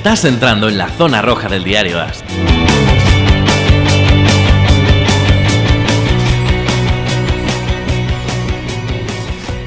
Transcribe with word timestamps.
Estás 0.00 0.24
entrando 0.24 0.66
en 0.70 0.78
la 0.78 0.88
zona 0.88 1.20
roja 1.20 1.46
del 1.46 1.62
diario 1.62 2.00
AS. 2.00 2.24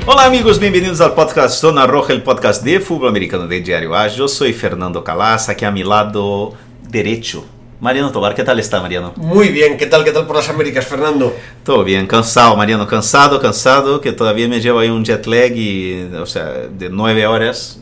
Olá, 0.08 0.26
amigos, 0.26 0.58
bem-vindos 0.58 1.02
ao 1.02 1.14
podcast 1.14 1.62
Zona 1.62 1.86
Roja, 1.86 2.16
o 2.16 2.22
podcast 2.22 2.64
de 2.64 2.80
futebol 2.80 3.10
americano 3.10 3.48
de 3.48 3.62
Diário 3.62 3.94
AS. 3.94 4.18
Eu 4.18 4.28
sou 4.28 4.52
Fernando 4.52 5.04
Calas, 5.04 5.50
aqui 5.50 5.66
a 5.66 5.72
mi 5.72 5.84
lado 5.84 6.56
derecho. 6.82 7.46
Mariano 7.80 8.12
Tobar, 8.12 8.34
¿qué 8.34 8.44
tal 8.44 8.58
está, 8.60 8.82
Mariano? 8.82 9.12
Muy 9.18 9.50
bien, 9.50 9.78
¿qué 9.78 9.86
tal, 9.86 10.06
qué 10.06 10.12
tal 10.12 10.26
por 10.26 10.38
las 10.38 10.48
Américas, 10.48 10.88
Fernando? 10.88 11.36
Todo 11.66 11.84
bien, 11.84 12.08
cansado, 12.08 12.56
Mariano, 12.56 12.88
cansado, 12.88 13.42
cansado, 13.42 14.00
que 14.00 14.14
todavía 14.14 14.48
me 14.48 14.62
llevo 14.62 14.80
ahí 14.80 14.90
un 14.90 15.04
jet 15.04 15.28
lag 15.28 15.52
y, 15.54 16.10
o 16.18 16.26
sea, 16.26 16.46
de 16.72 16.90
nueve 16.90 17.28
horas, 17.28 17.82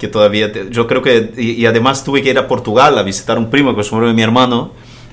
que 0.00 0.08
todavía, 0.08 0.50
te- 0.50 0.68
yo 0.70 0.86
creo 0.88 1.02
que, 1.02 1.30
y, 1.36 1.50
y 1.52 1.66
además 1.66 2.02
tuve 2.02 2.22
que 2.22 2.30
ir 2.30 2.38
a 2.38 2.48
Portugal 2.48 2.98
a 2.98 3.02
visitar 3.04 3.38
un 3.38 3.50
primo 3.50 3.74
que 3.76 3.82
es 3.82 3.90
de 3.90 4.12
mi 4.14 4.22
hermano, 4.22 4.72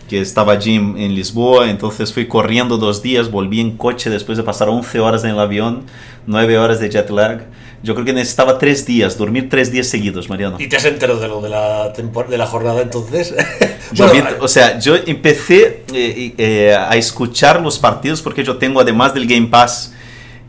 que 0.09 0.21
estaba 0.21 0.53
allí 0.53 0.75
en, 0.75 0.97
en 0.97 1.13
Lisboa, 1.13 1.69
entonces 1.69 2.13
fui 2.13 2.27
corriendo 2.27 2.77
dos 2.77 3.01
días, 3.03 3.29
volví 3.29 3.59
en 3.59 3.75
coche 3.77 4.09
después 4.09 4.37
de 4.37 4.43
pasar 4.45 4.69
11 4.69 4.99
horas 5.01 5.23
en 5.25 5.31
el 5.31 5.39
avión, 5.39 5.83
nueve 6.25 6.57
horas 6.57 6.79
de 6.79 6.89
jet 6.89 7.09
lag. 7.09 7.45
Yo 7.83 7.93
creo 7.93 8.05
que 8.05 8.13
necesitaba 8.13 8.57
tres 8.57 8.85
días, 8.85 9.17
dormir 9.17 9.49
tres 9.49 9.71
días 9.71 9.85
seguidos, 9.87 10.29
Mariano. 10.29 10.55
¿Y 10.59 10.67
te 10.67 10.77
has 10.77 10.85
enterado 10.85 11.19
de 11.19 11.27
lo 11.27 11.41
de 11.41 11.49
la, 11.49 11.89
de 11.89 12.37
la 12.37 12.47
jornada 12.47 12.81
entonces? 12.81 13.35
Yo 13.91 14.07
Bueno, 14.07 14.29
vi- 14.31 14.35
o 14.39 14.47
sea, 14.47 14.79
yo 14.79 14.95
empecé 15.05 15.83
eh, 15.93 16.33
eh, 16.37 16.75
a 16.75 16.95
escuchar 16.97 17.61
los 17.61 17.77
partidos 17.79 18.21
porque 18.21 18.43
yo 18.43 18.57
tengo, 18.57 18.79
además 18.81 19.13
del 19.13 19.25
Game 19.27 19.47
Pass, 19.47 19.93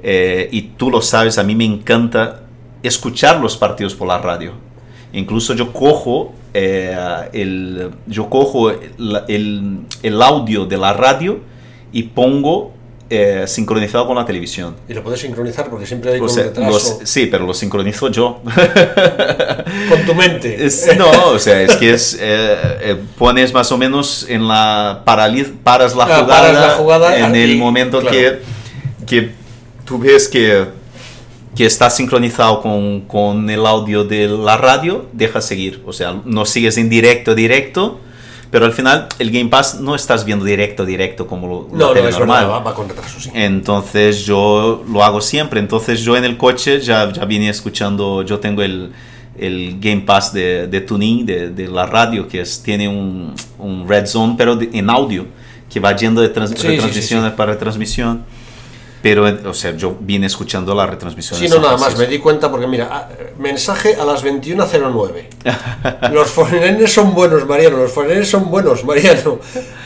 eh, 0.02 0.48
y 0.52 0.62
tú 0.76 0.90
lo 0.90 1.00
sabes, 1.02 1.38
a 1.38 1.42
mí 1.44 1.54
me 1.54 1.64
encanta 1.64 2.42
escuchar 2.82 3.40
los 3.40 3.56
partidos 3.56 3.94
por 3.94 4.08
la 4.08 4.18
radio. 4.18 4.52
Incluso 5.12 5.54
yo 5.54 5.72
cojo, 5.72 6.32
eh, 6.54 6.96
el, 7.32 7.90
yo 8.06 8.28
cojo 8.28 8.70
el, 8.70 9.22
el- 9.28 9.78
el 10.02 10.22
audio 10.22 10.66
de 10.66 10.76
la 10.76 10.92
radio 10.92 11.40
y 11.92 12.02
pongo 12.04 12.72
eh, 13.10 13.44
sincronizado 13.46 14.06
con 14.06 14.16
la 14.16 14.26
televisión. 14.26 14.76
y 14.86 14.92
lo 14.92 15.02
puedes 15.02 15.20
sincronizar 15.20 15.70
porque 15.70 15.86
siempre 15.86 16.12
hay 16.12 16.20
O 16.20 16.28
sea, 16.28 16.44
retraso. 16.44 16.70
los- 16.70 16.98
sí, 17.08 17.24
pero 17.24 17.46
lo 17.46 17.54
sincronizo 17.54 18.08
yo. 18.10 18.42
Con 19.88 20.02
tu 20.04 20.14
mente. 20.14 20.66
Es- 20.66 20.94
no, 20.98 21.10
o 21.28 21.38
sea, 21.38 21.62
es 21.62 21.76
que 21.76 21.94
es, 21.94 22.14
eh, 22.20 22.56
eh, 22.82 22.96
pones 23.16 23.52
más 23.54 23.72
o 23.72 23.78
menos 23.78 24.26
en 24.28 24.46
la 24.46 25.00
paraliz, 25.06 25.50
paras 25.64 25.96
la 25.96 26.04
Ah, 26.04 26.06
jugada, 26.20 26.26
paras 26.26 26.54
la 26.60 26.70
jugada 26.74 27.18
en 27.18 27.34
el 27.34 27.56
momento 27.56 28.00
claro. 28.00 28.14
que, 28.14 28.38
que 29.06 29.30
tú 29.86 29.98
ves 29.98 30.28
que, 30.28 30.66
que 31.58 31.66
está 31.66 31.90
sincronizado 31.90 32.62
con, 32.62 33.00
con 33.00 33.50
el 33.50 33.66
audio 33.66 34.04
de 34.04 34.28
la 34.28 34.56
radio, 34.56 35.06
deja 35.12 35.40
seguir, 35.40 35.82
o 35.84 35.92
sea, 35.92 36.14
no 36.24 36.44
sigues 36.44 36.76
en 36.78 36.88
directo, 36.88 37.34
directo, 37.34 37.98
pero 38.52 38.64
al 38.64 38.72
final 38.72 39.08
el 39.18 39.32
Game 39.32 39.50
Pass 39.50 39.80
no 39.80 39.96
estás 39.96 40.24
viendo 40.24 40.44
directo, 40.44 40.86
directo 40.86 41.26
como 41.26 41.48
lo, 41.48 41.68
No, 41.76 41.88
no, 41.88 41.92
tele 41.92 42.10
es 42.10 42.18
normal. 42.18 42.46
verdad, 42.46 42.62
va, 42.64 42.74
con 42.74 42.88
retraso, 42.88 43.18
sí. 43.18 43.30
Entonces 43.34 44.24
yo 44.24 44.84
lo 44.88 45.02
hago 45.02 45.20
siempre. 45.20 45.58
Entonces 45.58 46.00
yo 46.02 46.16
en 46.16 46.24
el 46.24 46.36
coche 46.36 46.80
ya, 46.80 47.12
ya 47.12 47.24
vine 47.24 47.48
escuchando, 47.48 48.22
yo 48.22 48.38
tengo 48.38 48.62
el, 48.62 48.92
el 49.36 49.78
Game 49.80 50.02
Pass 50.02 50.32
de, 50.32 50.68
de 50.68 50.80
tuning 50.80 51.26
de, 51.26 51.50
de 51.50 51.66
la 51.68 51.86
radio, 51.86 52.28
que 52.28 52.40
es, 52.40 52.62
tiene 52.62 52.88
un, 52.88 53.34
un 53.58 53.86
Red 53.88 54.06
Zone, 54.06 54.36
pero 54.38 54.54
de- 54.56 54.70
en 54.72 54.88
audio, 54.88 55.26
que 55.68 55.80
va 55.80 55.94
yendo 55.96 56.20
de 56.22 56.28
trans- 56.28 56.54
Sí, 56.56 56.78
sí, 57.02 57.16
para 57.36 57.52
retransmisión. 57.52 58.24
Pero, 59.08 59.24
o 59.48 59.54
sea, 59.54 59.74
yo 59.74 59.96
vine 59.98 60.26
escuchando 60.26 60.74
la 60.74 60.84
retransmisión. 60.84 61.40
Sí, 61.40 61.48
de 61.48 61.54
no, 61.56 61.62
nada 61.62 61.78
más, 61.78 61.96
me 61.96 62.06
di 62.06 62.18
cuenta 62.18 62.50
porque 62.50 62.66
mira, 62.66 62.90
ah, 62.92 63.08
mensaje 63.38 63.94
a 63.94 64.04
las 64.04 64.22
21.09. 64.22 66.10
Los 66.12 66.28
foreigners 66.28 66.92
son 66.92 67.14
buenos, 67.14 67.46
Mariano, 67.46 67.78
los 67.78 67.90
foreigners 67.90 68.28
son 68.28 68.50
buenos, 68.50 68.84
Mariano. 68.84 69.38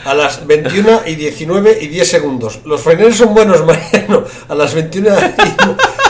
A 0.03 0.13
las 0.13 0.45
21 0.45 1.03
y 1.05 1.15
19 1.15 1.77
y 1.79 1.87
10 1.87 2.05
segundos. 2.05 2.59
Los 2.65 2.81
foreigners 2.81 3.15
son 3.15 3.33
buenos, 3.33 3.65
Mariano. 3.65 4.25
A 4.49 4.55
las 4.55 4.73
21 4.73 5.09
y 5.09 6.02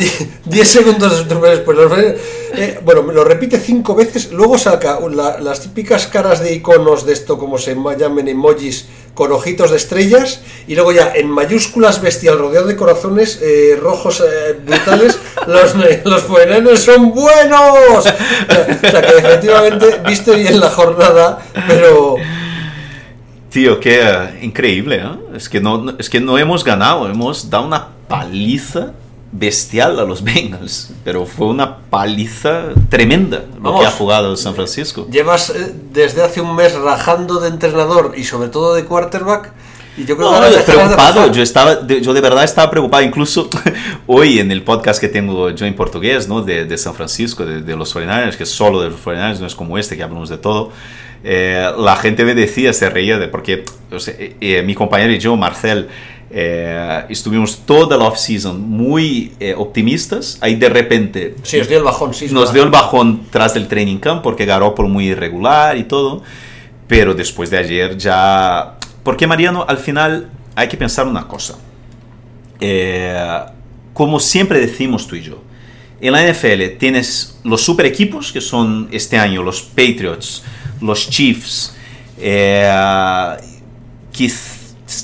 10 0.44 0.68
segundos 0.68 1.28
después. 1.28 1.76
Los 1.76 1.92
eh, 1.98 2.80
bueno, 2.84 3.02
lo 3.12 3.22
repite 3.24 3.58
cinco 3.60 3.94
veces, 3.94 4.32
luego 4.32 4.58
saca 4.58 4.98
la- 5.10 5.38
las 5.40 5.60
típicas 5.60 6.06
caras 6.06 6.40
de 6.40 6.54
iconos 6.54 7.06
de 7.06 7.12
esto, 7.12 7.38
como 7.38 7.58
se 7.58 7.74
ma- 7.74 7.96
llamen 7.96 8.28
emojis, 8.28 8.86
con 9.14 9.30
ojitos 9.32 9.70
de 9.70 9.76
estrellas, 9.76 10.40
y 10.66 10.74
luego 10.74 10.92
ya 10.92 11.12
en 11.14 11.28
mayúsculas 11.28 12.00
bestial, 12.00 12.38
rodeado 12.38 12.66
de 12.66 12.76
corazones 12.76 13.38
eh, 13.42 13.78
rojos 13.80 14.20
eh, 14.20 14.58
brutales, 14.64 15.18
los, 15.46 15.74
los 16.04 16.22
foreigners 16.22 16.80
son 16.82 17.12
buenos. 17.12 17.60
O 17.98 18.02
sea, 18.02 19.02
que 19.02 19.18
efectivamente 19.18 20.00
viste 20.06 20.34
bien 20.36 20.58
la 20.60 20.70
jornada, 20.70 21.38
pero... 21.68 22.16
Tío, 23.50 23.80
qué 23.80 24.00
eh, 24.02 24.38
increíble, 24.42 24.96
¿eh? 25.04 25.36
Es 25.36 25.48
que 25.48 25.60
no- 25.60 25.94
es 25.98 26.08
que 26.08 26.20
no 26.20 26.38
hemos 26.38 26.64
ganado, 26.64 27.08
hemos 27.08 27.50
dado 27.50 27.66
una 27.66 27.88
paliza 28.08 28.92
bestial 29.32 29.98
a 30.00 30.04
los 30.04 30.22
Bengals, 30.24 30.90
pero 31.04 31.26
fue 31.26 31.46
una 31.46 31.78
paliza 31.78 32.68
tremenda 32.88 33.44
lo 33.56 33.60
Vamos. 33.62 33.80
que 33.80 33.86
ha 33.86 33.90
jugado 33.90 34.36
San 34.36 34.54
Francisco. 34.54 35.06
Llevas 35.10 35.50
eh, 35.50 35.72
desde 35.92 36.22
hace 36.22 36.40
un 36.40 36.54
mes 36.56 36.74
rajando 36.74 37.38
de 37.40 37.48
entrenador 37.48 38.14
y 38.16 38.24
sobre 38.24 38.48
todo 38.48 38.74
de 38.74 38.84
quarterback, 38.84 39.52
y 39.96 40.04
yo 40.04 40.16
creo 40.16 40.30
No, 40.32 40.40
que 40.40 40.56
de 40.56 40.62
preocupado, 40.62 41.30
yo 41.32 41.42
estaba, 41.42 41.74
de- 41.76 42.00
yo 42.00 42.12
de 42.14 42.20
verdad 42.20 42.44
estaba 42.44 42.70
preocupado, 42.70 43.02
incluso 43.02 43.48
hoy 44.06 44.38
en 44.38 44.50
el 44.50 44.62
podcast 44.62 45.00
que 45.00 45.08
tengo 45.08 45.50
yo 45.50 45.66
en 45.66 45.74
portugués, 45.74 46.26
¿no? 46.28 46.42
De, 46.42 46.64
de 46.64 46.78
San 46.78 46.94
Francisco, 46.94 47.44
de, 47.44 47.60
de 47.62 47.76
los 47.76 47.94
49ers, 47.94 48.36
que 48.36 48.46
solo 48.46 48.80
de 48.82 48.90
los 48.90 49.00
49ers, 49.04 49.38
no 49.40 49.46
es 49.46 49.54
como 49.54 49.78
este 49.78 49.96
que 49.96 50.02
hablamos 50.02 50.28
de 50.28 50.38
todo. 50.38 50.70
eh, 51.22 51.70
la 51.78 51.96
gente 51.96 52.24
me 52.24 52.34
decía, 52.34 52.72
se 52.72 52.88
reía 52.88 53.18
de, 53.18 53.28
porque 53.28 53.64
o 53.92 53.98
sea, 54.00 54.14
eh, 54.18 54.36
eh, 54.40 54.62
mi 54.62 54.74
compañero 54.74 55.12
y 55.12 55.18
yo, 55.18 55.36
Marcel, 55.36 55.88
eh, 56.30 57.04
estuvimos 57.08 57.58
toda 57.66 57.96
la 57.96 58.04
off-season 58.04 58.60
muy 58.60 59.32
eh, 59.40 59.54
optimistas, 59.56 60.38
ahí 60.40 60.54
de 60.54 60.68
repente 60.68 61.34
Sí, 61.42 61.58
os 61.58 61.68
dio 61.68 61.78
el 61.78 61.84
bajón, 61.84 62.14
sí. 62.14 62.28
nos 62.30 62.52
dio 62.52 62.62
el 62.62 62.70
bajón 62.70 63.26
tras 63.30 63.54
del 63.54 63.66
training 63.68 63.98
camp 63.98 64.22
porque 64.22 64.44
Garoppolo 64.46 64.88
muy 64.88 65.06
irregular 65.08 65.76
y 65.76 65.84
todo. 65.84 66.22
Pero 66.86 67.14
después 67.14 67.50
de 67.50 67.58
ayer 67.58 67.96
ya... 67.96 68.76
Porque 69.04 69.26
Mariano, 69.26 69.64
al 69.68 69.78
final 69.78 70.28
hay 70.56 70.66
que 70.68 70.76
pensar 70.76 71.06
una 71.06 71.26
cosa. 71.28 71.54
Eh, 72.60 73.40
como 73.92 74.18
siempre 74.20 74.60
decimos 74.60 75.06
tú 75.06 75.16
y 75.16 75.22
yo, 75.22 75.42
en 76.00 76.12
la 76.12 76.22
NFL 76.26 76.78
tienes 76.78 77.38
los 77.44 77.60
super 77.62 77.86
equipos 77.86 78.32
que 78.32 78.40
son 78.40 78.88
este 78.90 79.16
año 79.18 79.42
los 79.42 79.62
Patriots, 79.62 80.42
los 80.80 81.08
Chiefs, 81.08 81.74
eh, 82.18 82.68
quiz- 84.12 84.59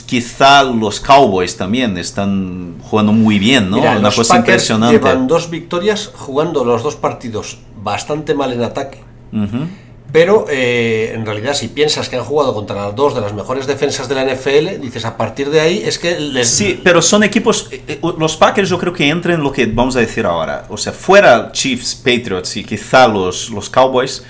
quizá 0.06 0.62
los 0.62 1.00
Cowboys 1.00 1.56
también 1.56 1.96
están 1.98 2.76
jugando 2.82 3.12
muy 3.12 3.38
bien, 3.38 3.70
¿no? 3.70 3.76
Mira, 3.76 3.92
Una 3.92 4.00
los 4.00 4.16
cosa 4.16 4.34
Packers 4.34 4.64
impresionante. 4.64 4.98
Llevan 4.98 5.26
dos 5.26 5.50
victorias 5.50 6.10
jugando 6.14 6.64
los 6.64 6.82
dos 6.82 6.96
partidos 6.96 7.58
bastante 7.82 8.34
mal 8.34 8.52
en 8.52 8.62
ataque. 8.62 9.00
Ujú. 9.32 9.66
Pero 10.12 10.46
eh, 10.48 11.12
en 11.14 11.26
realidad, 11.26 11.54
si 11.54 11.68
piensas 11.68 12.08
que 12.08 12.16
han 12.16 12.24
jugado 12.24 12.54
contra 12.54 12.76
las 12.76 12.94
dos 12.94 13.14
de 13.14 13.20
las 13.20 13.34
mejores 13.34 13.66
defensas 13.66 14.08
de 14.08 14.14
la 14.14 14.24
NFL, 14.24 14.80
dices 14.80 15.04
a 15.04 15.16
partir 15.16 15.50
de 15.50 15.60
ahí 15.60 15.82
es 15.84 15.98
que 15.98 16.18
les. 16.18 16.48
Sí, 16.48 16.80
pero 16.82 17.02
son 17.02 17.22
equipos. 17.24 17.68
eh, 17.70 17.82
eh, 17.88 18.00
Los 18.18 18.36
Packers 18.36 18.68
yo 18.68 18.78
creo 18.78 18.92
que 18.92 19.08
entran 19.08 19.34
en 19.34 19.42
lo 19.42 19.52
que 19.52 19.66
vamos 19.66 19.96
a 19.96 20.00
decir 20.00 20.24
ahora. 20.24 20.64
O 20.68 20.76
sea, 20.76 20.92
fuera 20.92 21.50
Chiefs, 21.52 21.94
Patriots 21.96 22.56
y 22.56 22.64
quizá 22.64 23.08
los, 23.08 23.50
los 23.50 23.68
Cowboys, 23.68 24.24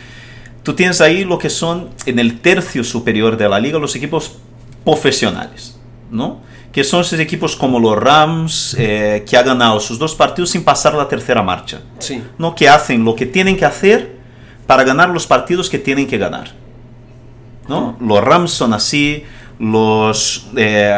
tú 0.63 0.75
tienes 0.75 1.01
ahí 1.01 1.25
lo 1.25 1.39
que 1.39 1.51
son 1.51 1.91
en 2.07 2.19
el 2.19 2.41
tercio 2.41 2.83
superior 2.83 3.37
de 3.37 3.49
la 3.49 3.61
liga 3.61 3.79
los 3.79 3.95
equipos 3.95 4.33
profesionales, 4.87 5.79
¿no? 6.11 6.41
Que 6.73 6.85
son 6.85 7.01
esos 7.03 7.19
equipos 7.19 7.57
como 7.57 7.79
los 7.81 7.97
Rams, 7.99 8.75
eh, 8.79 9.25
que 9.29 9.37
han 9.37 9.45
ganado 9.45 9.81
sus 9.81 9.99
dos 9.99 10.15
partidos 10.15 10.51
sin 10.51 10.63
pasar 10.65 10.95
la 10.95 11.09
tercera 11.09 11.43
marcha, 11.43 11.81
Sí. 11.99 12.23
¿no? 12.39 12.55
Que 12.55 12.69
hacen 12.69 13.05
lo 13.05 13.15
que 13.15 13.27
tienen 13.27 13.57
que 13.57 13.65
hacer 13.67 14.17
para 14.67 14.85
ganar 14.85 15.11
los 15.11 15.27
partidos 15.27 15.69
que 15.69 15.79
tienen 15.79 16.07
que 16.07 16.17
ganar. 16.19 16.53
¿no? 17.69 17.97
Los 18.01 18.23
Rams 18.23 18.53
son 18.53 18.73
así, 18.73 19.25
los 19.59 20.49
eh, 20.57 20.95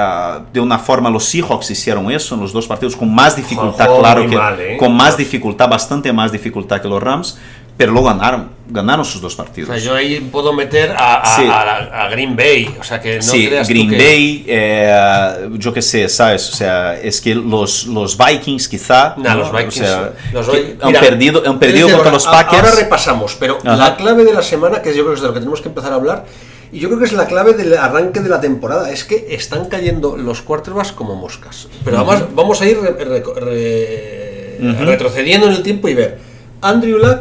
de 0.53 0.61
una 0.61 0.79
forma 0.79 1.09
los 1.11 1.25
Seahawks 1.25 1.71
hicieron 1.71 2.11
eso 2.11 2.35
en 2.35 2.41
los 2.43 2.53
dos 2.53 2.67
partidos 2.67 2.95
con 2.97 3.15
más 3.15 3.37
dificultad, 3.37 3.89
claro 3.99 4.29
que 4.29 4.37
mal, 4.37 4.61
¿eh? 4.61 4.77
con 4.79 4.95
más 4.95 5.17
dificultad, 5.17 5.69
bastante 5.69 6.13
más 6.13 6.33
dificultad 6.33 6.83
que 6.83 6.89
los 6.89 7.03
Rams, 7.03 7.39
pero 7.79 7.93
lo 7.93 8.03
ganaron, 8.03 8.51
ganaron 8.69 9.05
sus 9.05 9.21
dos 9.23 9.35
O 9.35 9.37
partidos. 9.39 9.69
sea, 9.71 9.79
yo 9.79 9.95
ahí 9.95 10.19
puedo 10.33 10.53
meter 10.53 10.91
a, 10.91 11.23
a- 11.23 11.37
Sí. 11.37 11.43
a- 11.47 12.03
a 12.05 12.09
Green 12.11 12.37
Bay. 12.37 12.77
O 12.79 12.83
sea, 12.85 13.01
que 13.01 13.17
no 13.17 13.23
sí, 13.23 13.47
creas 13.47 13.67
tú 13.69 13.73
Green 13.73 13.89
que- 13.91 13.97
Bay, 13.97 14.45
eh, 14.49 15.49
yo 15.53 15.73
qué 15.73 15.81
sé, 15.81 16.09
¿sabes? 16.09 16.49
O 16.53 16.57
sea, 16.57 16.99
es 17.01 17.21
que 17.21 17.35
los, 17.37 17.87
los 17.87 18.19
Vikings 18.19 18.69
quizá... 18.69 19.15
Nah, 19.17 19.35
los 19.37 19.51
Vikings. 19.53 19.81
O 19.81 19.85
sea, 19.85 20.13
los 20.33 20.49
han 20.49 20.55
Mira, 20.89 21.01
perdido, 21.01 21.43
han 21.47 21.59
perdido 21.59 21.87
contra 21.87 21.99
ahora- 21.99 22.11
los 22.13 22.27
Packers. 22.27 22.63
Ahora 22.65 22.75
repasamos, 22.83 23.37
pero 23.39 23.59
Ajá. 23.65 23.77
la 23.77 23.97
clave 23.97 24.25
de 24.25 24.35
la 24.35 24.43
semana, 24.43 24.83
que 24.83 24.91
yo 24.91 25.05
creo 25.05 25.09
que 25.11 25.15
es 25.15 25.21
de 25.23 25.29
lo 25.29 25.33
que 25.35 25.41
tenemos 25.41 25.61
que 25.61 25.69
empezar 25.69 25.93
a 25.93 25.95
hablar, 25.95 26.25
y 26.73 26.81
yo 26.81 26.89
creo 26.89 26.99
que 26.99 27.07
es 27.07 27.13
la 27.13 27.27
clave 27.27 27.55
del 27.55 27.79
arranque 27.79 28.21
de 28.21 28.29
la 28.29 28.41
temporada, 28.41 28.91
es 28.91 29.05
que 29.05 29.29
están 29.31 29.67
cayendo 29.67 30.17
los 30.17 30.43
quarterbacks 30.43 30.91
como 30.93 31.15
moscas. 31.15 31.69
Pero 31.85 31.99
además 31.99 32.25
vamos 32.35 32.61
a 32.61 32.67
ir 32.67 32.79
re- 32.81 32.93
re- 33.05 33.23
re- 33.41 34.59
Ujú. 34.69 34.85
retrocediendo 34.85 35.47
en 35.47 35.53
el 35.55 35.63
tiempo 35.63 35.89
y 35.89 35.95
ver. 35.95 36.19
Andrew 36.61 36.99
Luck 36.99 37.21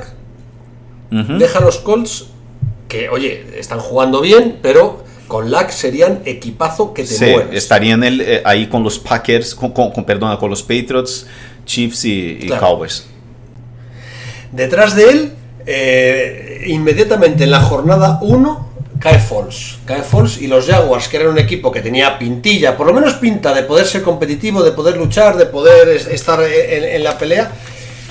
Deja 1.09 1.59
a 1.59 1.61
los 1.61 1.77
Colts, 1.77 2.25
que 2.87 3.09
oye, 3.09 3.45
están 3.57 3.79
jugando 3.79 4.21
bien, 4.21 4.59
pero 4.61 5.03
con 5.27 5.51
lag 5.51 5.71
serían 5.71 6.21
equipazo 6.25 6.93
que 6.93 7.03
te 7.03 7.09
Sí, 7.13 7.25
mueres. 7.25 7.49
estarían 7.53 8.03
el, 8.03 8.21
eh, 8.21 8.41
ahí 8.45 8.67
con 8.67 8.83
los 8.83 8.97
Packers, 8.99 9.55
con, 9.55 9.71
con- 9.71 9.91
con- 9.91 10.05
perdona, 10.05 10.37
con 10.37 10.49
los 10.49 10.63
Patriots, 10.63 11.27
Chiefs 11.65 12.05
y, 12.05 12.37
y 12.41 12.47
Claro. 12.47 12.61
Cowboys. 12.61 13.05
Detrás 14.51 14.95
de 14.95 15.09
él, 15.09 15.31
eh, 15.65 16.63
inmediatamente 16.67 17.43
en 17.43 17.51
la 17.51 17.61
jornada 17.61 18.19
1, 18.21 18.67
cae 18.99 19.19
Foles. 19.19 19.77
Cae 19.85 20.01
Foles 20.01 20.41
y 20.41 20.47
los 20.47 20.65
Jaguars, 20.65 21.07
que 21.07 21.17
eran 21.17 21.29
un 21.29 21.37
equipo 21.37 21.71
que 21.71 21.81
tenía 21.81 22.17
pintilla, 22.17 22.75
por 22.77 22.87
lo 22.87 22.93
menos 22.93 23.13
pinta 23.15 23.53
de 23.53 23.63
poder 23.63 23.85
ser 23.85 24.01
competitivo, 24.03 24.63
de 24.63 24.71
poder 24.71 24.97
luchar, 24.97 25.37
de 25.37 25.45
poder 25.45 25.89
es- 25.89 26.07
estar 26.07 26.41
en, 26.41 26.83
en 26.85 27.03
la 27.03 27.17
pelea, 27.17 27.51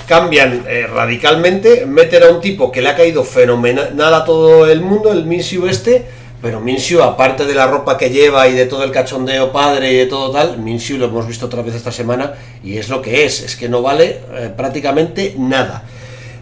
cambian 0.07 0.63
eh, 0.67 0.87
radicalmente, 0.87 1.85
meten 1.85 2.23
a 2.23 2.29
un 2.29 2.41
tipo 2.41 2.71
que 2.71 2.81
le 2.81 2.89
ha 2.89 2.95
caído 2.95 3.23
fenomenal 3.23 4.13
a 4.13 4.23
todo 4.23 4.65
el 4.65 4.81
mundo, 4.81 5.11
el 5.11 5.25
Minshew 5.25 5.67
este, 5.67 6.05
pero 6.41 6.61
Minshew, 6.61 7.01
aparte 7.03 7.45
de 7.45 7.53
la 7.53 7.67
ropa 7.67 7.97
que 7.97 8.09
lleva 8.09 8.47
y 8.47 8.53
de 8.53 8.65
todo 8.67 8.83
el 8.83 8.91
cachondeo 8.91 9.51
padre 9.51 9.91
y 9.91 9.97
de 9.97 10.05
todo 10.05 10.31
tal, 10.31 10.59
Minshew 10.59 10.97
lo 10.97 11.07
hemos 11.07 11.27
visto 11.27 11.47
otra 11.47 11.61
vez 11.61 11.75
esta 11.75 11.91
semana 11.91 12.33
y 12.63 12.77
es 12.77 12.89
lo 12.89 13.01
que 13.01 13.25
es, 13.25 13.41
es 13.41 13.55
que 13.55 13.67
no 13.67 13.81
vale 13.81 14.21
eh, 14.33 14.51
prácticamente 14.55 15.35
nada. 15.37 15.83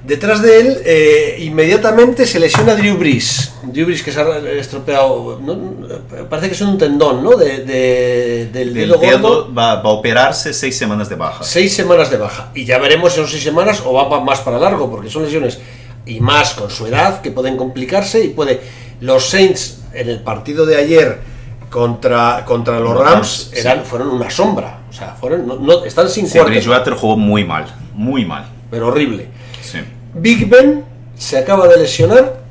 Detrás 0.06 0.42
de 0.42 0.60
él, 0.60 0.78
eh, 0.86 1.38
inmediatamente 1.40 2.28
se 2.28 2.40
lesiona 2.40 2.76
Drew 2.76 2.96
Brees. 2.98 3.54
Drew 3.64 3.88
Brees 3.88 4.04
que 4.04 4.12
se 4.12 4.22
ha 4.22 4.38
estropeado, 4.52 5.40
no, 5.42 5.58
parece 6.30 6.48
que 6.50 6.54
es 6.54 6.62
un 6.62 6.78
tendón, 6.78 7.24
¿no? 7.24 7.32
De, 7.36 7.64
de- 7.66 8.50
del 8.54 8.68
El 8.70 8.74
dedo 9.00 9.00
gordo. 9.00 9.54
va, 9.54 9.76
va 9.82 9.90
a 9.90 9.94
operarse 9.94 10.54
seis 10.54 10.78
semanas 10.78 11.10
de 11.10 11.16
baja. 11.16 11.44
Seis 11.44 11.74
semanas 11.74 12.12
de 12.12 12.18
baja. 12.18 12.52
Y 12.54 12.66
ya 12.66 12.78
veremos 12.78 13.14
si 13.14 13.20
son 13.20 13.28
seis 13.28 13.42
semanas 13.44 13.82
o 13.84 13.94
va 13.94 14.20
más 14.22 14.42
para 14.42 14.60
largo, 14.60 14.92
porque 14.92 15.10
son 15.10 15.24
lesiones 15.24 15.58
y 16.06 16.20
más 16.20 16.54
con 16.54 16.70
su 16.70 16.86
edad 16.86 17.22
que 17.22 17.32
pueden 17.32 17.58
complicarse 17.58 18.24
y 18.24 18.28
puede. 18.28 18.62
Los 19.02 19.26
Saints 19.30 19.80
en 19.94 20.08
el 20.10 20.20
partido 20.20 20.66
de 20.68 20.76
ayer 20.78 21.20
contra, 21.70 22.44
contra 22.46 22.80
los 22.80 22.94
Los 22.94 23.04
Rams 23.04 23.12
Rams, 23.50 23.52
eran, 23.56 23.80
sí. 23.80 23.84
fueron 23.90 24.10
una 24.10 24.30
sombra. 24.30 24.82
O 24.90 24.94
sea, 24.94 25.16
fueron, 25.20 25.48
no, 25.48 25.56
no- 25.56 25.84
están 25.84 26.10
sin 26.10 26.28
Sí, 26.28 26.40
Bridgewater 26.40 26.94
jugó 26.94 27.18
muy 27.18 27.44
mal, 27.44 27.66
muy 27.94 28.24
mal. 28.24 28.46
pero 28.70 28.88
horrible. 28.88 29.30
Big 30.16 30.50
Ben 30.50 30.84
se 31.16 31.38
acaba 31.38 31.68
de 31.68 31.78
lesionar. 31.78 32.44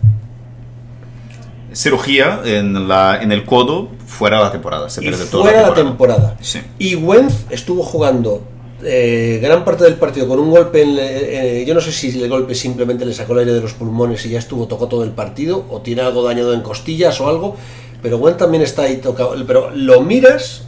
Cirugía 1.73 2.41
en, 2.45 2.87
la, 2.87 3.21
en 3.21 3.33
el 3.33 3.45
codo, 3.45 3.89
fuera 4.07 4.39
de 4.39 4.45
la 4.45 4.53
temporada. 4.53 4.89
Se 4.89 5.01
y 5.01 5.09
pierde 5.09 5.25
toda 5.27 5.43
fuera 5.45 5.63
la 5.63 5.69
la 5.71 5.75
temporada. 5.75 6.37
Sí. 6.41 6.61
Y 6.79 6.95
Wentz 6.95 7.47
estuvo 7.51 7.83
jugando 7.83 8.43
eh, 8.85 9.41
gran 9.43 9.65
parte 9.65 9.83
del 9.83 9.95
partido 9.97 10.29
con 10.29 10.39
un 10.39 10.51
golpe 10.51 10.83
en, 10.83 10.97
eh, 11.01 11.65
yo 11.67 11.75
no 11.75 11.81
sé 11.81 11.91
si 11.91 12.23
el 12.23 12.29
golpe 12.29 12.55
simplemente 12.55 13.05
le 13.05 13.13
sacó 13.13 13.33
el 13.33 13.41
aire 13.41 13.53
de 13.55 13.61
los 13.61 13.73
pulmones 13.73 14.25
y 14.25 14.29
ya 14.29 14.39
estuvo 14.39 14.69
tocó 14.69 14.87
todo 14.87 15.03
el 15.03 15.11
partido 15.11 15.67
o 15.69 15.81
tiene 15.81 16.03
algo 16.03 16.23
dañado 16.23 16.55
en 16.55 16.61
costillas 16.61 17.21
o 17.21 17.29
algo, 17.29 17.57
pero 18.03 18.19
Wentz 18.19 18.39
también 18.39 18.63
está 18.63 18.83
ahí 18.83 18.99
tocado, 18.99 19.35
pero 19.47 19.71
lo 19.75 20.01
miras, 20.03 20.67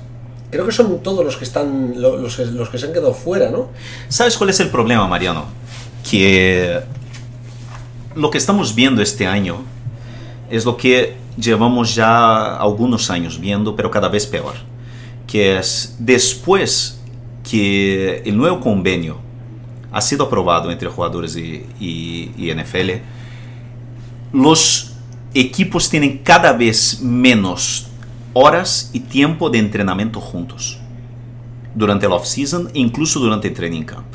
creo 0.51 0.67
que 0.67 0.73
son 0.73 0.99
todos 1.05 1.25
los 1.25 1.37
que 1.37 1.45
están 1.45 2.01
lo- 2.01 2.17
los, 2.17 2.37
los 2.39 2.69
que 2.69 2.79
se 2.79 2.87
han 2.87 2.93
quedado 2.93 3.15
fuera, 3.15 3.51
¿no? 3.51 3.69
¿Sabes 4.09 4.37
cuál 4.37 4.51
es 4.51 4.59
el 4.59 4.71
problema, 4.71 5.07
Mariano? 5.07 5.45
Que 6.09 6.81
lo 8.15 8.31
que 8.31 8.39
estamos 8.39 8.75
viendo 8.75 9.03
este 9.03 9.27
año 9.27 9.59
es 10.51 10.65
lo 10.65 10.77
que 10.77 11.17
llevamos 11.37 11.95
ya 11.95 12.57
algunos 12.57 13.11
años 13.11 13.39
viendo, 13.41 13.75
pero 13.77 13.91
cada 13.91 14.09
vez 14.09 14.27
peor. 14.27 14.55
Que 15.27 15.59
es 15.59 15.97
después 15.99 17.01
que 17.49 18.23
el 18.25 18.37
nuevo 18.37 18.61
convenio 18.61 19.19
ha 19.93 20.01
sido 20.01 20.25
aprobado 20.27 20.71
entre 20.71 20.89
jugadores 20.89 21.37
y, 21.37 21.65
y- 21.81 22.33
y 22.37 22.51
NFL, 22.55 23.01
los 24.33 24.93
equipos 25.35 25.89
tienen 25.91 26.19
cada 26.19 26.53
vez 26.53 27.01
menos 27.03 27.89
horas 28.33 28.91
y 28.93 29.01
tiempo 29.01 29.49
de 29.51 29.59
entrenamiento 29.59 30.21
juntos 30.21 30.79
durante 31.75 32.07
el 32.07 32.13
off-season 32.13 32.69
e 32.75 32.79
incluso 32.81 33.19
durante 33.21 33.49
el 33.49 33.55
training 33.55 33.83
camp. 33.83 34.06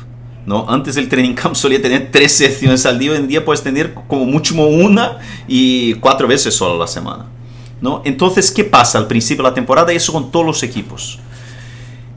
¿No? 0.46 0.68
Antes 0.68 0.96
el 0.96 1.08
training 1.08 1.34
camp 1.34 1.54
solía 1.54 1.80
tener 1.80 2.10
tres 2.10 2.32
sesiones 2.32 2.84
al 2.86 2.98
día, 2.98 3.12
hoy 3.12 3.18
en 3.18 3.28
día 3.28 3.44
puedes 3.44 3.62
tener 3.62 3.94
como 3.94 4.24
mucho 4.24 4.54
una 4.54 5.18
y 5.48 5.94
cuatro 5.94 6.26
veces 6.26 6.54
solo 6.54 6.74
a 6.74 6.78
la 6.78 6.86
semana. 6.86 7.26
¿no? 7.82 8.00
Entonces, 8.04 8.50
¿qué 8.50 8.64
pasa 8.64 8.96
al 8.96 9.08
principio 9.08 9.42
de 9.42 9.50
la 9.50 9.54
temporada? 9.54 9.92
Eso 9.92 10.12
con 10.12 10.30
todos 10.30 10.46
los 10.46 10.62
equipos. 10.62 11.18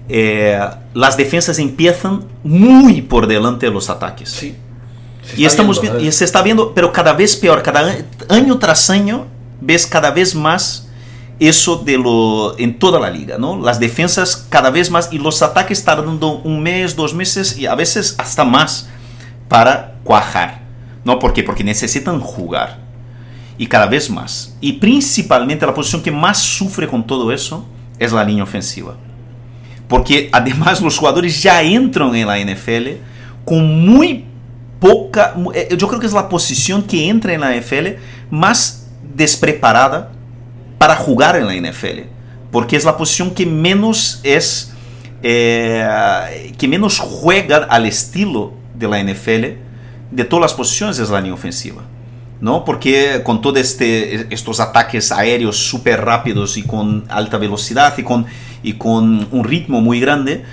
Eh, 0.07 0.59
las 0.93 1.17
defensas 1.17 1.57
empiezan 1.57 2.23
muy 2.43 3.01
por 3.01 3.25
delante 3.25 3.65
de 3.65 3.71
los 3.71 3.89
ataques. 3.89 4.29
Sí. 4.29 4.55
Se 5.23 5.41
Y, 5.41 5.45
estamos 5.45 5.81
y 5.99 6.11
se 6.11 6.23
está 6.23 6.43
viendo, 6.43 6.73
pero 6.75 6.93
cada 6.93 7.13
vez 7.13 7.35
peor, 7.35 7.63
cada 7.63 7.97
año 8.29 8.59
tras 8.59 8.91
año 8.91 9.25
ves 9.59 9.87
cada 9.87 10.11
vez 10.11 10.35
más 10.35 10.87
eso 11.39 11.77
de 11.77 11.97
lo 11.97 12.57
en 12.57 12.79
toda 12.79 12.99
la 12.99 13.09
liga, 13.09 13.37
¿no? 13.37 13.59
Las 13.59 13.79
defensas 13.79 14.47
cada 14.49 14.69
vez 14.69 14.89
más 14.89 15.09
y 15.11 15.17
los 15.17 15.41
ataques 15.41 15.83
tardando 15.83 16.39
un 16.39 16.61
mes, 16.61 16.95
dos 16.95 17.13
meses 17.13 17.57
y 17.57 17.65
a 17.65 17.75
veces 17.75 18.15
hasta 18.17 18.43
más 18.45 18.87
para 19.49 19.95
cuajar, 20.03 20.61
¿no? 21.03 21.19
¿Por 21.19 21.33
qué? 21.33 21.43
Porque 21.43 21.63
necesitan 21.63 22.19
jugar 22.19 22.79
y 23.57 23.67
cada 23.67 23.85
vez 23.85 24.09
más. 24.09 24.55
Y 24.61 24.73
principalmente 24.73 25.65
la 25.65 25.73
posición 25.73 26.01
que 26.01 26.11
más 26.11 26.39
sufre 26.39 26.87
con 26.87 27.05
todo 27.05 27.31
eso 27.31 27.65
es 27.99 28.11
la 28.11 28.23
línea 28.23 28.43
ofensiva. 28.43 28.95
Porque 29.87 30.29
además 30.31 30.81
los 30.81 30.97
jugadores 30.97 31.41
ya 31.41 31.61
entran 31.61 32.15
en 32.15 32.27
la 32.27 32.39
NFL 32.39 32.97
con 33.45 33.85
muy 33.85 34.25
poca... 34.79 35.35
eh, 35.53 35.75
Yo 35.77 35.87
creo 35.87 35.99
que 35.99 36.07
es 36.07 36.13
la 36.13 36.27
posición 36.27 36.81
que 36.81 37.07
entra 37.07 37.33
en 37.33 37.41
la 37.41 37.55
NFL 37.55 37.99
más 38.31 38.87
despreparada 39.15 40.11
para 40.77 40.95
jugar 40.95 41.35
en 41.37 41.47
la 41.47 41.53
NFL. 41.55 42.01
Porque 42.51 42.75
es 42.75 42.85
la 42.85 42.95
posición 42.97 43.31
que 43.33 43.45
menos 43.45 44.19
es... 44.23 44.73
eh, 45.23 46.53
que 46.57 46.67
menos 46.67 46.99
juega 46.99 47.57
al 47.69 47.85
estilo 47.85 48.53
de 48.73 48.87
la 48.87 49.03
NFL. 49.03 49.45
De 50.11 50.23
todas 50.23 50.41
las 50.41 50.53
posiciones 50.53 50.99
es 50.99 51.09
la 51.09 51.19
línea 51.19 51.33
ofensiva. 51.33 51.81
¿no? 52.41 52.65
Porque 52.65 53.21
con 53.23 53.41
todos 53.41 53.57
este, 53.59 54.27
estos 54.33 54.59
ataques 54.59 55.11
aéreos 55.11 55.57
súper 55.57 56.03
rápidos 56.03 56.57
y 56.57 56.63
con 56.63 57.05
alta 57.09 57.37
velocidad 57.37 57.97
y 57.97 58.03
con, 58.03 58.25
y 58.61 58.73
con 58.73 59.27
un 59.31 59.43
ritmo 59.45 59.81
muy 59.81 59.99
grande, 59.99 60.43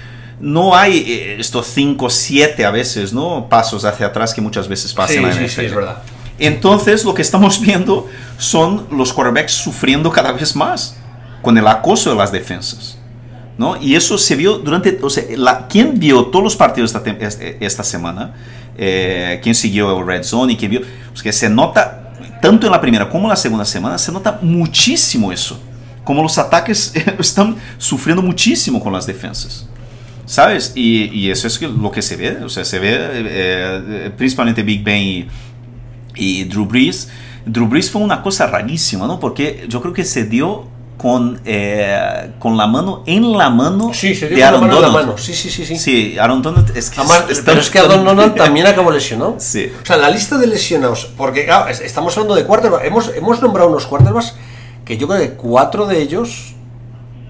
no 0.40 0.74
hay 0.76 0.98
eh, 0.98 1.36
estos 1.38 1.66
5, 1.66 2.08
7 2.08 2.64
a 2.64 2.70
veces, 2.70 3.12
¿no? 3.12 3.48
Pasos 3.48 3.84
hacia 3.84 4.06
atrás 4.06 4.32
que 4.32 4.40
muchas 4.40 4.68
veces 4.68 4.92
pasan 4.94 5.16
Sí, 5.16 5.22
en 5.22 5.28
la 5.28 5.32
sí, 5.34 5.44
NFL. 5.44 5.60
sí, 5.60 5.66
es 5.66 5.74
verdad. 5.74 6.02
Entonces 6.42 7.04
lo 7.04 7.14
que 7.14 7.22
estamos 7.22 7.60
viendo 7.66 8.08
son 8.36 8.86
los 8.90 9.12
quarterbacks 9.12 9.52
sufriendo 9.52 10.10
cada 10.10 10.32
vez 10.32 10.56
más 10.56 10.96
con 11.40 11.56
el 11.56 11.66
acoso 11.66 12.10
de 12.10 12.16
las 12.16 12.32
defensas. 12.32 12.98
¿no? 13.58 13.80
Y 13.80 13.94
eso 13.94 14.18
se 14.18 14.34
vio 14.34 14.58
durante... 14.58 14.98
O 15.02 15.10
sea, 15.10 15.24
la, 15.36 15.68
¿Quién 15.68 15.98
vio 16.00 16.26
todos 16.26 16.42
los 16.42 16.56
partidos 16.56 16.92
esta, 16.94 17.08
este- 17.10 17.64
esta 17.64 17.84
semana? 17.84 18.34
Eh, 18.76 19.38
¿Quién 19.42 19.54
siguió 19.54 19.98
el 20.00 20.06
Red 20.06 20.24
Zone 20.24 20.54
y 20.54 20.56
quién 20.56 20.70
vio? 20.70 20.80
Es 21.14 21.22
que 21.22 21.32
se 21.32 21.48
nota, 21.48 22.12
tanto 22.40 22.66
en 22.66 22.72
la 22.72 22.80
primera 22.80 23.08
como 23.08 23.24
en 23.24 23.30
la 23.30 23.36
segunda 23.36 23.64
semana, 23.64 23.98
se 23.98 24.10
nota 24.10 24.38
muchísimo 24.42 25.30
eso. 25.30 25.60
Como 26.02 26.22
los 26.22 26.38
ataques 26.38 26.92
están 27.20 27.56
sufriendo 27.78 28.22
muchísimo 28.22 28.80
con 28.80 28.92
las 28.92 29.06
defensas. 29.06 29.68
¿Sabes? 30.24 30.72
Y, 30.74 31.10
y 31.12 31.30
eso 31.30 31.46
es 31.46 31.60
lo 31.60 31.90
que 31.90 32.00
se 32.00 32.16
ve. 32.16 32.38
O 32.42 32.48
sea, 32.48 32.64
se 32.64 32.78
ve 32.78 32.96
eh, 32.96 34.10
principalmente 34.16 34.62
Big 34.62 34.82
Ben 34.82 35.02
y, 35.02 35.28
y 36.14 36.44
Drew 36.44 36.66
Brees. 36.66 37.08
Drew 37.46 37.66
Brees 37.66 37.90
fue 37.90 38.02
una 38.02 38.22
cosa 38.22 38.46
rarísima, 38.46 39.06
¿no? 39.06 39.18
Porque 39.18 39.64
yo 39.68 39.80
creo 39.80 39.92
que 39.92 40.04
se 40.04 40.24
dio 40.24 40.70
con, 40.98 41.40
eh, 41.44 42.30
con 42.38 42.56
la 42.56 42.68
mano 42.68 43.02
en 43.06 43.36
la 43.36 43.50
mano 43.50 43.92
Sí, 43.92 44.14
se 44.14 44.28
dio 44.28 44.36
de 44.36 44.36
con 44.36 44.38
la 44.40 44.46
Aaron 44.48 44.60
mano 44.60 44.76
en 44.76 44.82
la 44.82 44.88
Donald. 44.88 45.06
mano. 45.08 45.18
Sí, 45.18 45.34
sí, 45.34 45.50
sí, 45.50 45.66
sí. 45.66 45.76
Sí, 45.76 46.16
Aaron 46.18 46.40
Donald 46.42 46.76
es 46.76 46.90
que 46.90 47.00
Además, 47.00 47.24
es- 47.28 47.40
pero 47.40 47.60
es 47.60 47.70
que 47.70 47.78
Adon 47.80 48.04
Donald 48.04 48.36
también 48.36 48.66
acabó 48.68 48.90
lesionado. 48.92 49.34
Sí. 49.38 49.72
O 49.82 49.84
sea, 49.86 49.96
la 49.96 50.10
lista 50.10 50.38
de 50.38 50.46
lesionados, 50.46 51.06
porque 51.16 51.44
claro, 51.44 51.68
estamos 51.68 52.16
hablando 52.16 52.36
de 52.36 52.44
quarterbacks, 52.44 52.84
hemos, 52.86 53.08
hemos 53.16 53.42
nombrado 53.42 53.68
unos 53.70 53.86
quarterbacks 53.86 54.34
que 54.84 54.96
yo 54.96 55.08
creo 55.08 55.20
que 55.20 55.30
cuatro 55.32 55.86
de 55.86 56.00
ellos 56.00 56.54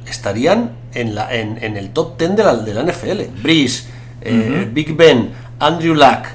estarían 0.06 0.72
en, 0.94 1.14
la, 1.14 1.34
en, 1.34 1.58
en 1.62 1.76
el 1.76 1.90
top 1.90 2.18
10 2.18 2.36
de 2.36 2.44
la, 2.44 2.56
de 2.56 2.74
la 2.74 2.82
NFL. 2.82 3.22
Breeze, 3.42 3.84
eh, 4.20 4.68
Big 4.70 4.94
Ben, 4.96 5.30
Andrew 5.58 5.94
Luck, 5.94 6.26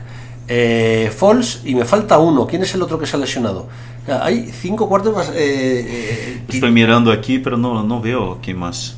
eh, 0.47 1.11
Foles 1.15 1.61
y 1.65 1.75
me 1.75 1.85
falta 1.85 2.17
uno. 2.19 2.45
¿Quién 2.47 2.63
es 2.63 2.73
el 2.75 2.81
otro 2.81 2.97
que 2.99 3.05
se 3.05 3.15
ha 3.15 3.19
lesionado? 3.19 3.67
Sea, 4.05 4.23
hay 4.23 4.49
cinco 4.51 4.87
quarterbacks. 4.87 5.29
eh, 5.29 5.33
eh, 5.35 6.41
ti- 6.47 6.57
Estoy 6.57 6.71
mirando 6.71 7.11
aquí, 7.11 7.39
pero 7.39 7.57
no, 7.57 7.83
no 7.83 7.99
veo 8.01 8.39
quién 8.41 8.57
más. 8.57 8.95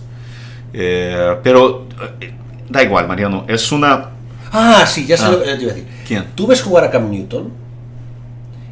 Eh, 0.74 1.36
pero 1.44 1.88
eh, 2.22 2.34
da 2.70 2.84
igual, 2.84 3.08
Mariano. 3.08 3.46
Es 3.48 3.72
una. 3.72 4.10
Ah, 4.52 4.86
sí, 4.88 5.06
ya 5.06 5.18
sé 5.18 5.26
Ah. 5.26 5.32
lo 5.32 5.40
que 5.44 5.46
te 5.56 5.62
iba 5.64 5.72
a 5.72 5.76
decir. 5.76 5.88
¿Quién? 6.08 6.26
Tú 6.36 6.48
ves 6.48 6.62
jugar 6.62 6.84
a 6.84 6.92
Cam 6.92 7.10
Newton 7.10 7.50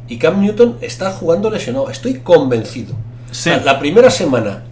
y 0.08 0.16
Cam 0.18 0.40
Newton 0.40 0.76
está 0.80 1.10
jugando 1.10 1.50
lesionado. 1.50 1.90
Estoy 1.90 2.14
convencido. 2.20 2.94
Sí. 3.30 3.50
La, 3.50 3.58
la 3.58 3.78
primera 3.78 4.10
semana 4.10 4.62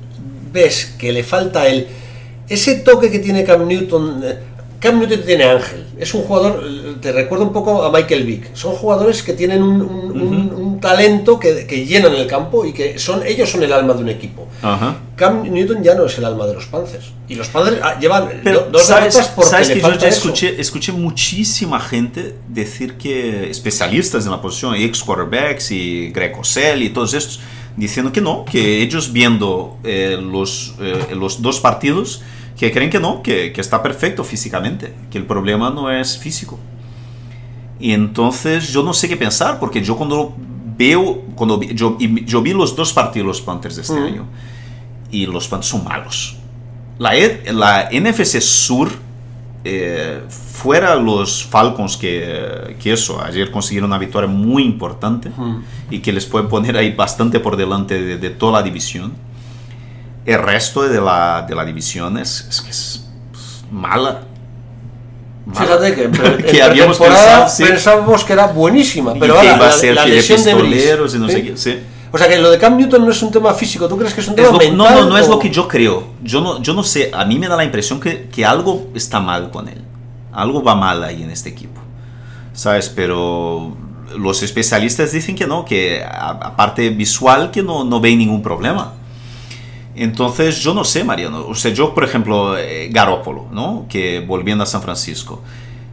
ves 0.52 0.94
que 0.98 1.12
le 1.12 1.22
falta 1.24 1.66
el 1.68 1.88
ese 2.48 2.76
toque 2.76 3.10
que 3.10 3.18
tiene 3.18 3.42
Cam 3.44 3.66
Newton. 3.66 4.22
Cam 4.80 4.98
Newton 5.00 5.22
tiene 5.24 5.44
ángel. 5.44 5.84
Es 5.98 6.12
un 6.14 6.22
jugador, 6.22 6.62
te 7.00 7.10
recuerda 7.12 7.44
un 7.44 7.52
poco 7.52 7.82
a 7.82 7.90
Michael 7.90 8.24
Vick. 8.24 8.54
Son 8.54 8.74
jugadores 8.74 9.22
que 9.22 9.32
tienen 9.32 9.62
un, 9.62 9.80
un- 9.80 10.20
un- 10.20 10.52
un 10.54 10.80
talento 10.80 11.40
que, 11.40 11.66
que 11.66 11.86
llenan 11.86 12.14
el 12.14 12.26
campo 12.26 12.64
y 12.66 12.72
que 12.72 12.98
son 12.98 13.24
ellos 13.26 13.50
son 13.50 13.62
el 13.62 13.72
alma 13.72 13.94
de 13.94 14.02
un 14.02 14.08
equipo. 14.10 14.46
Cam 15.16 15.42
Newton 15.50 15.82
ya 15.82 15.94
no 15.94 16.04
es 16.04 16.18
el 16.18 16.24
alma 16.26 16.46
de 16.46 16.54
los 16.54 16.66
Panthers. 16.66 17.06
Y 17.28 17.34
los 17.36 17.48
Panthers 17.48 17.78
ah, 17.82 17.98
llevan 17.98 18.28
Pero 18.44 18.60
do- 18.60 18.70
dos 18.72 18.82
sabes, 18.84 19.16
porque 19.34 19.50
sabes 19.50 19.68
que 19.70 19.80
yo 19.80 19.88
ya 19.94 20.08
escuché, 20.08 20.60
escuché 20.60 20.92
muchísima 20.92 21.80
gente 21.80 22.34
decir 22.48 22.94
que 22.98 23.50
especialistas 23.50 24.26
en 24.26 24.32
la 24.32 24.42
posición, 24.42 24.74
ex 24.74 25.02
quarterbacks 25.02 25.70
y 25.70 26.10
Greg 26.10 26.32
Cosell 26.32 26.82
y 26.82 26.90
todos 26.90 27.14
estos, 27.14 27.40
diciendo 27.76 28.12
que 28.12 28.20
no, 28.20 28.44
que 28.44 28.82
ellos 28.82 29.12
viendo 29.12 29.78
eh, 29.84 30.18
los, 30.20 30.74
eh, 30.80 31.14
los 31.14 31.40
dos 31.40 31.60
partidos, 31.60 32.20
que 32.56 32.72
creen 32.72 32.90
que 32.90 32.98
no, 33.00 33.22
que, 33.22 33.52
que 33.52 33.60
está 33.60 33.82
perfecto 33.82 34.24
físicamente, 34.24 34.94
que 35.10 35.18
el 35.18 35.24
problema 35.26 35.70
no 35.70 35.90
es 35.90 36.16
físico. 36.18 36.58
Y 37.78 37.92
entonces 37.92 38.72
yo 38.72 38.82
no 38.82 38.92
sé 38.94 39.08
qué 39.08 39.16
pensar, 39.16 39.58
porque 39.60 39.82
yo 39.82 39.96
cuando 39.96 40.34
veo, 40.78 41.22
cuando 41.34 41.58
vi- 41.58 41.74
yo, 41.74 41.98
yo 41.98 42.40
vi 42.42 42.52
los 42.54 42.74
dos 42.74 42.92
partidos 42.92 43.24
de 43.24 43.28
los 43.28 43.40
Panthers 43.42 43.76
de 43.76 43.82
este 43.82 44.00
Mm. 44.00 44.04
año, 44.04 44.24
y 45.10 45.26
los 45.26 45.46
Panthers 45.48 45.68
son 45.70 45.84
malos. 45.84 46.36
La, 46.98 47.14
E- 47.16 47.42
la 47.52 47.88
NFC 47.92 48.40
Sur, 48.40 48.90
eh, 49.64 50.22
fuera 50.28 50.94
los 50.94 51.44
Falcons 51.44 51.96
que, 51.98 52.76
que 52.80 52.92
eso, 52.92 53.20
ayer 53.22 53.50
consiguieron 53.50 53.90
una 53.90 53.98
victoria 53.98 54.28
muy 54.28 54.62
importante 54.64 55.28
Mm. 55.28 55.58
y 55.90 55.98
que 55.98 56.12
les 56.12 56.24
puede 56.24 56.46
poner 56.48 56.76
ahí 56.78 56.92
bastante 56.94 57.40
por 57.40 57.56
delante 57.56 58.00
de, 58.02 58.16
de 58.16 58.30
toda 58.30 58.52
la 58.52 58.62
división. 58.62 59.12
El 60.26 60.42
resto 60.42 60.82
de 60.82 61.00
la, 61.00 61.46
de 61.48 61.54
la 61.54 61.64
división 61.64 62.18
es, 62.18 62.46
es 62.50 62.60
que 62.60 62.70
es 62.70 63.04
mala. 63.70 64.22
Mala. 65.46 65.60
Fíjate 65.60 65.94
que 65.94 66.02
en, 66.04 66.12
Que 66.44 66.62
habíamos 66.62 66.98
pensado, 66.98 67.48
sí. 67.48 67.62
pensábamos 67.64 68.24
que 68.24 68.32
era 68.32 68.48
buenísima, 68.48 69.12
Y 69.16 69.20
pero 69.20 69.34
que 69.34 69.40
ahora 69.48 69.56
iba 69.56 69.66
a 69.66 69.68
la, 69.70 69.74
ser 69.76 69.94
la 69.94 70.04
que 70.04 70.10
de 70.10 70.16
lesión 70.16 70.42
de 70.42 70.50
pistoleros 70.54 71.14
y 71.14 71.18
no 71.18 71.28
¿sí? 71.28 71.32
sé 71.34 71.42
qué. 71.44 71.56
Sí. 71.56 71.78
O 72.12 72.18
sea 72.18 72.28
que 72.28 72.38
lo 72.38 72.50
de 72.50 72.58
Cam 72.58 72.76
Newton 72.76 73.04
no 73.04 73.10
es 73.10 73.22
un 73.22 73.30
tema 73.30 73.52
físico, 73.54 73.86
¿tú 73.88 73.96
crees 73.96 74.14
que 74.14 74.20
es 74.20 74.26
un 74.28 74.32
Es 74.32 74.36
tema 74.36 74.50
lo- 74.52 74.58
mental? 74.58 74.76
no, 74.76 74.90
no, 75.02 75.08
no 75.10 75.18
es 75.18 75.28
lo 75.28 75.38
que 75.38 75.50
yo 75.50 75.68
creo. 75.68 76.08
Yo 76.22 76.40
no, 76.40 76.60
yo 76.62 76.72
no 76.74 76.82
sé, 76.82 77.10
a 77.14 77.24
mí 77.24 77.38
me 77.38 77.46
da 77.46 77.56
la 77.56 77.64
impresión 77.64 78.00
que, 78.00 78.28
que 78.28 78.44
algo 78.44 78.88
está 78.94 79.20
mal 79.20 79.50
con 79.50 79.68
él. 79.68 79.82
Algo 80.32 80.62
va 80.62 80.74
mal 80.74 81.02
ahí 81.04 81.22
en 81.22 81.30
este 81.30 81.50
equipo. 81.50 81.80
¿Sabes? 82.52 82.88
Pero 82.88 83.76
los 84.16 84.42
especialistas 84.42 85.12
dicen 85.12 85.34
que 85.36 85.46
no, 85.46 85.64
que 85.64 86.02
aparte 86.04 86.88
visual 86.90 87.50
que 87.50 87.62
no, 87.62 87.84
no 87.84 88.00
ven 88.00 88.18
ningún 88.18 88.42
problema. 88.42 88.94
Entonces 89.96 90.60
yo 90.60 90.74
no 90.74 90.84
sé, 90.84 91.04
Mariano. 91.04 91.46
O 91.46 91.54
sea, 91.54 91.72
yo, 91.72 91.94
por 91.94 92.04
ejemplo, 92.04 92.56
eh, 92.58 92.88
Garópolo, 92.92 93.46
¿no? 93.50 93.86
Que 93.88 94.20
volviendo 94.20 94.62
a 94.62 94.66
San 94.66 94.82
Francisco. 94.82 95.42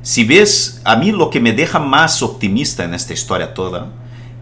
Si 0.02 0.26
ves, 0.26 0.82
a 0.84 0.98
mí 0.98 1.14
lo 1.14 1.30
que 1.30 1.40
me 1.40 1.54
deja 1.54 1.80
más 1.80 2.22
optimista 2.22 2.84
en 2.84 2.94
esta 2.94 3.14
historia 3.14 3.54
toda 3.54 3.88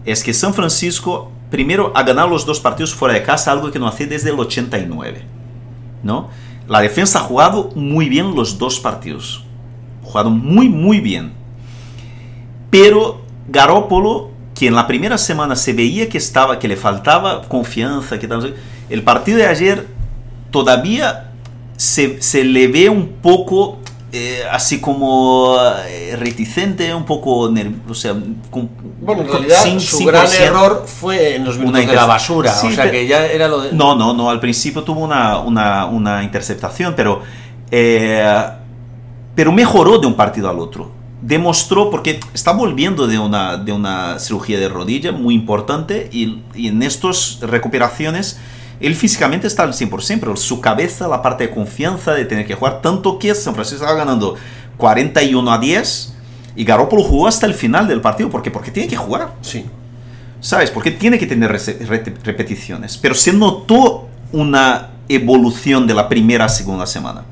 es 0.04 0.24
que 0.24 0.34
San 0.34 0.52
Francisco, 0.52 1.30
primero, 1.50 1.92
ha 1.94 2.02
ganado 2.02 2.28
los 2.28 2.44
dos 2.44 2.58
partidos 2.58 2.92
fuera 2.92 3.14
de 3.14 3.22
casa, 3.22 3.52
algo 3.52 3.70
que 3.70 3.78
no 3.78 3.86
hacía 3.86 4.08
desde 4.08 4.30
el 4.30 4.40
89, 4.40 5.22
¿no? 6.02 6.28
La 6.66 6.80
defensa 6.80 7.20
ha 7.20 7.22
jugado 7.22 7.70
muy 7.76 8.08
bien 8.08 8.34
los 8.34 8.58
dos 8.58 8.80
partidos. 8.80 9.44
Ha 10.02 10.06
jugado 10.06 10.30
muy, 10.30 10.68
muy 10.68 10.98
bien. 10.98 11.32
Pero 12.70 13.22
Garópolo, 13.48 14.30
que 14.56 14.66
en 14.66 14.74
la 14.74 14.88
primera 14.88 15.18
semana 15.18 15.54
se 15.54 15.72
veía 15.72 16.08
que 16.08 16.18
estaba, 16.18 16.58
que 16.58 16.66
le 16.66 16.76
faltaba 16.76 17.42
confianza, 17.42 18.18
que 18.18 18.26
tal, 18.26 18.56
el 18.92 19.02
partido 19.02 19.38
de 19.38 19.46
ayer 19.46 19.86
todavía 20.50 21.30
se, 21.76 22.20
se 22.22 22.44
le 22.44 22.68
ve 22.68 22.88
un 22.88 23.08
poco 23.22 23.78
eh, 24.12 24.42
así 24.50 24.78
como 24.80 25.56
eh, 25.88 26.14
reticente, 26.18 26.94
un 26.94 27.06
poco 27.06 27.50
nervioso, 27.50 27.90
o 27.90 27.94
sea, 27.94 28.12
Bueno, 28.12 29.22
en 29.22 29.28
realidad 29.28 29.62
sin- 29.64 29.80
su 29.80 29.96
sin 29.96 30.06
gran 30.08 30.30
error 30.34 30.84
fue 30.86 31.36
en 31.36 31.44
los 31.46 31.56
Una 31.56 31.64
minutos 31.64 31.86
de 31.88 31.94
la 31.96 32.04
basura. 32.04 32.52
Sí, 32.52 32.66
o 32.66 32.72
sea 32.72 32.90
que 32.90 33.06
ya 33.06 33.24
era 33.26 33.48
lo 33.48 33.62
de. 33.62 33.72
No, 33.72 33.94
no, 33.96 34.12
no, 34.12 34.28
al 34.28 34.38
principio 34.38 34.82
tuvo 34.84 35.00
una, 35.00 35.38
una, 35.38 35.86
una 35.86 36.22
interceptación, 36.22 36.92
pero, 36.94 37.22
eh, 37.70 38.22
pero 39.34 39.50
mejoró 39.50 39.98
de 39.98 40.06
un 40.06 40.14
partido 40.14 40.50
al 40.50 40.58
otro. 40.58 40.90
Demostró, 41.22 41.88
porque 41.88 42.20
está 42.34 42.52
volviendo 42.52 43.06
de 43.06 43.18
una, 43.18 43.56
de 43.56 43.72
una 43.72 44.18
cirugía 44.18 44.58
de 44.58 44.68
rodilla 44.68 45.12
muy 45.12 45.34
importante 45.34 46.10
y, 46.12 46.42
y 46.54 46.68
en 46.68 46.82
estas 46.82 47.38
recuperaciones 47.40 48.38
él 48.82 48.94
físicamente 48.96 49.46
está 49.46 49.62
al 49.62 49.72
100%, 49.72 50.18
pero 50.20 50.36
su 50.36 50.60
cabeza, 50.60 51.08
la 51.08 51.22
parte 51.22 51.46
de 51.46 51.50
confianza 51.54 52.12
de 52.14 52.24
tener 52.24 52.46
que 52.46 52.54
jugar, 52.54 52.82
tanto 52.82 53.18
que 53.18 53.34
San 53.34 53.54
Francisco 53.54 53.84
estaba 53.84 53.98
ganando 53.98 54.34
41 54.76 55.52
a 55.52 55.58
10 55.58 56.14
y 56.56 56.64
Garoppolo 56.64 57.02
jugó 57.02 57.26
hasta 57.28 57.46
el 57.46 57.54
final 57.54 57.88
del 57.88 58.00
partido, 58.00 58.28
porque 58.30 58.50
Porque 58.50 58.70
tiene 58.70 58.88
que 58.88 58.96
jugar. 58.96 59.34
Sí. 59.40 59.64
¿Sabes? 60.40 60.70
Porque 60.70 60.90
tiene 60.90 61.18
que 61.18 61.26
tener 61.26 61.50
repeticiones. 62.24 62.98
Pero 62.98 63.14
se 63.14 63.32
notó 63.32 64.08
una 64.32 64.90
evolución 65.08 65.86
de 65.86 65.94
la 65.94 66.08
primera 66.08 66.46
a 66.46 66.48
segunda 66.48 66.86
semana. 66.86 67.22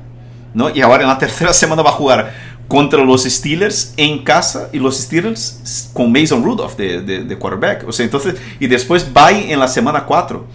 ¿no? 0.53 0.69
Y 0.73 0.81
ahora 0.81 1.03
en 1.03 1.09
la 1.09 1.17
tercera 1.17 1.53
semana 1.53 1.81
va 1.81 1.89
a 1.89 1.93
jugar 1.93 2.33
contra 2.67 3.03
los 3.03 3.23
Steelers 3.23 3.93
en 3.97 4.23
casa 4.23 4.69
y 4.71 4.79
los 4.79 4.97
Steelers 4.97 5.89
con 5.93 6.09
Mason 6.11 6.41
Rudolph 6.43 6.75
de, 6.77 7.01
de- 7.01 7.23
de 7.25 7.37
quarterback. 7.37 7.85
O 7.87 7.91
sea, 7.91 8.05
entonces, 8.05 8.35
y 8.61 8.67
después 8.67 9.11
bye 9.13 9.51
en 9.51 9.59
la 9.59 9.67
semana 9.67 10.05
4. 10.05 10.45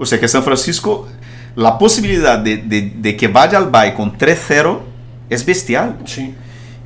O 0.00 0.06
sea 0.06 0.18
que 0.18 0.26
San 0.28 0.42
Francisco, 0.42 1.06
la 1.54 1.76
posibilidad 1.78 2.38
de, 2.38 2.56
de- 2.56 2.92
de 2.96 3.16
que 3.16 3.28
vaya 3.28 3.58
al 3.58 3.66
bye 3.70 3.92
con 3.94 4.16
3-0 4.16 4.78
es 5.28 5.44
bestial. 5.44 5.98
Sí. 6.06 6.34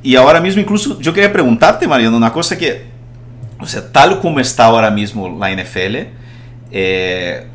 Y 0.03 0.15
ahora 0.17 0.41
mismo 0.41 0.61
incluso 0.61 0.99
yo 0.99 1.13
quería 1.13 1.31
preguntarte, 1.31 1.87
Mariano, 1.87 2.17
una 2.17 2.31
cosa 2.33 2.57
que, 2.57 2.85
o 3.59 3.65
sea, 3.65 3.91
tal 3.91 4.19
como 4.19 4.39
está 4.39 4.65
ahora 4.65 4.91
mismo 4.91 5.29
la 5.39 5.49
NFL, 5.49 5.95
eh, 6.71 7.47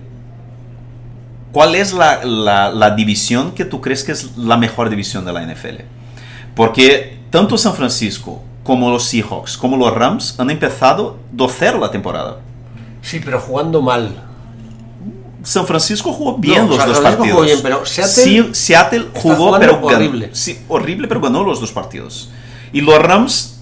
¿cuál 1.53 1.75
es 1.75 1.93
la, 1.93 2.25
la- 2.25 2.71
la 2.71 2.91
división 2.93 3.53
que 3.53 3.65
tú 3.65 3.81
crees 3.81 4.03
que 4.05 4.13
es 4.13 4.37
la 4.37 4.57
mejor 4.57 4.89
división 4.91 5.25
de 5.25 5.33
la 5.33 5.43
NFL? 5.45 5.83
Porque 6.55 7.19
tanto 7.31 7.57
San 7.59 7.75
Francisco 7.75 8.43
como 8.65 8.91
los 8.91 9.05
Seahawks, 9.09 9.57
como 9.57 9.77
los 9.77 9.93
Rams 9.95 10.39
han 10.39 10.51
empezado 10.51 11.19
2-0 11.37 11.79
la 11.81 11.91
temporada. 11.91 12.39
Sí, 13.03 13.21
pero 13.25 13.41
jugando 13.41 13.81
mal. 13.83 14.25
San 15.43 15.67
Francisco 15.67 16.13
jugó 16.13 16.37
bien 16.37 16.63
No, 16.63 16.69
los 16.69 16.77
San 16.79 16.89
dos 16.89 16.99
Francisco 16.99 17.19
partidos. 17.25 17.35
jugó 17.37 17.47
bien, 17.47 17.59
pero 17.63 17.87
Seattle 17.87 18.23
Sí, 18.25 18.49
Seattle 18.53 19.07
está 19.15 19.21
jugó, 19.21 19.59
pero 19.59 19.75
ganó- 19.81 19.87
horrible. 19.87 20.31
sí, 20.33 20.59
horrible, 20.69 21.09
pero 21.09 21.21
ganó 21.21 21.43
los 21.45 21.61
dos 21.61 21.73
partidos. 21.73 22.31
Y 22.73 22.81
los 22.83 22.99
Rams 23.01 23.61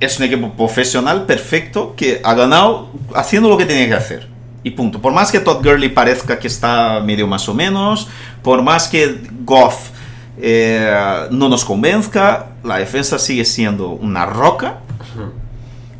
es 0.00 0.18
un 0.18 0.24
equipo 0.24 0.52
profesional 0.52 1.24
perfecto 1.26 1.94
que 1.96 2.20
ha 2.24 2.34
ganado 2.34 2.90
haciendo 3.14 3.48
lo 3.48 3.56
que 3.56 3.66
tenía 3.66 3.86
que 3.88 3.94
hacer. 3.94 4.28
Y 4.62 4.70
punto. 4.70 5.00
Por 5.00 5.12
más 5.12 5.30
que 5.30 5.38
Todd 5.40 5.62
Gurley 5.64 5.90
parezca 5.90 6.38
que 6.38 6.48
está 6.48 7.00
medio 7.00 7.26
más 7.28 7.48
o 7.48 7.54
menos, 7.54 8.08
por 8.42 8.62
más 8.62 8.88
que 8.88 9.20
Goff 9.44 9.90
eh, 10.38 10.92
no 11.30 11.48
nos 11.48 11.64
convenzca, 11.64 12.48
la 12.64 12.78
defensa 12.78 13.18
sigue 13.18 13.44
siendo 13.44 13.90
una 13.90 14.26
roca. 14.26 14.80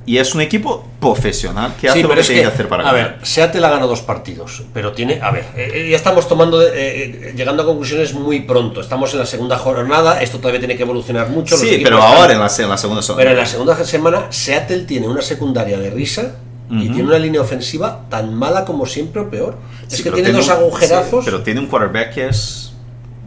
Y 0.09 0.19
es 0.19 0.37
un 0.37 0.41
equipo 0.41 0.87
profesional 1.01 1.75
que 1.81 1.89
hace 1.89 1.99
Sí, 1.99 2.03
lo 2.05 2.11
que 2.11 2.21
tiene 2.23 2.35
que, 2.37 2.41
que 2.43 2.47
hacer 2.47 2.69
para 2.69 2.89
a 2.89 2.93
ganar. 2.93 3.19
ver, 3.19 3.27
Seattle 3.27 3.67
ha 3.67 3.71
ganado 3.71 3.89
dos 3.89 4.03
partidos, 4.03 4.63
pero 4.73 4.93
tiene, 4.93 5.19
a 5.21 5.33
ver, 5.33 5.47
eh, 5.57 5.73
eh, 5.75 5.91
ya 5.91 5.97
estamos 5.97 6.29
tomando, 6.29 6.63
eh, 6.63 7.33
llegando 7.37 7.65
a 7.65 7.67
conclusiones 7.67 8.15
muy 8.15 8.41
pronto. 8.41 8.81
Estamos 8.81 9.13
en 9.15 9.19
la 9.19 9.27
segunda 9.27 9.59
jornada, 9.59 10.23
esto 10.23 10.39
todavía 10.39 10.61
tiene 10.61 10.77
que 10.77 10.85
evolucionar 10.85 11.29
mucho. 11.31 11.57
Sí, 11.57 11.81
pero 11.83 12.01
ahora 12.01 12.33
en 12.35 12.39
la, 12.39 12.51
en 12.57 12.69
la 12.69 12.79
segunda 12.79 13.03
zona. 13.03 13.17
Pero 13.19 13.31
en 13.31 13.37
la 13.37 13.47
segunda 13.47 13.85
semana, 13.85 14.27
Seattle 14.31 14.83
tiene 14.83 15.09
una 15.09 15.23
secundaria 15.23 15.77
de 15.79 15.91
risa 15.91 16.37
y 16.71 16.89
tiene 16.89 17.05
una 17.05 17.19
línea 17.19 17.41
ofensiva 17.41 18.07
tan 18.09 18.33
mala 18.35 18.65
como 18.65 18.87
siempre 18.87 19.23
o 19.23 19.29
peor. 19.31 19.57
Es 19.91 19.99
que 19.99 20.05
pero 20.05 20.15
tiene 20.17 20.33
dos 20.33 20.49
agujerazos. 20.49 21.25
sí, 21.25 21.31
pero 21.31 21.43
tiene 21.43 21.59
un 21.61 21.67
quarterback 21.67 22.15
que 22.15 22.29
es. 22.29 22.73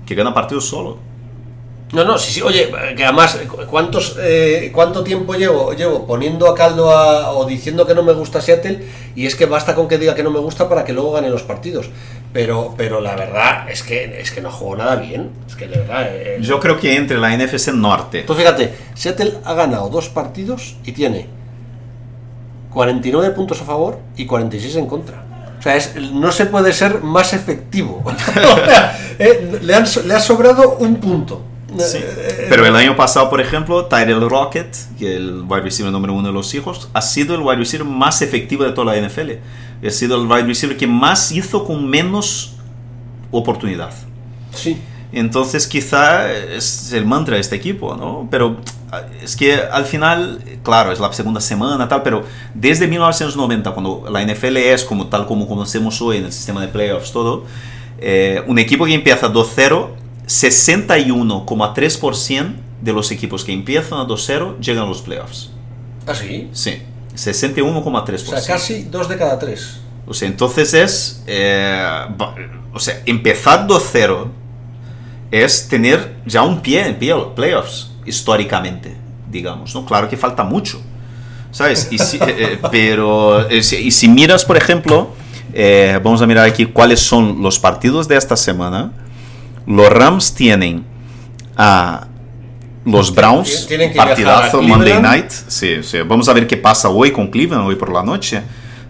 que 0.05 0.15
gana 0.15 0.33
partidos 0.33 0.67
solo. 0.67 0.97
No, 1.91 2.03
no, 2.03 2.19
sí, 2.19 2.31
sí. 2.31 2.41
Oye, 2.43 2.69
que 2.95 3.03
además, 3.03 3.39
¿cuántos, 3.69 4.15
eh, 4.21 4.69
¿cuánto 4.73 5.03
tiempo 5.03 5.33
llevo, 5.33 5.73
llevo 5.73 6.05
poniendo 6.05 6.47
a 6.47 6.53
caldo 6.53 6.91
a- 6.91 7.31
o 7.31 7.45
diciendo 7.45 7.87
que 7.87 7.95
no 7.95 8.03
me 8.03 8.13
gusta 8.13 8.41
Seattle? 8.41 8.85
Y 9.15 9.25
es 9.25 9.35
que 9.35 9.47
basta 9.47 9.73
con 9.73 9.87
que 9.87 9.97
diga 9.97 10.13
que 10.13 10.21
no 10.21 10.29
me 10.29 10.37
gusta 10.39 10.69
para 10.69 10.83
que 10.85 10.93
luego 10.93 11.13
gane 11.13 11.29
los 11.31 11.41
partidos. 11.41 11.89
Pero, 12.31 12.75
pero 12.77 13.01
la 13.01 13.15
verdad 13.15 13.67
es 13.71 13.81
que, 13.81 14.21
es 14.21 14.29
que 14.29 14.39
no 14.39 14.51
juego 14.51 14.75
nada 14.75 14.97
bien. 14.97 15.31
Es 15.47 15.55
que 15.55 15.67
de 15.67 15.77
verdad. 15.79 16.03
eh, 16.09 16.37
Yo 16.41 16.59
creo 16.59 16.79
que 16.79 16.95
entre 16.95 17.17
la 17.17 17.35
NFC 17.35 17.69
Norte. 17.73 18.21
Tú 18.21 18.35
fíjate, 18.35 18.71
Seattle 18.93 19.33
ha 19.43 19.55
ganado 19.55 19.89
dos 19.89 20.09
partidos 20.09 20.75
y 20.85 20.91
tiene 20.91 21.27
49 22.71 23.31
puntos 23.31 23.61
a 23.61 23.65
favor 23.65 23.97
y 24.15 24.25
46 24.27 24.75
en 24.75 24.85
contra. 24.85 25.23
O 25.57 25.61
sea, 25.61 25.75
es- 25.75 25.95
no 26.13 26.31
se 26.31 26.45
puede 26.45 26.71
ser 26.71 27.01
más 27.01 27.33
efectivo. 27.33 28.03
Eh, 29.21 29.59
le, 29.63 29.75
han 29.75 29.83
le 30.05 30.13
ha 30.13 30.19
sobrado 30.21 30.77
un 30.79 30.95
punto. 30.95 31.41
Sí. 31.77 31.97
Eh, 32.01 32.47
Pero 32.49 32.65
el 32.65 32.75
año 32.75 32.95
pasado, 32.95 33.29
por 33.29 33.41
ejemplo, 33.41 33.85
Tyrell 33.85 34.29
Rocket, 34.29 34.75
que 34.97 35.15
el 35.15 35.43
wide 35.47 35.61
receiver 35.61 35.91
número 35.91 36.13
uno 36.13 36.27
de 36.27 36.33
los 36.33 36.53
hijos, 36.53 36.89
ha 36.93 37.01
sido 37.01 37.35
el 37.35 37.41
wide 37.41 37.57
receiver 37.57 37.85
más 37.85 38.21
efectivo 38.21 38.63
de 38.63 38.71
toda 38.71 38.93
la 38.93 39.07
NFL. 39.07 39.31
Ha 39.85 39.89
sido 39.91 40.21
el 40.21 40.27
wide 40.27 40.43
receiver 40.43 40.77
que 40.77 40.87
más 40.87 41.31
hizo 41.31 41.63
con 41.65 41.87
menos 41.87 42.55
oportunidad. 43.31 43.91
Sí. 44.53 44.79
Entonces 45.11 45.67
quizá 45.67 46.31
es 46.31 46.93
el 46.93 47.05
mantra 47.05 47.35
de 47.35 47.41
este 47.41 47.55
equipo, 47.55 47.95
¿no? 47.95 48.27
Pero 48.29 48.57
es 49.23 49.35
que 49.35 49.55
al 49.55 49.85
final, 49.85 50.43
claro, 50.63 50.91
es 50.91 50.99
la 50.99 51.11
segunda 51.13 51.41
semana, 51.41 51.87
tal, 51.87 52.03
pero 52.03 52.23
desde 52.53 52.87
1990, 52.87 53.71
cuando 53.71 54.05
la 54.09 54.23
NFL 54.23 54.57
es 54.57 54.83
como 54.83 55.07
tal 55.07 55.25
como 55.25 55.47
conocemos 55.47 55.99
hoy 56.01 56.17
en 56.17 56.25
el 56.25 56.31
sistema 56.31 56.61
de 56.61 56.67
playoffs, 56.67 57.11
todo, 57.11 57.45
eh, 57.99 58.43
un 58.47 58.59
equipo 58.59 58.85
que 58.85 58.93
empieza 58.93 59.31
2-0, 59.31 59.89
61,3% 60.29 62.53
de 62.81 62.93
los 62.93 63.11
equipos 63.11 63.43
que 63.43 63.51
empiezan 63.51 63.99
a 63.99 64.05
2-0 64.07 64.59
llegan 64.59 64.85
a 64.85 64.87
los 64.87 65.01
playoffs. 65.01 65.49
¿Ah, 66.07 66.15
sí? 66.15 66.49
Sí, 66.53 66.81
61,3%. 67.15 68.13
O 68.13 68.17
sea, 68.39 68.55
casi 68.55 68.83
dos 68.83 69.09
de 69.09 69.17
cada 69.17 69.37
tres. 69.37 69.81
O 70.07 70.13
sea, 70.13 70.27
entonces 70.27 70.73
es, 70.73 71.23
eh, 71.27 71.85
o 72.73 72.79
sea, 72.79 73.01
empezar 73.05 73.67
2-0 73.67 74.27
es 75.31 75.67
tener 75.67 76.15
ya 76.25 76.41
un 76.43 76.61
pie 76.61 76.87
en 76.87 76.97
pie 76.97 77.13
playoffs, 77.35 77.91
históricamente, 78.05 78.95
digamos, 79.29 79.75
¿no? 79.75 79.85
Claro 79.85 80.09
que 80.09 80.17
falta 80.17 80.43
mucho, 80.43 80.81
¿sabes? 81.51 81.89
Y 81.91 81.99
si- 81.99 82.17
eh, 82.17 82.21
eh, 82.27 82.59
pero, 82.71 83.47
eh, 83.49 83.61
si- 83.61 83.75
y 83.77 83.91
si 83.91 84.07
miras, 84.07 84.45
por 84.45 84.57
ejemplo, 84.57 85.09
eh, 85.53 85.99
vamos 86.03 86.21
a 86.21 86.27
mirar 86.27 86.45
aquí 86.47 86.65
cuáles 86.65 86.99
son 87.01 87.41
los 87.43 87.59
partidos 87.59 88.07
de 88.07 88.17
esta 88.17 88.35
semana, 88.35 88.91
los 89.69 89.89
Rams 89.89 90.33
tienen 90.33 90.83
a 91.55 92.07
los 92.85 93.13
Browns, 93.13 93.67
Tienen 93.67 93.91
a 93.91 94.05
partidazo 94.05 94.61
Monday. 94.61 94.99
Night, 95.01 95.29
sí, 95.47 95.83
sí, 95.83 95.99
vamos 96.05 96.27
a 96.27 96.33
ver 96.33 96.47
qué 96.47 96.57
pasa 96.57 96.89
hoy 96.89 97.11
con 97.11 97.27
Cleveland, 97.27 97.67
hoy 97.67 97.75
por 97.75 97.91
la 97.93 98.01
noche, 98.03 98.41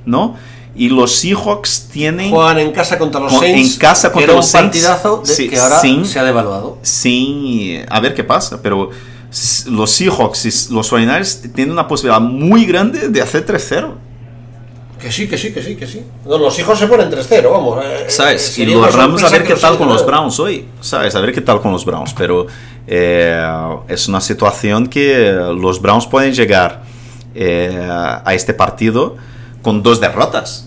¿no? 0.05 0.35
Y 0.75 0.87
los 0.87 1.15
Seahawks 1.17 1.89
tienen 1.91 2.29
Juegan 2.31 2.59
en 2.59 2.71
casa 2.71 2.97
contra 2.97 3.19
los 3.19 3.31
Con- 3.33 3.41
Saints. 3.41 3.73
en 3.73 3.79
casa 3.79 4.11
contra 4.11 4.33
los 4.33 4.45
un 4.45 4.51
Saints, 4.51 4.67
partidazo 4.77 5.17
de- 5.25 5.33
sí, 5.35 5.49
que 5.49 5.59
ahora 5.59 5.79
sin- 5.81 6.05
se 6.05 6.19
ha 6.19 6.23
devaluado. 6.23 6.77
sin 6.81 7.83
a 7.89 7.99
ver 7.99 8.13
qué 8.15 8.23
pasa, 8.23 8.61
pero 8.61 8.89
los 9.67 9.91
Seahawks 9.91 10.45
y 10.45 10.73
los 10.73 10.87
49ers 10.89 11.51
tienen 11.53 11.73
una 11.73 11.87
posibilidad 11.87 12.21
muy 12.21 12.65
grande 12.65 13.09
de 13.09 13.21
hacer 13.21 13.45
3-0. 13.45 13.95
Que 14.99 15.11
sí, 15.11 15.27
que 15.29 15.37
sí, 15.37 15.53
que 15.53 15.61
sí, 15.63 15.75
que 15.75 15.87
sí. 15.87 16.01
No, 16.25 16.37
los 16.37 16.57
hijos 16.59 16.77
se 16.77 16.87
ponen 16.87 17.09
3-0, 17.09 17.49
vamos. 17.49 17.83
eh, 17.83 17.87
eh, 18.07 18.09
¿Sabes? 18.09 18.57
Y 18.59 18.73
una 18.75 18.87
Rams 18.89 19.23
a 19.23 19.29
ver 19.29 19.43
qué 19.43 19.55
tal 19.55 19.77
con 19.77 19.87
los. 19.87 20.05
Browns 20.05 20.39
hoy, 20.39 20.65
¿sabes? 20.81 21.15
A 21.15 21.21
ver 21.21 21.33
qué 21.33 21.41
tal 21.41 21.61
con 21.61 21.71
los 21.71 21.85
Browns, 21.85 22.13
pero 22.13 22.47
eh, 22.85 23.41
es 23.87 24.07
una 24.07 24.19
situación 24.19 24.87
que 24.87 25.31
los 25.55 25.81
Browns 25.81 26.05
pueden 26.07 26.33
llegar 26.33 26.83
eh, 27.33 27.87
a 27.89 28.33
este 28.33 28.53
partido 28.53 29.15
con 29.61 29.81
dos 29.83 30.01
derrotas. 30.01 30.65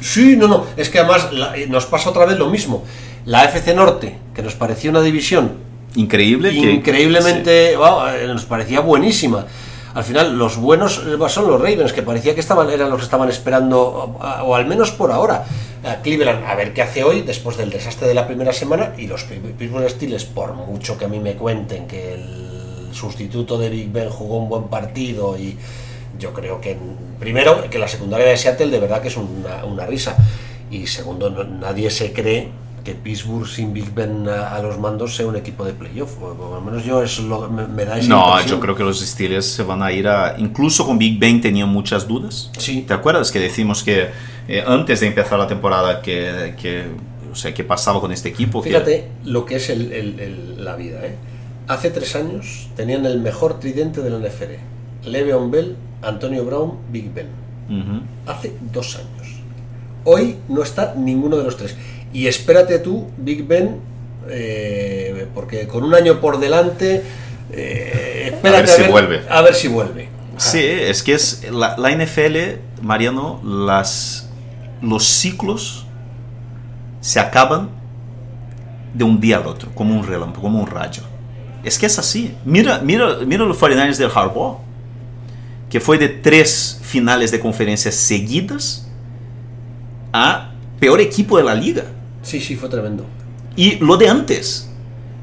Sí, 0.00 0.36
no, 0.36 0.46
no. 0.48 0.66
Es 0.76 0.88
que 0.88 0.98
además 1.00 1.32
la- 1.32 1.56
eh, 1.56 1.66
nos 1.68 1.86
pasa 1.86 2.10
otra 2.10 2.26
vez 2.26 2.38
lo 2.38 2.48
mismo. 2.48 2.84
La 3.26 3.44
FC 3.44 3.74
Norte, 3.74 4.18
que 4.34 4.42
nos 4.42 4.54
parecía 4.54 4.90
una 4.90 5.00
división 5.02 5.52
Increíble. 5.96 6.50
que- 6.50 6.72
increíblemente, 6.72 7.76
wow, 7.76 8.06
eh, 8.08 8.26
nos 8.28 8.44
parecía 8.44 8.80
buenísima. 8.80 9.46
Al 9.94 10.02
final, 10.04 10.36
los 10.36 10.56
buenos 10.56 10.98
eh, 11.06 11.16
son 11.28 11.46
los 11.46 11.60
Ravens, 11.60 11.92
que 11.92 12.02
parecía 12.02 12.34
que 12.34 12.40
estaban, 12.40 12.68
eran 12.68 12.90
los 12.90 12.98
que 12.98 13.04
estaban 13.04 13.28
esperando, 13.28 13.80
o, 13.80 14.18
o 14.44 14.54
al 14.56 14.66
menos 14.66 14.90
por 14.90 15.12
ahora, 15.12 15.44
a 15.84 15.96
Cleveland, 16.02 16.44
a 16.44 16.54
ver 16.56 16.72
qué 16.74 16.82
hace 16.82 17.04
hoy, 17.04 17.22
después 17.22 17.56
del 17.56 17.70
desastre 17.70 18.08
de 18.08 18.14
la 18.14 18.26
primera 18.26 18.52
semana, 18.52 18.92
y 18.98 19.06
los 19.06 19.22
Pi- 19.24 19.36
Pittsburgh 19.36 19.88
Steelers, 19.88 20.24
por 20.24 20.54
mucho 20.54 20.98
que 20.98 21.04
a 21.04 21.08
mí 21.08 21.20
me 21.20 21.34
cuenten 21.34 21.86
que 21.86 22.14
el 22.14 22.88
sustituto 22.92 23.56
de 23.56 23.68
Big 23.68 23.92
Ben 23.92 24.08
jugó 24.10 24.38
un 24.38 24.48
buen 24.48 24.64
partido 24.64 25.36
y 25.38 25.56
yo 26.18 26.32
creo 26.32 26.60
que, 26.60 26.76
primero, 27.20 27.68
que 27.70 27.78
la 27.78 27.88
secundaria 27.88 28.26
de 28.26 28.36
Seattle 28.36 28.68
de 28.68 28.80
verdad 28.80 29.00
que 29.00 29.08
es 29.08 29.16
una, 29.16 29.86
risa, 29.86 30.16
y 30.70 30.86
segundo, 30.86 31.30
nadie 31.30 31.90
se 31.90 32.12
cree 32.12 32.48
que 32.84 32.92
Pittsburgh 32.94 33.46
sin 33.48 33.72
Big 33.72 33.92
Ben 33.94 34.28
a, 34.28 34.54
a 34.54 34.62
los 34.62 34.78
mandos 34.78 35.16
sea 35.16 35.26
un 35.26 35.36
equipo 35.36 35.64
de 35.64 35.72
playoff, 35.72 36.20
o 36.22 36.34
lo 36.54 36.60
menos 36.60 36.84
yo 36.84 37.02
es 37.02 37.18
lo, 37.18 37.48
me, 37.50 37.66
me 37.66 37.84
da 37.86 37.98
esa 37.98 38.08
No, 38.08 38.28
impresión. 38.28 38.50
yo 38.56 38.60
creo 38.60 38.74
que 38.76 38.82
los 38.84 39.00
Steelers 39.00 39.46
se 39.46 39.62
van 39.62 39.82
a 39.82 39.90
ir 39.90 40.06
a... 40.06 40.34
Incluso 40.38 40.84
con 40.86 40.98
Big 40.98 41.18
Ben 41.18 41.40
tenían 41.40 41.70
muchas 41.70 42.06
dudas. 42.06 42.50
Sí. 42.58 42.82
¿Te 42.86 42.92
acuerdas 42.94 43.32
que 43.32 43.40
decimos 43.40 43.82
que 43.82 44.08
eh, 44.48 44.62
antes 44.66 45.00
de 45.00 45.06
empezar 45.06 45.38
la 45.38 45.46
temporada 45.46 46.02
que, 46.02 46.54
que, 46.60 46.84
o 47.32 47.34
sea, 47.34 47.54
qué 47.54 47.64
pasaba 47.64 48.00
con 48.00 48.12
este 48.12 48.28
equipo? 48.28 48.60
que- 48.62 48.68
Fíjate 48.68 49.08
lo 49.24 49.46
que 49.46 49.56
es 49.56 49.70
el- 49.70 49.90
el- 49.92 50.20
el- 50.20 50.64
la 50.64 50.76
vida. 50.76 51.04
¿eh? 51.06 51.14
Hace 51.68 51.88
tres 51.90 52.14
años 52.14 52.68
tenían 52.76 53.06
el 53.06 53.18
mejor 53.20 53.58
tridente 53.60 54.02
de 54.02 54.10
la 54.10 54.18
NFL. 54.18 55.08
Le'Veon 55.08 55.50
Bell, 55.50 55.76
Antonio 56.02 56.44
Brown, 56.44 56.72
Big 56.92 57.10
Ben. 57.14 57.28
Hace 58.26 58.52
dos 58.72 58.96
años. 58.96 59.34
Hoy 60.04 60.36
no 60.50 60.62
está 60.62 60.94
ninguno 60.94 61.38
de 61.38 61.44
los 61.44 61.56
tres. 61.56 61.74
Y 62.14 62.28
espérate 62.28 62.78
tú, 62.78 63.10
Big 63.18 63.46
Ben, 63.46 63.80
eh, 64.30 65.26
porque 65.34 65.66
con 65.66 65.82
un 65.82 65.94
año 65.94 66.20
por 66.20 66.38
delante, 66.38 67.02
eh, 67.52 68.30
espérate 68.32 68.62
ver 68.62 68.68
si 68.68 68.90
vuelve. 68.90 69.22
A 69.28 69.42
ver 69.42 69.54
si 69.54 69.68
vuelve. 69.68 70.08
Sí, 70.36 70.60
es 70.64 71.02
que 71.02 71.14
es 71.14 71.50
la, 71.50 71.76
la 71.76 71.90
NFL, 71.90 72.60
Mariano, 72.82 73.40
las, 73.44 74.30
los 74.80 75.04
ciclos 75.04 75.86
se 77.00 77.20
acaban 77.20 77.68
de 78.94 79.02
un 79.02 79.20
día 79.20 79.38
al 79.38 79.46
otro, 79.46 79.70
como 79.74 79.98
un 79.98 80.06
relámpago, 80.06 80.42
como 80.42 80.60
un 80.60 80.68
rayo. 80.68 81.02
Es 81.64 81.78
que 81.78 81.86
es 81.86 81.98
así. 81.98 82.36
Mira, 82.44 82.78
mira, 82.78 83.18
mira 83.26 83.44
los 83.44 83.60
49ers 83.60 83.96
del 83.96 84.10
Harbaugh, 84.14 84.58
que 85.68 85.80
fue 85.80 85.98
de 85.98 86.08
tres 86.08 86.78
finales 86.82 87.32
de 87.32 87.40
conferencias 87.40 87.96
seguidas 87.96 88.88
a 90.12 90.52
peor 90.78 91.00
equipo 91.00 91.38
de 91.38 91.44
la 91.44 91.54
liga. 91.54 91.86
Sí, 92.24 92.40
sí, 92.40 92.56
fue 92.56 92.68
tremendo. 92.68 93.04
Y 93.54 93.76
lo 93.76 93.96
de 93.96 94.08
antes, 94.08 94.68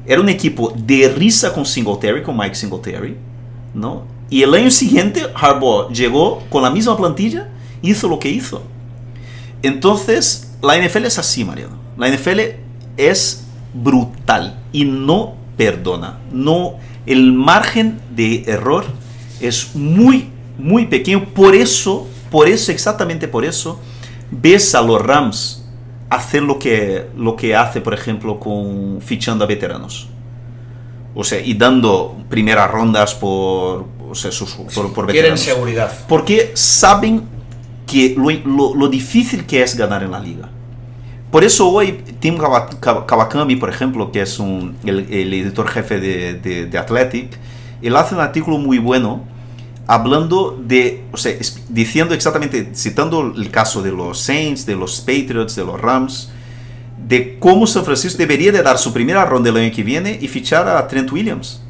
era 0.06 0.20
un 0.20 0.28
equipo 0.28 0.72
de 0.74 1.08
risa 1.08 1.52
con 1.52 1.66
Singletary, 1.66 2.22
con 2.22 2.36
Mike 2.36 2.54
Singletary, 2.54 3.16
¿no? 3.74 4.04
Y 4.30 4.42
el 4.42 4.54
año 4.54 4.70
siguiente, 4.70 5.26
Harbaugh 5.34 5.92
llegó 5.92 6.42
con 6.48 6.62
la 6.62 6.70
misma 6.70 6.96
plantilla, 6.96 7.48
hizo 7.82 8.08
lo 8.08 8.18
que 8.18 8.30
hizo. 8.30 8.62
Entonces, 9.62 10.52
la 10.62 10.78
NFL 10.78 11.04
es 11.04 11.18
así, 11.18 11.44
Mariano. 11.44 11.76
La 11.98 12.08
NFL 12.08 12.40
es 12.96 13.44
brutal 13.74 14.58
y 14.72 14.84
no 14.84 15.34
perdona. 15.56 16.18
No, 16.32 16.76
el 17.04 17.32
margen 17.32 18.00
de 18.14 18.44
error 18.46 18.84
es 19.40 19.74
muy, 19.74 20.28
muy 20.58 20.86
pequeño. 20.86 21.26
Por 21.26 21.54
eso, 21.54 22.06
por 22.30 22.48
eso, 22.48 22.72
exactamente 22.72 23.28
por 23.28 23.44
eso, 23.44 23.78
ves 24.30 24.74
a 24.74 24.80
los 24.80 25.00
Rams 25.00 25.61
hacer 26.14 26.42
lo 26.42 26.58
que, 26.58 27.06
lo 27.16 27.36
que 27.36 27.54
hace, 27.56 27.80
por 27.80 27.94
ejemplo, 27.94 28.38
con 28.40 28.98
fichando 29.00 29.44
a 29.44 29.46
veteranos. 29.48 30.08
O 31.14 31.24
sea, 31.24 31.40
y 31.40 31.54
dando 31.54 32.16
primeras 32.30 32.70
rondas 32.70 33.14
por, 33.14 33.86
o 34.08 34.14
sea, 34.14 34.32
sus- 34.32 34.52
por, 34.74 34.92
por 34.92 35.06
Quieren 35.06 35.34
veteranos. 35.34 35.40
seguridad. 35.40 35.92
Porque 36.08 36.52
saben 36.54 37.22
que 37.86 38.14
lo, 38.16 38.30
lo- 38.30 38.74
lo 38.74 38.88
difícil 38.88 39.44
que 39.44 39.62
es 39.62 39.76
ganar 39.76 40.02
en 40.02 40.10
la 40.12 40.20
liga. 40.20 40.48
Por 41.30 41.44
eso 41.44 41.68
hoy 41.70 42.02
Tim 42.20 42.36
Kawa- 42.38 42.68
Kawa- 42.80 43.06
Kawakami, 43.06 43.56
por 43.56 43.68
ejemplo, 43.70 44.10
que 44.12 44.22
es 44.22 44.38
un- 44.38 44.76
el, 44.84 45.06
el 45.10 45.32
editor 45.34 45.68
jefe 45.68 45.98
de, 46.00 46.34
de- 46.34 46.66
de 46.66 46.78
Athletic, 46.78 47.38
él 47.82 47.96
hace 47.96 48.14
un 48.14 48.20
artículo 48.20 48.58
muy 48.58 48.78
bueno 48.78 49.24
hablando 49.86 50.56
de, 50.62 51.04
o 51.12 51.16
sea, 51.16 51.34
diciendo 51.68 52.14
exactamente, 52.14 52.70
citando 52.74 53.32
el 53.36 53.50
caso 53.50 53.82
de 53.82 53.90
los 53.92 54.20
Saints, 54.20 54.64
de 54.66 54.76
los 54.76 55.00
Patriots, 55.00 55.56
de 55.56 55.64
los 55.64 55.80
Rams, 55.80 56.30
de 57.08 57.38
cómo 57.38 57.66
San 57.66 57.84
Francisco 57.84 58.18
debería 58.18 58.52
de 58.52 58.62
dar 58.62 58.78
su 58.78 58.92
primera 58.92 59.24
ronda 59.24 59.50
el 59.50 59.56
año 59.56 59.74
que 59.74 59.82
viene 59.82 60.16
y 60.20 60.28
fichar 60.28 60.68
a 60.68 60.86
Trent 60.86 61.10
Williams 61.10 61.60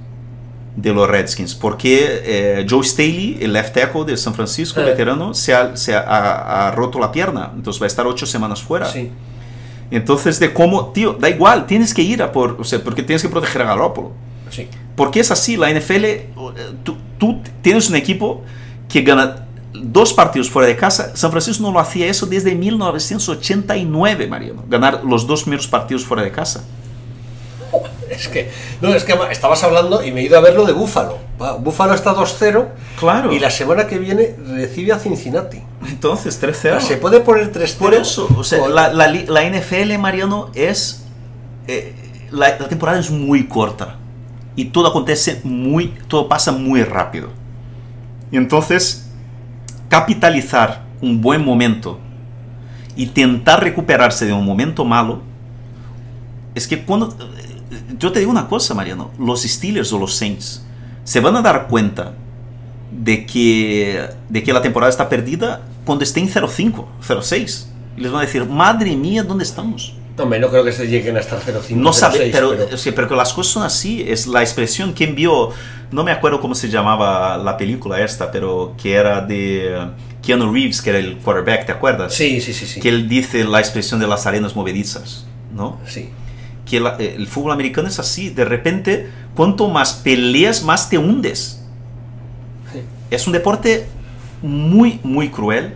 de 0.76 0.92
los 0.92 1.08
Redskins, 1.08 1.54
porque 1.54 2.22
eh, 2.24 2.66
Joe 2.68 2.82
Staley, 2.84 3.38
el 3.40 3.52
left 3.52 3.74
tackle 3.74 4.04
de 4.04 4.16
San 4.16 4.34
Francisco, 4.34 4.80
Eh. 4.80 4.84
veterano, 4.84 5.34
se, 5.34 5.54
ha, 5.54 5.76
se 5.76 5.94
ha- 5.94 6.00
ha- 6.00 6.68
ha 6.68 6.70
roto 6.72 6.98
la 6.98 7.10
pierna, 7.12 7.50
entonces 7.54 7.80
va 7.80 7.86
a 7.86 7.88
estar 7.88 8.06
ocho 8.06 8.24
semanas 8.26 8.62
fuera. 8.62 8.86
Sí. 8.86 9.10
Entonces, 9.90 10.38
de 10.40 10.52
cómo, 10.54 10.86
tío, 10.92 11.12
da 11.14 11.28
igual, 11.28 11.66
tienes 11.66 11.92
que 11.92 12.00
ir 12.02 12.22
a 12.22 12.32
por, 12.32 12.56
o 12.58 12.64
sea, 12.64 12.82
porque 12.82 13.02
tienes 13.02 13.20
que 13.22 13.28
proteger 13.28 13.60
a 13.62 13.66
Garoppolo. 13.66 14.12
Sí. 14.52 14.68
Porque 14.94 15.18
es 15.20 15.30
así, 15.32 15.56
la 15.56 15.70
NFL, 15.70 16.04
eh, 16.04 16.26
tú, 16.84 16.96
tú 17.18 17.40
tienes 17.62 17.88
un 17.90 17.96
equipo 17.96 18.42
que 18.88 19.02
gana 19.02 19.46
dos 19.72 20.12
partidos 20.12 20.48
fuera 20.50 20.68
de 20.68 20.76
casa. 20.76 21.16
San 21.16 21.30
Francisco 21.32 21.62
no 21.62 21.72
lo 21.72 21.80
hacía 21.80 22.06
eso 22.06 22.26
desde 22.26 22.54
1989, 22.54 24.26
Mariano. 24.28 24.62
Ganar 24.68 25.02
los 25.04 25.26
dos 25.26 25.42
primeros 25.42 25.66
partidos 25.66 26.04
fuera 26.04 26.22
de 26.22 26.30
casa. 26.30 26.62
Es 28.10 28.28
que, 28.28 28.50
no, 28.82 28.92
es 28.92 29.04
que 29.04 29.14
estabas 29.30 29.64
hablando 29.64 30.04
y 30.04 30.12
me 30.12 30.20
he 30.20 30.24
ido 30.24 30.36
a 30.36 30.42
ver 30.42 30.54
lo 30.54 30.66
de 30.66 30.74
Búfalo. 30.74 31.16
Búfalo 31.60 31.94
está 31.94 32.14
2-0 32.14 32.68
Claro. 33.00 33.32
y 33.32 33.38
la 33.38 33.50
semana 33.50 33.86
que 33.86 33.98
viene 33.98 34.36
recibe 34.54 34.92
a 34.92 34.98
Cincinnati. 34.98 35.62
Entonces, 35.88 36.38
O 36.42 36.46
3-0. 36.46 36.52
sea, 36.54 36.80
Se 36.80 36.98
puede 36.98 37.20
poner 37.20 37.50
3-0. 37.50 37.78
Por 37.78 37.94
eso, 37.94 38.28
o 38.36 38.44
sea, 38.44 38.68
la 38.68 39.42
NFL, 39.50 39.96
Mariano, 39.98 40.50
es. 40.54 41.04
eh, 41.66 41.94
la, 42.30 42.50
la 42.58 42.68
temporada 42.68 42.98
es 43.00 43.10
muy 43.10 43.46
corta. 43.46 43.96
Y 44.56 44.66
todo 44.66 44.88
acontece 44.88 45.40
muy. 45.44 45.94
Todo 46.08 46.28
pasa 46.28 46.52
muy 46.52 46.82
rápido. 46.82 47.30
Y 48.30 48.36
entonces, 48.36 49.10
capitalizar 49.88 50.82
un 51.00 51.20
buen 51.20 51.44
momento 51.44 51.98
y 52.96 53.06
tentar 53.06 53.62
recuperarse 53.62 54.26
de 54.26 54.32
un 54.32 54.44
momento 54.44 54.84
malo. 54.84 55.22
Es 56.54 56.66
que 56.66 56.82
cuando. 56.82 57.16
yo 57.98 58.12
te 58.12 58.20
digo 58.20 58.30
una 58.30 58.48
cosa, 58.48 58.74
Mariano, 58.74 59.10
los 59.18 59.42
Steelers 59.42 59.92
o 59.92 59.98
los 59.98 60.14
Saints 60.14 60.64
se 61.04 61.20
van 61.20 61.36
a 61.36 61.42
dar 61.42 61.66
cuenta 61.68 62.14
de 62.90 63.26
que, 63.26 64.08
de 64.28 64.42
que 64.42 64.52
la 64.52 64.62
temporada 64.62 64.90
está 64.90 65.08
perdida 65.08 65.62
cuando 65.84 66.04
estén 66.04 66.28
0-5, 66.28 66.84
0-6. 67.06 67.66
Y 67.96 68.00
les 68.00 68.12
van 68.12 68.22
a 68.22 68.24
decir, 68.24 68.44
madre 68.46 68.94
mía, 68.96 69.22
¿dónde 69.22 69.44
estamos? 69.44 69.94
Hombre, 70.18 70.38
no 70.38 70.48
creo 70.50 70.62
que 70.64 70.72
se 70.72 70.86
lleguen 70.88 71.16
a 71.16 71.20
estar 71.20 71.40
0-5. 71.40 71.70
No 71.76 71.92
sabe, 71.92 72.18
0-6, 72.28 72.32
pero, 72.32 72.50
pero- 72.56 72.76
sea, 72.76 72.94
pero 72.94 73.16
las 73.16 73.32
cosas 73.32 73.52
son 73.52 73.62
así. 73.62 74.04
Es 74.06 74.26
la 74.26 74.42
expresión 74.42 74.92
que 74.92 75.04
envió, 75.04 75.50
no 75.90 76.04
me 76.04 76.12
acuerdo 76.12 76.40
cómo 76.40 76.54
se 76.54 76.68
llamaba 76.68 77.38
la 77.38 77.56
película 77.56 78.00
esta, 78.00 78.30
pero 78.30 78.74
que 78.80 78.92
era 78.94 79.22
de 79.22 79.74
Keanu 80.22 80.52
Reeves, 80.52 80.82
que 80.82 80.90
era 80.90 80.98
el 80.98 81.16
quarterback, 81.18 81.66
¿te 81.66 81.72
acuerdas? 81.72 82.12
Sí, 82.14 82.40
sí, 82.40 82.52
sí, 82.52 82.66
sí. 82.66 82.80
Que 82.80 82.90
él 82.90 83.08
dice 83.08 83.42
la 83.44 83.58
expresión 83.58 84.00
de 84.00 84.06
las 84.06 84.26
arenas 84.26 84.54
movedizas, 84.54 85.26
¿no? 85.54 85.78
Sí. 85.86 86.10
que 86.64 86.78
la- 86.80 86.96
eh, 86.98 87.14
el 87.18 87.26
fútbol 87.26 87.52
americano 87.52 87.88
es 87.88 87.98
así. 87.98 88.30
De 88.30 88.44
repente, 88.44 89.10
cuanto 89.34 89.68
más 89.68 89.92
peleas, 89.94 90.62
más 90.62 90.88
te 90.88 90.96
hundes. 90.96 91.60
Sí. 92.72 92.80
Es 93.10 93.26
un 93.26 93.32
deporte 93.34 93.86
muy, 94.42 94.98
muy 95.02 95.28
cruel, 95.28 95.74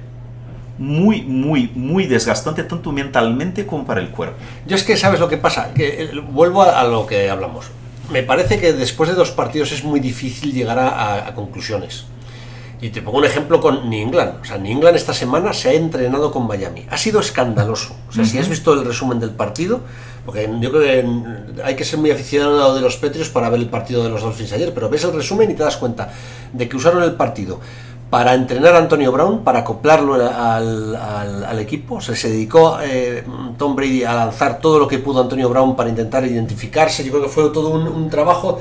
muy, 0.78 1.22
muy, 1.22 1.70
muy 1.74 2.06
desgastante, 2.06 2.62
tanto 2.64 2.92
mentalmente 2.92 3.64
como 3.66 3.84
para 3.86 4.00
el 4.00 4.08
cuerpo. 4.10 4.36
Yo 4.66 4.76
es 4.76 4.82
que, 4.84 4.96
¿sabes 4.96 5.20
lo 5.20 5.28
que 5.28 5.36
pasa? 5.38 5.72
Que 5.74 6.02
eh, 6.04 6.10
vuelvo 6.30 6.62
a, 6.62 6.80
a 6.80 6.84
lo 6.84 7.06
que 7.06 7.30
hablamos. 7.30 7.66
Me 8.10 8.22
parece 8.22 8.60
que 8.60 8.72
después 8.72 9.08
de 9.08 9.16
dos 9.16 9.30
partidos 9.32 9.72
es 9.72 9.82
muy 9.84 10.00
difícil 10.00 10.52
llegar 10.52 10.78
a, 10.78 10.88
a- 10.90 11.28
a 11.28 11.34
conclusiones. 11.34 12.04
Y 12.78 12.90
te 12.90 13.00
pongo 13.00 13.16
un 13.18 13.24
ejemplo 13.24 13.58
con 13.58 13.88
New 13.88 14.06
England. 14.06 14.34
O 14.42 14.44
sea, 14.44 14.58
New 14.58 14.70
England 14.70 14.96
esta 14.96 15.14
semana 15.14 15.54
se 15.54 15.70
ha 15.70 15.72
entrenado 15.72 16.30
con 16.30 16.46
Miami. 16.46 16.84
Ha 16.90 16.98
sido 16.98 17.20
escandaloso. 17.20 17.96
O 18.10 18.12
sea, 18.12 18.26
si 18.26 18.38
has 18.38 18.50
visto 18.50 18.74
el 18.74 18.84
resumen 18.84 19.18
del 19.18 19.30
partido, 19.30 19.80
porque 20.26 20.46
yo 20.60 20.70
creo 20.70 20.82
que 20.82 21.02
mm, 21.02 21.24
hay 21.64 21.74
que 21.74 21.84
ser 21.86 21.98
muy 21.98 22.10
aficionado 22.10 22.74
de 22.74 22.82
los 22.82 22.98
Petrios 22.98 23.30
para 23.30 23.48
ver 23.48 23.60
el 23.60 23.70
partido 23.70 24.04
de 24.04 24.10
los 24.10 24.20
Dolphins 24.20 24.52
ayer, 24.52 24.74
pero 24.74 24.90
ves 24.90 25.04
el 25.04 25.14
resumen 25.14 25.50
y 25.50 25.54
te 25.54 25.62
das 25.62 25.78
cuenta 25.78 26.12
de 26.52 26.68
que 26.68 26.76
usaron 26.76 27.02
el 27.02 27.12
partido 27.14 27.60
para 28.10 28.34
entrenar 28.34 28.74
a 28.76 28.78
Antonio 28.78 29.10
Brown, 29.10 29.42
para 29.42 29.60
acoplarlo 29.60 30.14
al, 30.14 31.58
equipo. 31.58 32.00
Se 32.00 32.28
dedicó 32.28 32.78
eh, 32.82 33.24
Tom 33.58 33.74
Brady 33.74 34.04
a 34.04 34.14
lanzar 34.14 34.60
todo 34.60 34.78
lo 34.78 34.86
que 34.86 34.98
pudo 34.98 35.22
Antonio 35.22 35.48
Brown 35.48 35.74
para 35.74 35.90
intentar 35.90 36.24
identificarse. 36.24 37.04
Yo 37.04 37.10
creo 37.10 37.24
que 37.24 37.28
fue 37.28 37.50
todo 37.50 37.70
un, 37.70 38.08
trabajo 38.10 38.60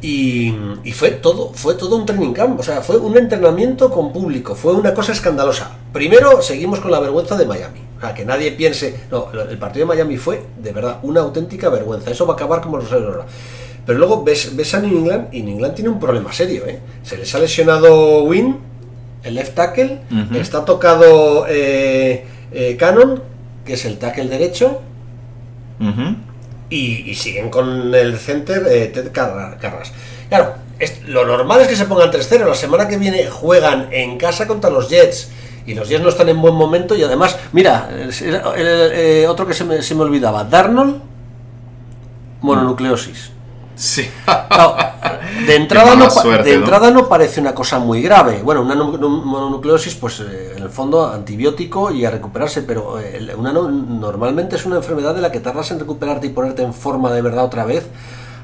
y, 0.00 0.52
fue 0.92 1.10
todo 1.10 1.52
fue 1.54 1.74
todo 1.74 1.96
un 1.96 2.06
training 2.06 2.32
camp. 2.32 2.58
O 2.58 2.62
sea, 2.62 2.80
fue 2.80 2.96
un 2.96 3.16
entrenamiento 3.16 3.90
con 3.90 4.12
público. 4.12 4.54
Fue 4.56 4.72
una 4.72 4.92
cosa 4.92 5.12
escandalosa. 5.12 5.70
Primero, 5.92 6.42
seguimos 6.42 6.80
con 6.80 6.90
la 6.90 6.98
vergüenza 6.98 7.36
de 7.36 7.46
Miami. 7.46 7.80
O 7.98 8.00
sea, 8.00 8.14
que 8.14 8.24
nadie 8.24 8.50
piense. 8.52 9.04
No, 9.10 9.28
el 9.30 9.58
partido 9.58 9.86
de 9.86 9.94
Miami 9.94 10.16
fue, 10.16 10.42
de 10.58 10.72
verdad, 10.72 10.98
una 11.02 11.20
auténtica 11.20 11.68
vergüenza. 11.68 12.10
Eso 12.10 12.26
va 12.26 12.32
a 12.32 12.36
acabar 12.36 12.60
como 12.60 12.78
los 12.78 12.90
ahora. 12.90 13.26
Pero 13.86 13.98
luego 13.98 14.22
ves, 14.22 14.54
ves 14.56 14.74
a 14.74 14.80
New 14.80 14.96
England 14.96 15.28
y 15.32 15.42
New 15.42 15.54
England 15.54 15.74
tiene 15.74 15.90
un 15.90 16.00
problema 16.00 16.32
serio. 16.32 16.64
¿eh? 16.66 16.80
Se 17.02 17.16
les 17.16 17.32
ha 17.34 17.38
lesionado 17.38 18.22
Win, 18.24 18.71
el 19.24 19.34
left 19.34 19.54
tackle. 19.54 20.00
Ujú. 20.10 20.36
Está 20.36 20.64
tocado 20.64 21.46
eh, 21.48 22.24
eh, 22.52 22.76
Cannon, 22.78 23.22
que 23.64 23.74
es 23.74 23.84
el 23.84 23.98
tackle 23.98 24.26
derecho. 24.28 24.80
Y, 26.70 27.10
y 27.10 27.14
siguen 27.14 27.50
con 27.50 27.94
el 27.94 28.16
center 28.18 28.66
eh, 28.70 28.86
Ted 28.86 29.10
Carra- 29.12 29.58
Carras. 29.58 29.92
Claro, 30.28 30.54
es- 30.78 31.02
lo 31.06 31.26
normal 31.26 31.60
es 31.60 31.68
que 31.68 31.76
se 31.76 31.84
pongan 31.84 32.10
3-0. 32.10 32.46
La 32.48 32.54
semana 32.54 32.88
que 32.88 32.96
viene 32.96 33.26
juegan 33.26 33.88
en 33.92 34.16
casa 34.16 34.46
contra 34.46 34.70
los 34.70 34.88
Jets. 34.88 35.30
Y 35.66 35.74
los 35.74 35.88
Jets 35.88 36.02
no 36.02 36.08
están 36.08 36.28
en 36.28 36.40
buen 36.40 36.54
momento. 36.54 36.94
Y 36.96 37.02
además, 37.04 37.36
mira, 37.52 37.90
el- 37.92 38.10
el- 38.10 38.34
el- 38.56 38.92
eh, 38.92 39.26
otro 39.28 39.46
que 39.46 39.54
se 39.54 39.64
me, 39.64 39.82
se 39.82 39.94
me 39.94 40.02
olvidaba: 40.02 40.44
Darnold, 40.44 40.96
mononucleosis. 42.40 43.32
Sí. 43.82 44.08
Claro, 44.24 44.76
de 45.46 45.56
entrada, 45.56 45.96
no, 45.96 46.04
suerte, 46.22 46.44
de 46.50 46.54
entrada 46.54 46.90
no 46.92 47.08
parece 47.08 47.40
una 47.40 47.52
cosa 47.54 47.80
muy 47.80 48.00
grave. 48.00 48.40
Bueno, 48.44 48.62
una 48.62 48.74
nu- 48.76 48.96
nu- 48.96 49.08
mononucleosis, 49.24 49.96
pues 49.96 50.20
eh, 50.20 50.54
en 50.56 50.62
el 50.62 50.70
fondo 50.70 51.04
antibiótico 51.10 51.90
y 51.90 52.04
a 52.04 52.10
recuperarse, 52.10 52.62
pero 52.62 53.00
eh, 53.00 53.34
una 53.36 53.52
no- 53.52 53.68
normalmente 53.68 54.54
es 54.56 54.64
una 54.66 54.76
enfermedad 54.76 55.14
de 55.16 55.20
la 55.20 55.32
que 55.32 55.40
tardas 55.40 55.70
en 55.72 55.80
recuperarte 55.80 56.28
y 56.28 56.30
ponerte 56.30 56.62
en 56.62 56.72
forma 56.74 57.10
de 57.12 57.22
verdad 57.22 57.44
otra 57.44 57.64
vez. 57.64 57.86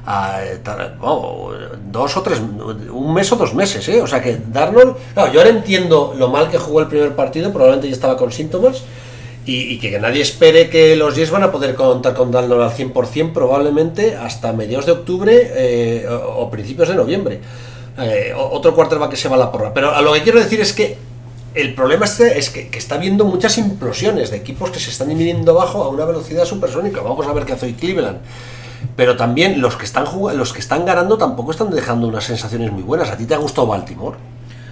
a, 0.05 0.43
eh, 0.43 0.59
oh, 1.01 1.51
dos 1.91 2.17
o 2.17 2.21
tres, 2.23 2.39
un 2.39 3.13
mes 3.13 3.31
o 3.31 3.35
dos 3.35 3.53
meses, 3.53 3.87
¿eh? 3.89 4.01
O 4.01 4.07
sea 4.07 4.21
que 4.21 4.41
Darnold, 4.47 4.95
claro, 5.13 5.31
yo 5.31 5.39
ahora 5.39 5.51
entiendo 5.51 6.15
lo 6.17 6.29
mal 6.29 6.49
que 6.49 6.57
jugó 6.57 6.79
el 6.81 6.87
primer 6.87 7.15
partido, 7.15 7.51
probablemente 7.51 7.87
ya 7.87 7.93
estaba 7.93 8.17
con 8.17 8.31
síntomas, 8.31 8.81
y, 9.49 9.79
que 9.79 9.99
nadie 9.99 10.21
espere 10.21 10.69
que 10.69 10.95
los 10.95 11.15
Jets 11.15 11.31
van 11.31 11.43
a 11.43 11.51
poder 11.51 11.73
contar 11.75 12.13
con 12.13 12.31
Darnold 12.31 12.61
al 12.61 12.71
100% 12.71 13.33
probablemente 13.33 14.15
hasta 14.15 14.53
mediados 14.53 14.85
de 14.85 14.91
octubre 14.91 15.51
eh, 15.55 16.07
o, 16.07 16.49
principios 16.49 16.89
de 16.89 16.95
noviembre. 16.95 17.39
Eh, 17.97 18.33
otro 18.35 18.75
quarterback 18.75 19.11
que 19.11 19.17
se 19.17 19.27
va 19.27 19.35
a 19.35 19.39
la 19.39 19.51
porra. 19.51 19.73
Pero 19.73 19.93
a 19.93 20.01
lo 20.01 20.13
que 20.13 20.21
quiero 20.21 20.39
decir 20.39 20.61
es 20.61 20.73
que 20.73 20.97
el 21.55 21.73
problema 21.73 22.05
este 22.05 22.37
es 22.37 22.49
que, 22.49 22.69
está 22.73 22.95
habiendo 22.95 23.25
muchas 23.25 23.57
implosiones 23.57 24.29
de 24.29 24.37
equipos 24.37 24.69
que 24.69 24.79
se 24.79 24.91
están 24.91 25.09
viniendo 25.09 25.51
abajo 25.51 25.83
a 25.83 25.89
una 25.89 26.05
velocidad 26.05 26.45
supersónica. 26.45 27.01
Vamos 27.01 27.25
a 27.25 27.33
ver 27.33 27.45
qué 27.45 27.53
hace 27.53 27.65
hoy 27.65 27.73
Cleveland. 27.73 28.19
Pero 28.95 29.17
también 29.17 29.59
los 29.59 29.75
que 29.75 29.85
están 29.85 30.05
jugando, 30.05 30.39
los 30.39 30.53
que 30.53 30.59
están 30.59 30.85
ganando 30.85 31.17
tampoco 31.17 31.51
están 31.51 31.69
dejando 31.71 32.07
unas 32.07 32.23
sensaciones 32.23 32.71
muy 32.71 32.83
buenas. 32.83 33.09
¿A 33.09 33.17
ti 33.17 33.25
te 33.25 33.33
ha 33.33 33.37
gustado 33.37 33.67
Baltimore? 33.67 34.17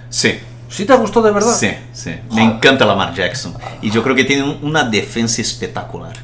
Sí. 0.08 0.38
¿Sí 0.68 0.84
te 0.84 0.94
gustado 0.96 1.26
de 1.26 1.32
verdad? 1.32 1.54
Sí, 1.54 1.70
sí. 1.92 2.14
Me 2.32 2.42
encanta 2.44 2.84
Lamar 2.84 3.14
Jackson. 3.14 3.54
Y 3.80 3.90
yo 3.90 4.02
creo 4.02 4.14
que 4.14 4.24
tiene 4.24 4.42
un- 4.44 4.58
una 4.62 4.84
defensa 4.84 5.40
espectacular. 5.40 6.14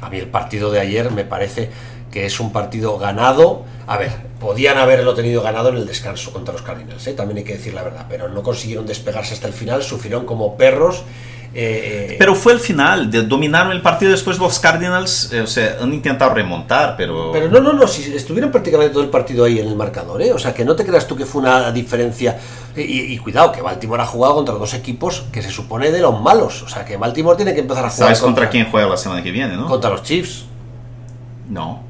A 0.00 0.08
mí 0.10 0.18
el 0.18 0.26
partido 0.28 0.70
de 0.70 0.80
ayer 0.80 1.10
me 1.10 1.24
parece 1.24 1.70
que 2.10 2.26
es 2.26 2.38
un 2.40 2.52
partido 2.52 2.98
ganado. 2.98 3.64
A 3.86 3.96
ver, 3.96 4.10
podían 4.40 4.78
haberlo 4.78 5.14
tenido 5.14 5.42
ganado 5.42 5.70
en 5.70 5.76
el 5.76 5.86
descanso 5.86 6.32
contra 6.32 6.52
los 6.52 6.62
Cardinals, 6.62 7.06
¿eh? 7.06 7.12
también 7.14 7.38
hay 7.38 7.44
que 7.44 7.54
decir 7.54 7.74
la 7.74 7.82
verdad, 7.82 8.06
pero 8.08 8.28
no 8.28 8.42
consiguieron 8.42 8.86
despegarse 8.86 9.34
hasta 9.34 9.46
el 9.46 9.52
final, 9.52 9.82
sufrieron 9.82 10.26
como 10.26 10.56
perros. 10.56 11.02
Eh, 11.52 12.16
Pero 12.18 12.34
fue 12.34 12.52
el 12.52 12.60
final, 12.60 13.10
de- 13.10 13.22
dominaron 13.22 13.72
el 13.72 13.82
partido 13.82 14.12
después 14.12 14.38
los 14.38 14.58
Cardinals, 14.60 15.32
eh, 15.32 15.40
o 15.40 15.46
sea, 15.46 15.78
han 15.82 15.92
intentado 15.92 16.32
remontar, 16.32 16.94
pero... 16.96 17.30
Pero 17.32 17.48
no, 17.48 17.60
no, 17.60 17.72
no, 17.72 17.88
si 17.88 18.14
estuvieron 18.14 18.50
prácticamente 18.52 18.92
todo 18.92 19.02
el 19.02 19.10
partido 19.10 19.44
ahí 19.44 19.58
en 19.58 19.66
el 19.68 19.74
marcador, 19.76 20.22
¿eh? 20.22 20.32
O 20.32 20.38
sea, 20.38 20.54
que 20.54 20.64
no 20.64 20.76
te 20.76 20.84
creas 20.84 21.06
tú 21.06 21.16
que 21.16 21.26
fue 21.26 21.42
una 21.42 21.72
diferencia. 21.72 22.38
Y, 22.76 23.18
cuidado, 23.18 23.50
que 23.50 23.62
Baltimore 23.62 24.00
ha 24.02 24.06
jugado 24.06 24.36
contra 24.36 24.54
dos 24.54 24.74
equipos 24.74 25.24
que 25.32 25.42
se 25.42 25.50
supone 25.50 25.90
de 25.90 26.00
los 26.00 26.20
malos. 26.20 26.62
O 26.62 26.68
sea, 26.68 26.84
que 26.84 26.96
Baltimore 26.96 27.36
tiene 27.36 27.52
que 27.52 27.60
empezar 27.60 27.84
a 27.84 27.90
jugar 27.90 28.06
¿Sabes 28.08 28.20
contra 28.20 28.48
quién 28.48 28.70
juega 28.70 28.86
la 28.88 28.96
semana 28.96 29.22
que 29.22 29.32
viene, 29.32 29.56
no? 29.56 29.66
Contra 29.66 29.90
los 29.90 30.04
Chiefs. 30.04 30.44
No. 31.48 31.82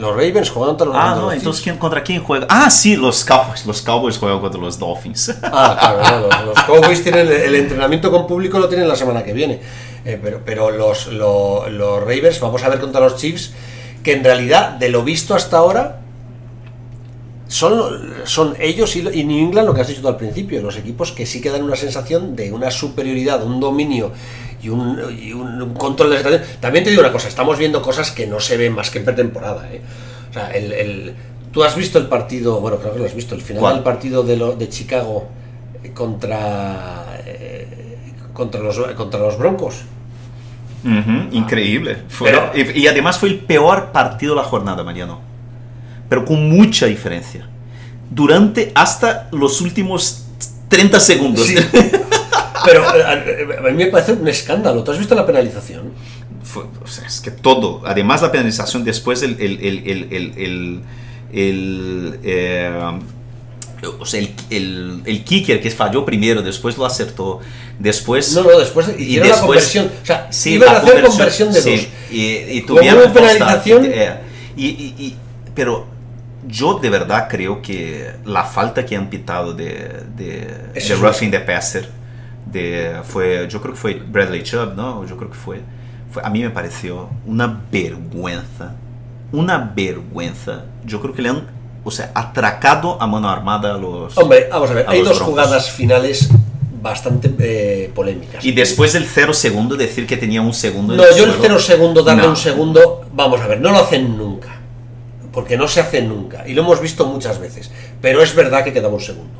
Los 0.00 0.12
Ravens 0.16 0.50
juegan 0.50 0.76
contra 0.76 0.86
los, 0.86 0.96
Ah, 0.96 1.14
no, 1.14 1.22
los 1.26 1.34
entonces. 1.34 1.62
¿quién, 1.62 1.76
¿contra 1.76 2.02
quién 2.02 2.22
juega? 2.24 2.46
Ah, 2.48 2.70
sí, 2.70 2.96
los 2.96 3.22
Cowboys. 3.24 3.66
Los 3.66 3.82
Cowboys 3.82 4.16
juegan 4.18 4.40
contra 4.40 4.60
los 4.60 4.78
Dolphins. 4.78 5.34
Ah, 5.42 5.76
claro, 6.02 6.28
no, 6.28 6.28
los, 6.28 6.46
los 6.56 6.64
Cowboys 6.64 7.02
tienen 7.02 7.26
el, 7.26 7.32
el 7.32 7.54
entrenamiento 7.54 8.10
con 8.10 8.26
público 8.26 8.58
lo 8.58 8.68
tienen 8.68 8.88
la 8.88 8.96
semana 8.96 9.22
que 9.22 9.32
viene. 9.32 9.60
Eh, 10.04 10.18
pero 10.22 10.40
pero 10.44 10.70
los, 10.70 11.08
lo- 11.08 11.68
los 11.68 12.00
Ravens, 12.00 12.40
vamos 12.40 12.62
a 12.64 12.68
ver 12.70 12.80
contra 12.80 13.00
los 13.00 13.16
Chiefs, 13.16 13.52
que 14.02 14.14
en 14.14 14.24
realidad, 14.24 14.70
de 14.72 14.88
lo 14.88 15.02
visto 15.02 15.34
hasta 15.34 15.58
ahora, 15.58 16.00
son, 17.48 18.12
son 18.24 18.54
ellos 18.60 18.94
y, 18.96 19.00
y 19.00 19.24
New 19.24 19.38
England, 19.48 19.66
lo 19.66 19.74
que 19.74 19.80
has 19.80 19.88
dicho 19.88 20.00
tú 20.00 20.08
al 20.08 20.16
principio, 20.16 20.62
los 20.62 20.76
equipos 20.76 21.10
que 21.12 21.26
sí 21.26 21.40
que 21.40 21.50
dan 21.50 21.64
una 21.64 21.76
sensación 21.76 22.36
de 22.36 22.52
una 22.52 22.70
superioridad, 22.70 23.42
un 23.44 23.58
dominio 23.60 24.12
y 24.62 24.68
un, 24.68 24.98
y 25.18 25.32
un- 25.32 25.60
un 25.62 25.74
control 25.74 26.10
de 26.10 26.16
la 26.16 26.22
situación. 26.22 26.50
También 26.60 26.84
te 26.84 26.90
digo 26.90 27.02
una 27.02 27.12
cosa, 27.12 27.28
estamos 27.28 27.58
viendo 27.58 27.80
cosas 27.82 28.10
que 28.10 28.26
no 28.26 28.40
se 28.40 28.56
ven 28.56 28.74
más 28.74 28.90
que 28.90 28.98
en 28.98 29.04
pretemporada. 29.04 29.72
¿eh? 29.72 29.80
O 30.30 30.32
sea, 30.32 30.50
el, 30.50 30.72
el- 30.72 31.14
tú 31.52 31.62
has 31.64 31.74
visto 31.76 31.98
el 31.98 32.06
partido, 32.06 32.60
bueno, 32.60 32.78
creo 32.78 32.92
que 32.92 32.98
lo 33.00 33.04
has 33.06 33.14
visto, 33.14 33.34
el 33.34 33.42
final 33.42 33.60
¿Cuál? 33.60 33.74
del 33.76 33.82
partido 33.84 34.22
de, 34.22 34.36
lo- 34.36 34.54
de 34.56 34.68
Chicago 34.68 35.28
eh, 35.82 35.90
contra, 35.92 37.20
eh, 37.26 37.66
contra, 38.32 38.60
los, 38.60 38.78
contra 38.94 39.18
los 39.20 39.38
Broncos. 39.38 39.76
Ujú, 40.84 41.28
increíble. 41.36 41.98
Fue- 42.08 42.30
Pero- 42.30 42.52
y, 42.54 42.80
y 42.82 42.86
además 42.86 43.18
fue 43.18 43.28
el 43.30 43.38
peor 43.40 43.92
partido 43.92 44.34
de 44.34 44.40
la 44.42 44.46
jornada, 44.46 44.82
Mariano. 44.82 45.20
Pero 46.08 46.24
con 46.24 46.48
mucha 46.48 46.86
diferencia. 46.86 47.46
Durante 48.10 48.72
hasta 48.74 49.28
los 49.30 49.60
últimos 49.60 50.24
30 50.68 50.98
segundos. 51.00 51.46
Sí. 51.46 51.54
Pero 52.64 52.82
eh, 52.96 53.02
a, 53.02 53.68
a 53.68 53.70
mí 53.70 53.84
me 53.84 53.86
parece 53.86 54.12
un 54.12 54.26
escándalo. 54.28 54.82
¿Tú 54.84 54.92
has 54.92 54.98
visto 54.98 55.14
la 55.14 55.26
penalización? 55.26 55.92
Fue- 56.42 56.64
o 56.82 56.86
sea, 56.86 57.06
es 57.06 57.20
que 57.20 57.30
todo. 57.30 57.82
Además 57.84 58.22
la 58.22 58.30
penalización 58.32 58.84
después 58.84 59.22
el... 59.22 59.36
el, 59.40 59.60
el, 59.60 59.78
el, 59.86 60.12
el, 60.12 60.32
el- 60.36 60.80
el, 61.32 62.18
eh, 62.24 62.70
o 63.98 64.04
sea, 64.04 64.20
el, 64.20 64.34
el, 64.50 65.02
el 65.06 65.24
kicker 65.24 65.60
que 65.60 65.70
falló 65.70 66.04
primero, 66.04 66.42
después 66.42 66.76
lo 66.76 66.84
acertó, 66.84 67.38
después... 67.78 68.34
No, 68.34 68.42
no, 68.42 68.58
después 68.58 68.88
hicieron 68.98 69.28
la 69.28 69.40
conversión. 69.40 69.90
O 70.02 70.06
sea, 70.06 70.28
iban 70.46 70.66
la 70.72 70.74
a 70.74 70.82
hacer 70.82 71.02
conversión 71.04 71.52
de 71.52 71.62
sí, 71.62 71.70
dos. 71.76 71.86
Y, 72.10 72.26
y 72.58 72.62
tuvieron 72.62 73.12
que 73.12 73.20
penalización- 73.20 73.84
eh, 73.86 74.16
y, 74.56 74.66
y- 74.66 74.94
y- 74.98 75.16
pero 75.54 75.86
yo 76.48 76.74
de 76.80 76.90
verdad 76.90 77.28
creo 77.30 77.62
que 77.62 78.10
la 78.24 78.44
falta 78.44 78.84
que 78.84 78.96
han 78.96 79.08
pitado 79.08 79.54
de, 79.54 80.02
de, 80.16 80.48
de 80.74 80.94
roughing 81.00 81.30
the 81.30 81.40
passer, 81.40 81.88
de, 82.46 83.00
fue, 83.04 83.46
yo 83.48 83.60
creo 83.60 83.74
que 83.74 83.80
fue 83.80 83.94
Bradley 83.94 84.42
Chubb, 84.42 84.74
¿no? 84.76 85.04
Yo 85.06 85.16
creo 85.16 85.30
que 85.30 85.36
fue, 85.36 85.60
fue- 86.10 86.22
A 86.24 86.30
mí 86.30 86.42
me 86.42 86.50
pareció 86.50 87.08
una 87.26 87.60
vergüenza 87.70 88.72
una 89.32 89.58
vergüenza. 89.76 90.64
Yo 90.84 91.00
creo 91.00 91.14
que 91.14 91.22
le 91.22 91.28
han, 91.28 91.46
o 91.84 91.90
sea, 91.92 92.10
atracado 92.16 93.00
a 93.00 93.06
mano 93.06 93.28
armada 93.30 93.76
a 93.76 93.78
los. 93.78 94.18
Hombre, 94.18 94.48
vamos 94.50 94.70
a 94.70 94.74
ver, 94.74 94.86
a 94.88 94.90
hay 94.90 94.98
dos 95.02 95.10
Broncos. 95.18 95.28
jugadas 95.28 95.70
finales 95.70 96.30
bastante 96.82 97.32
eh, 97.38 97.92
polémicas. 97.94 98.44
Y 98.44 98.50
después 98.50 98.92
del 98.92 99.04
cero 99.06 99.32
segundo 99.32 99.76
decir 99.76 100.04
que 100.04 100.16
tenía 100.16 100.42
un 100.42 100.52
segundo. 100.52 100.96
No, 100.96 101.04
yo 101.04 101.08
el 101.10 101.16
suelo. 101.30 101.34
cero 101.40 101.58
segundo, 101.60 102.02
darle 102.02 102.24
No. 102.24 102.30
un 102.30 102.36
segundo, 102.36 103.06
vamos 103.12 103.40
a 103.40 103.46
ver, 103.46 103.60
no 103.60 103.70
lo 103.70 103.78
hacen 103.78 104.18
nunca. 104.18 104.48
Porque 105.32 105.56
no 105.56 105.68
se 105.68 105.80
hace 105.80 106.02
nunca. 106.02 106.48
Y 106.48 106.54
lo 106.54 106.62
hemos 106.62 106.80
visto 106.80 107.06
muchas 107.06 107.38
veces. 107.38 107.70
Pero 108.02 108.20
es 108.22 108.34
verdad 108.34 108.64
que 108.64 108.72
quedaba 108.72 108.94
un 108.94 109.00
segundo. 109.00 109.39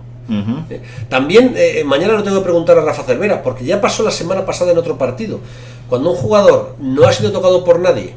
Eh, 0.70 0.80
También 1.09 1.54
eh, 1.56 1.83
mañana 1.85 2.12
lo 2.14 2.22
tengo 2.22 2.38
que 2.38 2.44
preguntar 2.44 2.78
a 2.78 2.83
Rafa 2.83 3.02
Cervera, 3.02 3.42
porque 3.42 3.64
ya 3.64 3.80
pasó 3.80 4.02
la 4.02 4.11
semana 4.11 4.44
pasada 4.46 4.72
en 4.72 4.78
otro 4.78 4.96
partido. 4.96 5.40
Cuando 5.88 6.11
un 6.11 6.16
jugador 6.16 6.76
no 6.78 7.04
ha 7.06 7.12
sido 7.12 7.33
tocado 7.33 7.64
por 7.64 7.80
nadie, 7.80 8.14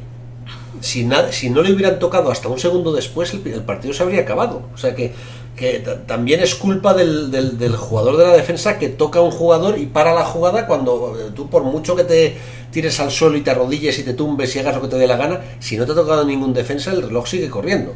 si, 0.80 1.08
si 1.30 1.50
no 1.50 1.62
le 1.62 1.72
hubieran 1.72 1.98
tocado 1.98 2.30
hasta 2.30 2.48
un 2.48 2.58
segundo 2.58 2.92
después, 2.92 3.32
el, 3.32 3.40
partido 3.62 3.94
se 3.94 4.02
habría 4.02 4.20
acabado. 4.20 4.62
O 4.74 4.78
sea 4.78 4.94
que, 4.94 5.12
que 5.56 5.80
ta- 5.80 6.02
también 6.06 6.40
es 6.40 6.54
culpa 6.54 6.94
del, 6.94 7.30
del- 7.30 7.58
del 7.58 7.76
jugador 7.76 8.16
de 8.16 8.26
la 8.26 8.32
defensa 8.32 8.78
que 8.78 8.88
toca 8.90 9.20
a 9.20 9.22
un 9.22 9.30
jugador 9.30 9.78
y 9.78 9.86
para 9.86 10.14
la 10.14 10.24
jugada 10.24 10.66
cuando 10.66 11.16
eh, 11.18 11.30
tú, 11.34 11.48
por 11.48 11.64
mucho 11.64 11.96
que 11.96 12.04
te 12.04 12.36
tires 12.70 13.00
al 13.00 13.10
suelo 13.10 13.36
y 13.36 13.40
te 13.40 13.50
arrodilles 13.50 13.98
y 13.98 14.02
te 14.02 14.14
tumbes 14.14 14.54
y 14.54 14.58
hagas 14.58 14.74
lo 14.76 14.82
que 14.82 14.88
te 14.88 14.96
dé 14.98 15.06
la 15.06 15.16
gana, 15.16 15.40
si 15.60 15.76
no 15.76 15.86
te 15.86 15.92
ha 15.92 15.94
tocado 15.94 16.24
ningún 16.24 16.52
defensa, 16.52 16.92
el 16.92 17.02
reloj 17.02 17.26
sigue 17.26 17.48
corriendo. 17.48 17.94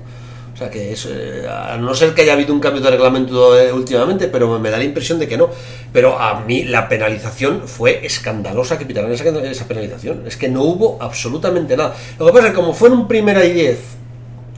O 0.58 0.60
sea 0.60 0.70
que 0.70 0.90
es, 0.92 1.06
eh, 1.08 1.46
a 1.48 1.76
no 1.76 1.94
ser 1.94 2.14
que 2.14 2.22
haya 2.22 2.32
habido 2.32 2.52
un 2.52 2.58
cambio 2.58 2.82
de 2.82 2.90
reglamento 2.90 3.56
eh, 3.56 3.72
últimamente, 3.72 4.26
pero 4.26 4.58
me, 4.58 4.70
da 4.70 4.76
la 4.78 4.82
impresión 4.82 5.20
de 5.20 5.28
que 5.28 5.36
no. 5.38 5.50
Pero 5.92 6.18
a 6.18 6.40
mí 6.40 6.64
la 6.64 6.88
penalización 6.88 7.68
fue 7.68 8.04
escandalosa 8.04 8.76
que 8.76 8.84
pitaran 8.84 9.12
esa, 9.12 9.22
penalización. 9.68 10.26
Es 10.26 10.36
que 10.36 10.48
no 10.48 10.64
hubo 10.64 10.98
absolutamente 11.00 11.76
nada. 11.76 11.94
Lo 12.18 12.26
que 12.26 12.32
pasa 12.32 12.46
es 12.46 12.50
que 12.50 12.56
como 12.56 12.74
fue 12.74 12.88
en 12.88 12.94
un 12.94 13.06
primera 13.06 13.44
y 13.44 13.52
diez, 13.52 13.78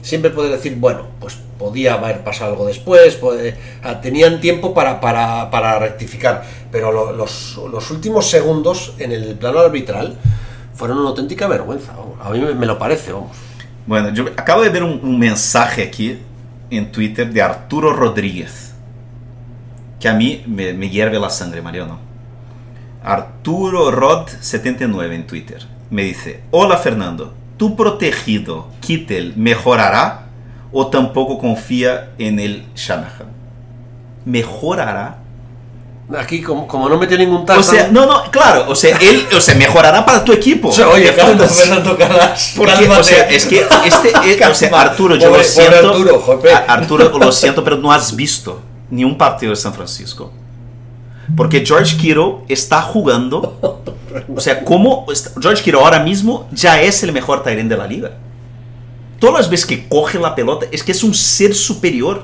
siempre 0.01 0.31
puedes 0.31 0.51
decir, 0.51 0.75
bueno, 0.77 1.05
pues 1.19 1.37
podía 1.59 1.93
haber 1.93 2.21
pasado 2.23 2.53
algo 2.53 2.65
después, 2.65 3.13
puede- 3.17 3.55
ah, 3.83 4.01
tenían 4.01 4.41
tiempo 4.41 4.73
para, 4.73 4.99
para, 4.99 5.51
para 5.51 5.77
rectificar. 5.77 6.43
Pero 6.71 6.91
lo- 6.91 7.11
los, 7.13 7.59
los 7.71 7.91
últimos 7.91 8.27
segundos 8.27 8.95
en 8.97 9.11
el 9.11 9.35
plano 9.35 9.59
arbitral 9.59 10.15
fueron 10.73 10.97
una 10.97 11.09
auténtica 11.09 11.47
vergüenza. 11.47 11.93
A 12.19 12.31
mí 12.31 12.39
me 12.39 12.65
lo 12.65 12.79
parece, 12.79 13.11
vamos. 13.13 13.37
Bueno, 13.91 14.07
yo 14.13 14.27
acabo 14.37 14.61
de 14.61 14.69
ver 14.69 14.83
un, 14.83 15.19
mensaje 15.19 15.83
aquí 15.83 16.17
en 16.69 16.93
Twitter 16.93 17.29
de 17.29 17.41
Arturo 17.41 17.91
Rodríguez, 17.91 18.73
que 19.99 20.07
a 20.07 20.13
mí 20.13 20.45
me, 20.47 20.71
me 20.71 20.89
hierve 20.89 21.19
la 21.19 21.29
sangre, 21.29 21.61
Mariano. 21.61 21.99
Arturo 23.03 23.91
Rod79 23.91 25.13
en 25.13 25.27
Twitter 25.27 25.67
me 25.89 26.03
dice, 26.03 26.41
hola 26.51 26.77
Fernando, 26.77 27.33
¿tu 27.57 27.75
protegido 27.75 28.69
Kittel 28.79 29.33
mejorará 29.35 30.27
o 30.71 30.87
tampoco 30.87 31.37
confía 31.37 32.11
en 32.17 32.39
el 32.39 32.63
Shanahan? 32.73 33.27
¿Mejorará? 34.23 35.17
Aquí, 36.17 36.41
como, 36.41 36.67
como 36.67 36.89
no 36.89 36.97
metió 36.97 37.17
ningún 37.17 37.45
tackle... 37.45 37.61
O 37.61 37.63
sea, 37.63 37.87
no, 37.89 38.05
no, 38.05 38.29
claro, 38.31 38.65
o 38.69 38.75
sea, 38.75 38.97
él, 38.97 39.27
o 39.35 39.39
sea, 39.39 39.55
mejorará 39.55 40.05
para 40.05 40.23
tu 40.23 40.33
equipo. 40.33 40.69
O 40.71 40.71
sea, 40.73 40.89
oye, 40.89 41.11
fantasy. 41.11 41.61
Fernando 41.61 41.97
Calas. 41.97 42.53
Porque, 42.57 42.87
o 42.89 43.03
sea, 43.03 43.29
es 43.29 43.45
que 43.45 43.65
este, 43.85 44.09
eh, 44.25 44.39
o 44.49 44.53
sea. 44.53 44.69
Arturo, 44.81 45.15
yo 45.15 45.29
Pobre- 45.29 45.37
lo 45.39 45.43
siento. 45.43 45.89
Arturo, 45.93 46.23
Arturo, 46.67 47.17
lo 47.19 47.31
siento, 47.31 47.63
pero 47.63 47.77
no 47.77 47.91
has 47.91 48.15
visto 48.15 48.61
ni 48.89 49.03
un 49.03 49.17
partido 49.17 49.51
de 49.51 49.55
San 49.55 49.73
Francisco. 49.73 50.31
Porque 51.35 51.65
George 51.65 51.95
Kittle 51.97 52.39
está 52.49 52.81
jugando. 52.81 53.81
O 54.35 54.39
sea, 54.41 54.63
como 54.63 55.05
George 55.41 55.63
Kittle 55.63 55.79
ahora 55.81 55.99
mismo 55.99 56.47
ya 56.51 56.81
es 56.81 57.03
el 57.03 57.11
mejor 57.13 57.43
end 57.45 57.69
de 57.69 57.77
la 57.77 57.87
liga. 57.87 58.11
Todas 59.19 59.37
las 59.41 59.49
veces 59.49 59.65
que 59.65 59.87
coge 59.87 60.19
la 60.19 60.35
pelota, 60.35 60.65
es 60.71 60.83
que 60.83 60.91
es 60.91 61.03
un 61.03 61.13
ser 61.13 61.55
superior 61.55 62.23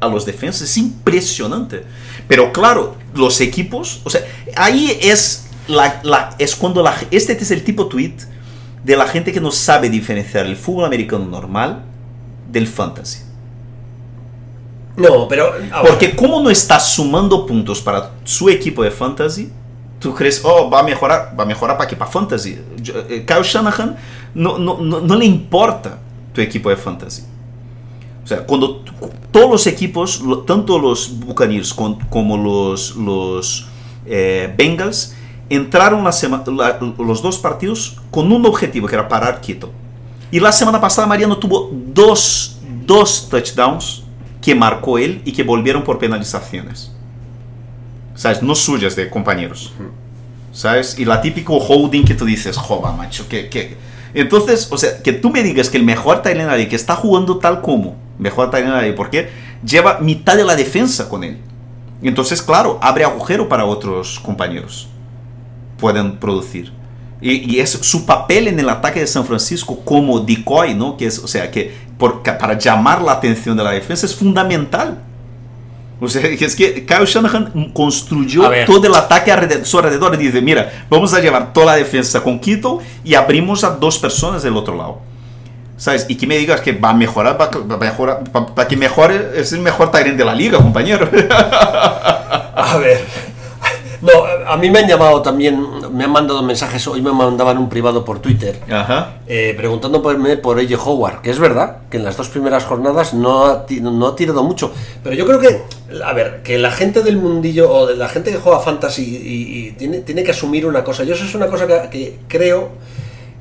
a 0.00 0.08
los 0.08 0.24
defensas. 0.26 0.62
Es 0.62 0.76
impresionante. 0.78 1.84
Pero 2.30 2.52
claro, 2.52 2.94
los 3.12 3.40
equipos, 3.40 4.02
o 4.04 4.10
sea, 4.10 4.20
ahí 4.54 4.96
es, 5.02 5.48
la, 5.66 5.98
la- 6.04 6.36
es 6.38 6.54
cuando 6.54 6.80
la, 6.80 6.94
este 7.10 7.32
es 7.32 7.50
el 7.50 7.64
tipo 7.64 7.86
tweet 7.88 8.14
de 8.84 8.96
la 8.96 9.08
gente 9.08 9.32
que 9.32 9.40
no 9.40 9.50
sabe 9.50 9.90
diferenciar 9.90 10.46
el 10.46 10.54
fútbol 10.54 10.84
americano 10.84 11.24
normal 11.24 11.82
del 12.48 12.68
fantasy. 12.68 13.18
No, 14.96 15.26
pero... 15.26 15.52
ahora, 15.72 15.90
Porque 15.90 16.14
como 16.14 16.40
no 16.40 16.50
está 16.50 16.78
sumando 16.78 17.44
puntos 17.46 17.80
para 17.80 18.12
su 18.22 18.48
equipo 18.48 18.84
de 18.84 18.92
fantasy, 18.92 19.50
tú 19.98 20.14
crees, 20.14 20.40
oh, 20.44 20.70
va 20.70 20.78
a 20.80 20.82
mejorar, 20.84 21.34
va 21.36 21.42
a 21.42 21.46
mejorar 21.46 21.76
para 21.76 21.88
qué, 21.90 21.96
para 21.96 22.12
fantasy. 22.12 22.56
Eh, 23.08 23.24
Kyle 23.26 23.42
Shanahan 23.42 23.96
no, 24.34 24.56
no, 24.56 24.78
no, 24.78 25.00
no 25.00 25.16
le 25.16 25.24
importa 25.24 25.98
tu 26.32 26.40
equipo 26.40 26.70
de 26.70 26.76
fantasy. 26.76 27.24
O 28.24 28.26
sea, 28.26 28.44
cuando 28.46 28.84
todos 29.30 29.50
los 29.50 29.66
equipos, 29.66 30.22
tanto 30.46 30.78
los 30.78 31.18
Buccaneers 31.20 31.74
como 31.74 32.36
los, 32.36 32.94
los 32.96 33.66
eh, 34.06 34.52
Bengals, 34.56 35.14
entraron 35.48 36.04
la 36.04 36.12
la- 36.56 36.78
los 36.98 37.22
dos 37.22 37.38
partidos 37.38 37.96
con 38.10 38.30
un 38.30 38.44
objetivo, 38.46 38.86
que 38.86 38.94
era 38.94 39.08
parar 39.08 39.40
Quito. 39.40 39.70
Y 40.30 40.38
la 40.38 40.52
semana 40.52 40.80
pasada 40.80 41.06
Mariano 41.08 41.38
tuvo 41.38 41.70
dos, 41.72 42.58
dos 42.86 43.28
touchdowns 43.28 44.04
que 44.40 44.54
marcó 44.54 44.96
él 44.98 45.22
y 45.24 45.32
que 45.32 45.42
volvieron 45.42 45.82
por 45.82 45.98
penalizaciones. 45.98 46.92
¿Sabes? 48.14 48.42
No 48.42 48.54
suyas, 48.54 48.94
de 48.96 49.08
compañeros. 49.10 49.72
¿Sabes? 50.52 50.98
Y 50.98 51.04
la 51.04 51.20
típico 51.20 51.56
holding 51.56 52.04
que 52.04 52.14
tú 52.14 52.24
dices, 52.24 52.56
jova, 52.56 52.92
macho, 52.92 53.28
que... 53.28 53.76
Entonces, 54.12 54.68
o 54.72 54.76
sea, 54.78 55.02
que 55.02 55.12
tú 55.12 55.30
me 55.30 55.42
digas 55.42 55.70
que 55.70 55.76
el 55.78 55.84
mejor 55.84 56.22
Tyrant 56.22 56.68
que 56.68 56.74
está 56.76 56.96
jugando 56.96 57.38
tal 57.38 57.60
como 57.60 57.96
mejor 58.20 58.50
Tyrant 58.50 58.94
porque 58.94 59.30
lleva 59.64 59.98
mitad 60.00 60.36
de 60.36 60.44
la 60.44 60.54
defensa 60.54 61.08
con 61.08 61.24
él. 61.24 61.38
Entonces, 62.02 62.40
claro, 62.42 62.78
abre 62.80 63.04
agujero 63.04 63.48
para 63.48 63.64
otros 63.64 64.20
compañeros. 64.20 64.88
Pueden 65.78 66.18
producir. 66.18 66.72
Y, 67.20 67.54
y 67.54 67.60
es 67.60 67.70
su 67.70 68.06
papel 68.06 68.48
en 68.48 68.58
el 68.58 68.68
ataque 68.68 69.00
de 69.00 69.06
San 69.06 69.26
Francisco 69.26 69.80
como 69.84 70.20
decoy, 70.20 70.74
¿no? 70.74 70.96
Que 70.96 71.06
es, 71.06 71.18
o 71.18 71.28
sea, 71.28 71.50
que 71.50 71.74
por- 71.98 72.22
para 72.22 72.56
llamar 72.58 73.02
la 73.02 73.12
atención 73.12 73.56
de 73.56 73.64
la 73.64 73.72
defensa 73.72 74.06
es 74.06 74.14
fundamental. 74.14 75.02
O 76.00 76.08
sea, 76.08 76.22
es 76.26 76.56
que 76.56 76.86
Kyle 76.86 77.04
Shanahan 77.04 77.72
construyó 77.74 78.46
A 78.46 78.64
todo 78.66 78.86
el 78.86 78.94
ataque 78.94 79.30
alrededor, 79.30 79.66
su 79.66 79.76
alrededor 79.78 80.14
y 80.14 80.18
dice, 80.18 80.40
mira, 80.40 80.86
vamos 80.88 81.12
a 81.12 81.20
llevar 81.20 81.52
toda 81.52 81.66
la 81.66 81.76
defensa 81.76 82.22
con 82.22 82.38
Quito 82.40 82.78
y 83.04 83.12
abrimos 83.14 83.64
a 83.64 83.70
dos 83.70 83.98
personas 83.98 84.42
del 84.42 84.56
otro 84.56 84.74
lado. 84.76 85.00
¿Sabes? 85.80 86.04
Y 86.10 86.16
que 86.16 86.26
me 86.26 86.36
digas 86.36 86.60
que 86.60 86.72
va 86.72 86.90
a 86.90 86.94
mejorar, 86.94 87.40
va 87.40 87.48
a 87.74 87.78
mejorar, 87.78 88.22
para 88.30 88.68
que 88.68 88.76
mejore, 88.76 89.30
es 89.34 89.54
el 89.54 89.60
mejor 89.60 89.90
Tyrant 89.90 90.18
de 90.18 90.24
la 90.26 90.34
liga, 90.34 90.58
compañero. 90.58 91.08
A 91.30 92.76
ver. 92.78 93.00
No, 94.02 94.10
a 94.46 94.56
mí 94.58 94.70
me 94.70 94.80
han 94.80 94.88
llamado 94.88 95.22
también, 95.22 95.62
me 95.92 96.04
han 96.04 96.10
mandado 96.10 96.42
mensajes, 96.42 96.86
hoy 96.86 97.00
me 97.00 97.12
mandaban 97.12 97.56
un 97.56 97.70
privado 97.70 98.04
por 98.04 98.18
Twitter, 98.18 98.58
Ajá. 98.70 99.14
eh, 99.26 99.54
preguntando 99.56 100.02
por, 100.02 100.58
AJ 100.58 100.86
Howard, 100.86 101.20
que 101.22 101.30
es 101.30 101.38
verdad 101.38 101.78
que 101.90 101.96
en 101.98 102.04
las 102.04 102.16
dos 102.16 102.28
primeras 102.28 102.64
jornadas 102.64 103.12
no 103.12 103.46
ha, 103.46 103.66
no 103.82 104.06
ha 104.06 104.16
tirado 104.16 104.42
mucho, 104.42 104.72
pero 105.02 105.14
yo 105.14 105.26
creo 105.26 105.38
que, 105.38 105.62
a 106.02 106.12
ver, 106.14 106.42
que 106.42 106.56
la 106.56 106.70
gente 106.70 107.02
del 107.02 107.18
mundillo 107.18 107.70
o 107.70 107.86
de 107.86 107.96
la 107.96 108.08
gente 108.08 108.30
que 108.30 108.38
juega 108.38 108.60
fantasy 108.60 109.02
y, 109.02 109.68
y 109.68 109.72
tiene, 109.72 109.98
tiene 109.98 110.24
que 110.24 110.30
asumir 110.30 110.64
una 110.66 110.82
cosa, 110.82 111.04
yo 111.04 111.14
eso 111.14 111.24
es 111.24 111.34
una 111.34 111.48
cosa 111.48 111.66
que, 111.66 111.90
que 111.90 112.18
creo 112.26 112.70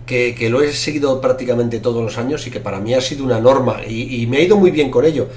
que, 0.10 0.34
que 0.36 0.50
lo 0.50 0.62
he 0.64 0.74
seguido 0.74 1.22
prácticamente 1.22 1.80
todos 1.80 2.02
los 2.04 2.18
años 2.18 2.46
y 2.48 2.52
que 2.52 2.60
para 2.60 2.80
mí 2.80 2.94
ha 2.96 3.02
sido 3.02 3.24
una 3.24 3.40
norma 3.40 3.82
y, 3.88 4.22
y 4.24 4.28
me 4.28 4.38
ha 4.38 4.42
ido 4.42 4.58
muy 4.58 4.72
bien 4.72 4.90
con 4.90 5.06
ello. 5.06 5.28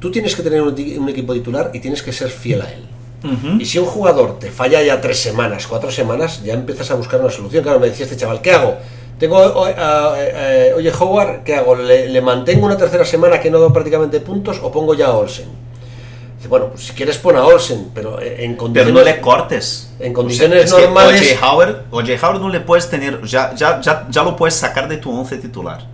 Tú 0.00 0.10
tienes 0.10 0.34
que 0.34 0.42
tener 0.42 0.62
un, 0.62 1.08
equipo 1.08 1.34
titular 1.34 1.70
y 1.74 1.80
tienes 1.80 2.02
que 2.02 2.12
ser 2.12 2.30
fiel 2.30 2.62
a 2.62 2.72
él. 2.72 2.82
Y 3.60 3.64
si 3.66 3.78
un 3.78 3.84
jugador 3.86 4.38
te 4.38 4.50
falla 4.50 4.80
ya 4.82 5.00
tres 5.00 5.18
semanas, 5.18 5.66
cuatro 5.66 5.90
semanas, 5.90 6.42
ya 6.44 6.54
empiezas 6.54 6.90
a 6.90 6.94
buscar 6.94 7.20
una 7.20 7.30
solución. 7.30 7.62
Claro, 7.64 7.80
me 7.80 7.88
decía 7.88 8.04
este 8.06 8.16
chaval, 8.16 8.40
¿qué 8.40 8.52
hago? 8.52 8.76
Tengo, 9.18 9.36
o- 9.36 9.64
a- 9.64 10.14
eh, 10.16 10.72
oye, 10.76 10.90
Howard, 10.98 11.42
¿qué 11.44 11.54
hago? 11.56 11.74
¿Le, 11.74 12.08
le 12.08 12.20
mantengo 12.20 12.64
una 12.66 12.76
tercera 12.76 13.04
semana 13.04 13.40
que 13.40 13.50
no 13.50 13.58
doy 13.58 13.72
prácticamente 13.72 14.20
puntos 14.20 14.60
o 14.62 14.70
pongo 14.70 14.94
ya 14.94 15.06
a 15.08 15.14
Olsen? 15.16 15.46
Dice, 16.38 16.48
bueno, 16.48 16.68
pues 16.68 16.86
si 16.86 16.92
quieres 16.92 17.18
pon 17.18 17.36
a 17.36 17.44
Olsen, 17.44 17.90
pero 17.94 18.20
eh, 18.20 18.44
en 18.44 18.52
Pero 18.52 18.56
condiciones... 18.58 18.94
no 18.94 19.02
le 19.02 19.20
cortes. 19.20 19.90
En 19.98 20.12
condiciones 20.12 20.64
es 20.66 20.72
que 20.72 20.82
normales- 20.82 21.32
O.J. 21.36 21.52
Howard, 21.52 21.76
O.J. 21.90 22.26
Howard 22.26 22.40
no 22.40 22.48
le 22.48 22.60
puedes 22.60 22.88
tener, 22.88 23.22
ya, 23.24 23.54
ya, 23.56 23.80
ya, 23.80 24.06
ya 24.08 24.22
lo 24.22 24.36
puedes 24.36 24.54
sacar 24.54 24.88
de 24.88 24.98
tu 24.98 25.10
once 25.10 25.36
titular. 25.38 25.84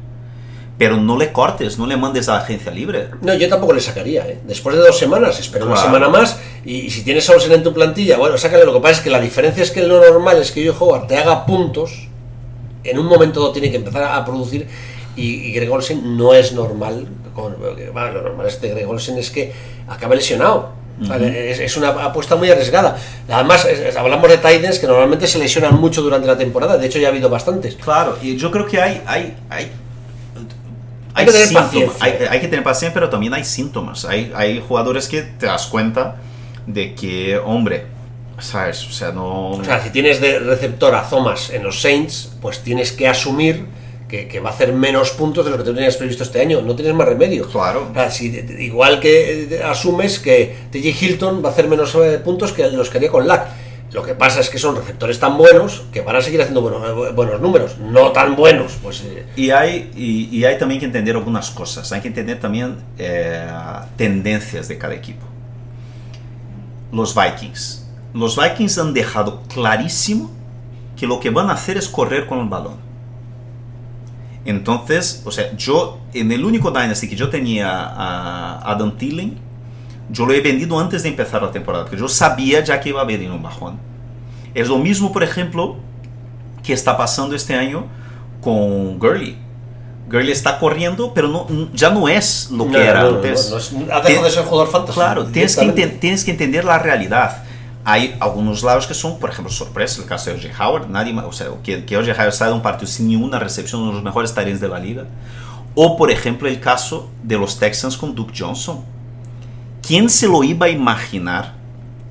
Pero 0.76 0.96
no 0.96 1.16
le 1.16 1.32
cortes, 1.32 1.78
no 1.78 1.86
le 1.86 1.96
mandes 1.96 2.28
a 2.28 2.32
la 2.32 2.38
agencia 2.40 2.72
libre. 2.72 3.08
No, 3.22 3.32
yo 3.34 3.48
tampoco 3.48 3.72
le 3.72 3.80
sacaría, 3.80 4.26
¿eh? 4.26 4.40
Después 4.44 4.74
de 4.76 4.82
dos 4.82 4.98
semanas, 4.98 5.38
espera 5.38 5.64
una 5.64 5.76
semana 5.76 6.08
más 6.08 6.36
y, 6.64 6.78
y 6.78 6.90
si 6.90 7.04
tienes 7.04 7.30
a 7.30 7.32
Olsen 7.34 7.52
en 7.52 7.62
tu 7.62 7.72
plantilla, 7.72 8.18
bueno, 8.18 8.36
sácale. 8.36 8.64
Lo 8.64 8.72
que 8.74 8.80
pasa 8.80 8.94
es 8.96 9.00
que 9.00 9.08
la 9.10 9.20
diferencia 9.20 9.62
es 9.62 9.70
que 9.70 9.82
lo 9.84 10.00
normal 10.04 10.38
es 10.42 10.50
que 10.50 10.64
yo 10.64 10.74
Howard 10.78 11.06
te 11.06 11.16
haga 11.16 11.46
puntos, 11.46 12.08
en 12.82 12.98
un 12.98 13.06
momento 13.06 13.50
tiene 13.52 13.70
que 13.70 13.76
empezar 13.76 14.02
a 14.02 14.24
producir 14.24 14.66
y, 15.16 15.22
y 15.48 15.52
Greg 15.52 15.70
Olsen 15.72 16.16
no 16.16 16.34
es 16.34 16.52
normal. 16.52 17.06
Con, 17.34 17.56
bueno, 17.58 18.12
lo 18.12 18.22
normal 18.22 18.46
es 18.46 18.60
de 18.60 18.68
Greg 18.70 18.88
Olsen 18.88 19.18
es 19.18 19.30
que 19.30 19.52
acabe 19.88 20.16
lesionado. 20.16 20.72
¿vale? 20.96 21.50
es, 21.50 21.58
es 21.58 21.76
una 21.76 21.88
apuesta 21.88 22.36
muy 22.36 22.48
arriesgada. 22.50 22.96
Además, 23.28 23.64
es- 23.64 23.96
hablamos 23.96 24.28
de 24.28 24.38
Titans 24.38 24.78
que 24.78 24.86
normalmente 24.86 25.26
se 25.26 25.38
lesionan 25.40 25.74
mucho 25.80 26.02
durante 26.02 26.26
la 26.28 26.38
temporada, 26.38 26.76
de 26.78 26.86
hecho 26.86 26.98
ya 27.00 27.08
ha 27.08 27.10
habido 27.10 27.28
bastantes. 27.28 27.74
Claro, 27.74 28.16
y 28.22 28.36
yo 28.36 28.50
creo 28.52 28.64
que 28.66 28.80
hay, 28.80 29.02
hay, 29.04 29.36
hay 29.50 29.72
Hay 31.14 31.26
que 31.26 31.32
tener 31.32 31.46
síntomas, 31.48 31.70
paciencia. 31.70 32.04
hay, 32.04 32.12
hay 32.30 32.40
que 32.40 32.48
tener 32.48 32.62
paciencia, 32.64 32.94
pero 32.94 33.10
también 33.10 33.34
hay 33.34 33.44
síntomas. 33.44 34.04
Hay, 34.04 34.32
hay 34.36 34.62
jugadores 34.66 35.08
que 35.08 35.22
te 35.22 35.46
das 35.46 35.66
cuenta 35.66 36.16
de 36.66 36.94
que, 36.94 37.38
hombre, 37.38 37.86
¿sabes? 38.38 38.86
O 38.86 38.90
sea, 38.92 39.10
no... 39.12 39.50
O 39.50 39.64
sea, 39.64 39.82
si 39.82 39.90
tienes 39.90 40.20
de 40.20 40.38
receptor 40.38 40.94
a 40.94 41.02
Thomas 41.08 41.50
en 41.50 41.62
los 41.64 41.80
Saints, 41.80 42.32
pues 42.40 42.60
tienes 42.60 42.92
que 42.92 43.06
asumir 43.08 43.66
que, 44.08 44.28
que 44.28 44.40
va 44.40 44.50
a 44.50 44.52
hacer 44.52 44.72
menos 44.72 45.10
puntos 45.10 45.44
de 45.44 45.50
lo 45.50 45.56
que 45.58 45.64
tú 45.64 45.74
tenías 45.74 45.96
previsto 45.96 46.22
este 46.22 46.40
año. 46.40 46.60
No 46.62 46.74
tienes 46.76 46.94
más 46.94 47.08
remedio. 47.08 47.48
Claro. 47.48 47.88
O 47.90 47.94
sea, 47.94 48.10
si- 48.10 48.28
igual 48.58 49.00
que 49.00 49.44
eh, 49.44 49.62
asumes 49.64 50.18
que 50.18 50.56
TJ 50.70 51.02
Hilton 51.04 51.42
va 51.44 51.48
a 51.48 51.52
hacer 51.52 51.68
menos 51.68 51.94
eh, 51.96 52.18
puntos 52.24 52.52
que 52.52 52.68
los 52.70 52.90
que 52.90 52.98
haría 52.98 53.10
con 53.10 53.26
Lack. 53.26 53.46
Lo 53.92 54.02
que 54.02 54.14
pasa 54.14 54.40
es 54.40 54.50
que 54.50 54.58
son 54.58 54.74
receptores 54.74 55.20
tan 55.20 55.38
buenos 55.38 55.84
que 55.92 56.00
van 56.00 56.16
a 56.16 56.20
seguir 56.20 56.40
haciendo 56.40 56.60
buenos, 56.62 56.82
eh, 56.84 57.12
buenos 57.12 57.40
números. 57.40 57.78
No 57.78 58.10
tan 58.10 58.34
buenos, 58.34 58.72
pues... 58.82 59.02
eh, 59.04 59.24
Y 59.36 59.50
hay, 59.50 59.92
y, 59.96 60.36
y 60.36 60.44
hay 60.44 60.58
también 60.58 60.80
que 60.80 60.86
entender 60.86 61.14
algunas 61.14 61.50
cosas. 61.52 61.92
Hay 61.92 62.00
que 62.00 62.08
entender 62.08 62.40
también 62.40 62.78
eh, 62.98 63.46
tendencias 63.96 64.66
de 64.68 64.78
cada 64.78 64.94
equipo. 64.94 65.24
Los 66.92 67.14
Vikings. 67.14 67.86
Los 68.14 68.36
Vikings 68.36 68.78
han 68.78 68.94
dejado 68.94 69.42
clarísimo 69.42 70.30
que 70.96 71.06
lo 71.06 71.18
que 71.20 71.30
van 71.30 71.50
a 71.50 71.54
hacer 71.54 71.76
es 71.76 71.88
correr 71.88 72.26
con 72.26 72.38
el 72.40 72.48
balón. 72.48 72.76
Entonces, 74.44 75.22
o 75.24 75.30
sea, 75.30 75.56
yo 75.56 76.00
en 76.12 76.30
el 76.32 76.44
único 76.44 76.70
Dynasty 76.70 77.08
que 77.08 77.16
yo 77.16 77.30
tenía 77.30 77.70
a 77.70 78.70
Adam 78.70 78.96
Thielen, 78.96 79.38
yo 80.10 80.26
lo 80.26 80.34
he 80.34 80.40
vendido 80.40 80.78
antes 80.78 81.02
de 81.02 81.08
empezar 81.08 81.42
la 81.42 81.50
temporada, 81.50 81.84
porque 81.84 81.98
yo 81.98 82.08
sabía 82.08 82.62
ya 82.62 82.80
que 82.80 82.90
iba 82.90 83.00
a 83.00 83.04
haber 83.04 83.30
un 83.30 83.42
bajón. 83.42 83.78
Es 84.54 84.68
lo 84.68 84.78
mismo, 84.78 85.12
por 85.12 85.22
ejemplo, 85.22 85.76
que 86.62 86.72
está 86.72 86.96
pasando 86.96 87.34
este 87.34 87.54
año 87.54 87.86
con 88.40 88.98
Gurley. 88.98 89.38
Gurley 90.08 90.32
está 90.32 90.58
corriendo, 90.58 91.14
pero 91.14 91.28
no, 91.28 91.46
ya 91.72 91.90
no 91.90 92.08
es 92.08 92.50
lo 92.50 92.66
que 92.66 92.72
no, 92.72 92.78
era 92.78 93.02
no, 93.02 93.08
antes. 93.16 93.72
no, 93.72 93.94
ha 93.94 94.00
dejado 94.02 94.26
de 94.26 94.30
ser 94.30 94.44
jugador. 94.44 94.86
Claro, 94.92 95.24
tienes 95.26 95.56
que, 95.56 95.86
tienes 95.86 96.24
que 96.24 96.32
entender 96.32 96.64
la 96.64 96.78
realidad. 96.78 97.44
Hay 97.86 98.16
algunos 98.20 98.62
lados 98.62 98.86
que 98.86 98.94
son, 98.94 99.18
por 99.18 99.28
ejemplo, 99.30 99.52
sorpresa. 99.52 100.00
El 100.00 100.08
caso 100.08 100.30
de 100.30 100.36
O.J. 100.36 100.64
Howard, 100.66 100.88
nadie 100.88 101.12
más, 101.12 101.26
o 101.26 101.32
sea, 101.32 101.48
que, 101.62 101.84
que 101.84 101.96
O.J. 101.98 102.12
Howard 102.12 102.32
sale 102.32 102.50
de 102.50 102.56
un 102.56 102.62
partido 102.62 102.86
sin 102.90 103.08
ninguna 103.08 103.38
recepción, 103.38 103.80
uno 103.82 103.90
de 103.90 103.94
los 103.96 104.04
mejores 104.04 104.32
tareas 104.32 104.60
de 104.60 104.68
la 104.68 104.78
liga. 104.78 105.04
O, 105.74 105.96
por 105.96 106.10
ejemplo, 106.10 106.48
el 106.48 106.60
caso 106.60 107.10
de 107.22 107.36
los 107.36 107.58
Texans 107.58 107.96
con 107.96 108.14
Duke 108.14 108.32
Johnson. 108.38 108.80
¿Quién 109.86 110.08
se 110.08 110.26
lo 110.28 110.42
iba 110.42 110.66
a 110.66 110.70
imaginar 110.70 111.54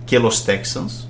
que 0.06 0.20
los 0.20 0.46
Texans 0.46 1.08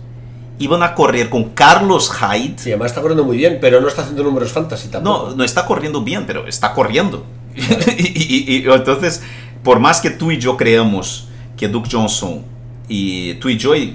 iban 0.60 0.82
a 0.82 0.96
correr 0.96 1.30
con 1.30 1.50
Carlos 1.50 2.10
Hyde? 2.10 2.54
Sí, 2.58 2.70
además 2.70 2.92
está 2.92 3.02
corriendo 3.02 3.26
muy 3.26 3.36
bien, 3.36 3.58
pero 3.60 3.82
no 3.82 3.88
está 3.90 4.04
haciendo 4.04 4.24
números 4.24 4.52
fantasy 4.54 4.88
tampoco. 4.88 5.30
No, 5.32 5.36
no 5.36 5.44
está 5.44 5.66
corriendo 5.66 6.02
bien, 6.04 6.26
pero 6.26 6.48
está 6.48 6.74
corriendo. 6.74 7.26
y, 7.56 8.54
y- 8.56 8.62
y 8.62 8.72
entonces, 8.72 9.22
por 9.62 9.80
más 9.80 10.00
que 10.00 10.10
tú 10.10 10.32
y 10.32 10.38
yo 10.38 10.56
creamos 10.56 11.28
que 11.58 11.68
Duke 11.68 11.90
Johnson, 11.92 12.44
y 12.88 13.34
tú 13.36 13.50
y 13.50 13.58
yo, 13.58 13.76
y 13.76 13.94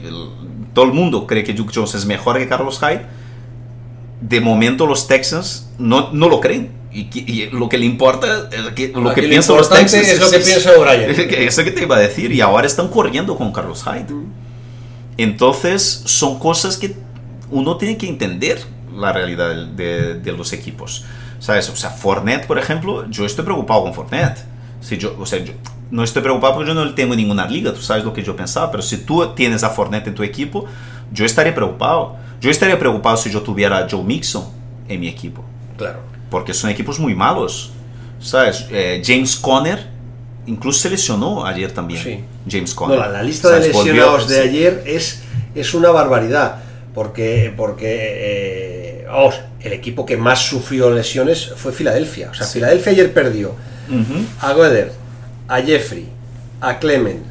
todo 0.78 0.86
el 0.86 0.92
mundo 0.92 1.26
cree 1.26 1.42
que 1.42 1.54
Duke 1.54 1.72
Johnson 1.74 1.98
es 1.98 2.06
mejor 2.06 2.38
que 2.38 2.46
Carlos 2.46 2.78
Hyde, 2.78 3.04
de 4.20 4.40
momento 4.40 4.86
los 4.86 5.08
Texans 5.08 5.68
no, 5.76 6.12
no 6.12 6.28
lo 6.28 6.40
creen. 6.40 6.70
Y, 6.92 7.46
lo 7.50 7.68
que 7.68 7.78
le 7.78 7.84
importa, 7.84 8.48
es 8.52 8.74
que, 8.74 8.92
lo 8.94 9.10
Aquí 9.10 9.22
que 9.22 9.22
lo 9.22 9.28
piensan 9.28 9.56
los 9.56 9.68
Texans 9.68 10.06
es 10.06 10.20
lo 10.20 10.30
que 10.30 10.38
piensa 10.38 10.70
O'Brien. 10.78 11.10
Eso 11.48 11.64
que 11.64 11.72
te 11.72 11.82
iba 11.82 11.96
a 11.96 11.98
decir, 11.98 12.30
y 12.30 12.40
ahora 12.40 12.68
están 12.68 12.86
corriendo 12.90 13.36
con 13.36 13.52
Carlos 13.52 13.82
Hyde. 13.82 14.06
Entonces, 15.16 15.82
son 16.04 16.38
cosas 16.38 16.76
que 16.76 16.94
uno 17.50 17.76
tiene 17.76 17.96
que 17.96 18.08
entender 18.08 18.62
la 18.94 19.12
realidad 19.12 19.52
de, 19.56 20.14
de 20.14 20.32
los 20.32 20.52
equipos. 20.52 21.06
¿Sabes? 21.40 21.68
O 21.70 21.74
sea, 21.74 21.90
Fournette, 21.90 22.46
por 22.46 22.60
ejemplo, 22.60 23.10
yo 23.10 23.26
estoy 23.26 23.44
preocupado 23.44 23.82
con 23.82 23.94
Fournette. 23.94 24.44
Si 24.80 24.96
yo, 24.98 25.16
o 25.18 25.26
sea, 25.26 25.38
yo 25.40 25.52
no 25.90 26.04
estoy 26.04 26.22
preocupado 26.22 26.54
porque 26.54 26.68
yo 26.68 26.74
no 26.74 26.94
tengo 26.94 27.14
en 27.14 27.18
ninguna 27.20 27.46
liga, 27.46 27.72
tú 27.72 27.80
sabes 27.82 28.04
lo 28.04 28.12
que 28.12 28.22
yo 28.22 28.36
pensaba, 28.36 28.70
pero 28.70 28.82
si 28.82 28.98
tú 28.98 29.34
tienes 29.34 29.64
a 29.64 29.70
Fournette 29.70 30.08
en 30.08 30.14
tu 30.14 30.22
equipo, 30.22 30.66
yo 31.12 31.24
estaría 31.24 31.54
preocupado. 31.54 32.16
Yo 32.40 32.50
estaría 32.50 32.78
preocupado 32.78 33.16
si 33.16 33.30
yo 33.30 33.42
tuviera 33.42 33.78
a 33.78 33.88
Joe 33.90 34.02
Mixon 34.04 34.44
en 34.88 35.00
mi 35.00 35.08
equipo, 35.08 35.44
Claro. 35.76 35.98
porque 36.30 36.54
son 36.54 36.70
equipos 36.70 36.98
muy 37.00 37.14
malos. 37.14 37.72
¿Sabes? 38.20 38.66
Eh, 38.70 39.02
James 39.04 39.36
Conner 39.36 39.86
incluso 40.46 40.80
se 40.80 40.90
lesionó 40.90 41.44
ayer 41.44 41.70
también. 41.72 42.02
Sí. 42.02 42.20
James 42.50 42.70
No, 42.70 42.76
Conner. 42.76 42.98
la, 42.98 43.08
la 43.08 43.22
lista 43.22 43.48
de 43.50 43.58
¿Sabes? 43.60 43.72
Volvió- 43.72 43.92
lesionados 43.94 44.28
de 44.28 44.42
sí. 44.42 44.48
ayer 44.48 44.82
es, 44.86 45.22
es 45.54 45.74
una 45.74 45.90
barbaridad. 45.90 46.56
Porque, 46.94 47.52
porque 47.56 47.86
eh, 49.02 49.04
vamos, 49.06 49.36
el 49.60 49.72
equipo 49.72 50.04
que 50.06 50.16
más 50.16 50.40
sufrió 50.46 50.90
lesiones 50.90 51.52
fue 51.56 51.72
Filadelfia. 51.72 52.30
O 52.30 52.34
sea, 52.34 52.46
Filadelfia 52.46 52.92
ayer 52.92 53.12
perdió 53.12 53.54
Ujú. 53.90 54.24
a 54.40 54.52
Goeder, 54.52 54.92
a 55.48 55.60
Jeffrey, 55.62 56.08
a 56.60 56.78
Clement, 56.78 57.22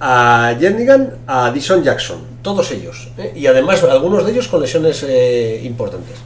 a 0.00 0.54
Jernigan, 0.58 1.14
a 1.26 1.50
Dison 1.50 1.82
Jackson. 1.82 2.18
Todos 2.42 2.70
ellos. 2.70 3.08
¿eh? 3.18 3.32
Y 3.36 3.46
además, 3.46 3.82
algunos 3.82 4.24
de 4.24 4.32
ellos 4.32 4.48
con 4.48 4.60
lesiones 4.60 5.02
eh, 5.06 5.60
importantes. 5.64 6.16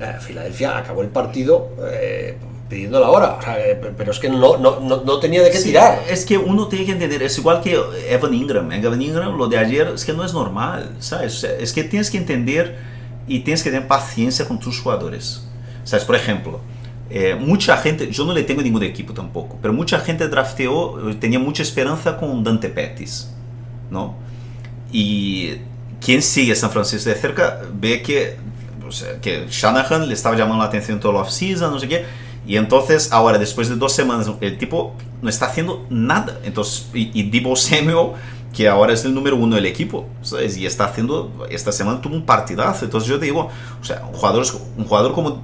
Eh, 0.00 0.16
Filadelfia 0.20 0.76
acabó 0.76 1.02
el 1.02 1.08
partido 1.08 1.70
eh, 1.92 2.36
pidiendo 2.68 2.98
la 2.98 3.10
hora. 3.10 3.36
O 3.38 3.42
sea, 3.42 3.60
eh, 3.60 3.78
pero 3.96 4.10
es 4.10 4.18
que 4.18 4.28
no, 4.28 4.56
no, 4.56 4.80
no, 4.80 5.02
no 5.04 5.18
tenía 5.20 5.42
de 5.42 5.50
qué 5.50 5.58
Sí, 5.58 5.68
tirar. 5.68 6.00
Es 6.08 6.24
que 6.24 6.36
uno 6.36 6.66
tiene 6.66 6.84
que 6.86 6.92
entender, 6.92 7.22
es 7.22 7.38
igual 7.38 7.60
que 7.62 7.78
Evan 8.08 8.34
Ingram. 8.34 8.72
Evan 8.72 9.00
Ingram, 9.00 9.36
lo 9.36 9.46
de 9.46 9.58
ayer, 9.58 9.92
es 9.94 10.04
que 10.04 10.12
no 10.12 10.24
es 10.24 10.34
normal, 10.34 10.96
¿sabes? 10.98 11.44
Es 11.44 11.72
que 11.72 11.84
tienes 11.84 12.10
que 12.10 12.18
entender 12.18 12.76
y 13.28 13.40
tienes 13.40 13.62
que 13.62 13.70
tener 13.70 13.86
paciencia 13.86 14.46
con 14.48 14.58
tus 14.58 14.80
jugadores. 14.80 15.44
¿Sabes? 15.84 16.04
Por 16.04 16.16
ejemplo, 16.16 16.60
eh, 17.14 17.34
mucha 17.34 17.76
gente, 17.76 18.10
yo 18.10 18.24
no 18.24 18.32
le 18.32 18.42
tengo 18.42 18.62
ningún 18.62 18.82
equipo 18.82 19.12
tampoco, 19.12 19.58
pero 19.60 19.74
mucha 19.74 20.00
gente 20.00 20.28
drafteó, 20.28 21.10
eh, 21.10 21.14
tenía 21.14 21.38
mucha 21.38 21.62
esperanza 21.62 22.16
con 22.16 22.42
Dante 22.42 22.70
Pettis, 22.70 23.30
¿no? 23.90 24.14
Y 24.90 25.56
quien 26.00 26.22
sigue 26.22 26.54
San 26.54 26.70
Francisco 26.70 27.10
de 27.10 27.16
cerca 27.16 27.60
ve 27.74 28.00
que, 28.00 28.38
o 28.88 28.90
sea, 28.90 29.20
que 29.20 29.46
Shanahan 29.50 30.08
le 30.08 30.14
estaba 30.14 30.36
llamando 30.36 30.62
la 30.62 30.70
atención 30.70 31.00
toda 31.00 31.12
la 31.12 31.20
off-season, 31.20 31.70
no 31.70 31.78
sé 31.78 31.86
qué. 31.86 32.06
Y 32.46 32.56
entonces, 32.56 33.12
ahora, 33.12 33.36
después 33.38 33.68
de 33.68 33.76
dos 33.76 33.92
semanas, 33.92 34.30
el 34.40 34.56
tipo 34.56 34.94
no 35.20 35.28
está 35.28 35.46
haciendo 35.46 35.84
nada. 35.90 36.40
Entonces, 36.44 36.88
y, 36.94 37.10
y 37.12 37.30
Debo 37.30 37.56
Samuel, 37.56 38.12
que 38.54 38.70
ahora 38.70 38.94
es 38.94 39.04
el 39.04 39.12
número 39.12 39.36
uno 39.36 39.56
del 39.56 39.66
equipo, 39.66 40.06
¿sabes? 40.22 40.56
Y 40.56 40.64
está 40.64 40.86
haciendo, 40.86 41.46
esta 41.50 41.72
semana 41.72 42.00
tuvo 42.00 42.14
un 42.14 42.24
partidazo. 42.24 42.86
Entonces, 42.86 43.08
yo 43.10 43.18
digo, 43.18 43.50
o 43.80 43.84
sea, 43.84 44.02
un 44.10 44.14
jugador, 44.14 44.46
un 44.78 44.84
jugador 44.86 45.12
como 45.12 45.42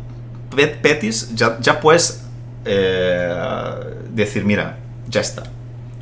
Pet 0.54 0.80
Pettis, 0.80 1.34
ya, 1.34 1.58
ya 1.61 1.80
puedes 1.80 2.22
eh, 2.64 3.34
decir, 4.11 4.44
mira, 4.44 4.78
ya 5.08 5.20
está. 5.20 5.42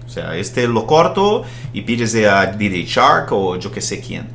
O 0.07 0.09
sea, 0.09 0.37
este 0.37 0.67
lo 0.69 0.87
corto 0.87 1.43
y 1.73 1.83
pides 1.83 2.15
a 2.25 2.47
DJ 2.47 2.85
Shark 2.87 3.33
o 3.33 3.57
yo 3.57 3.71
que 3.73 3.81
sé 3.81 4.01
quién. 4.01 4.29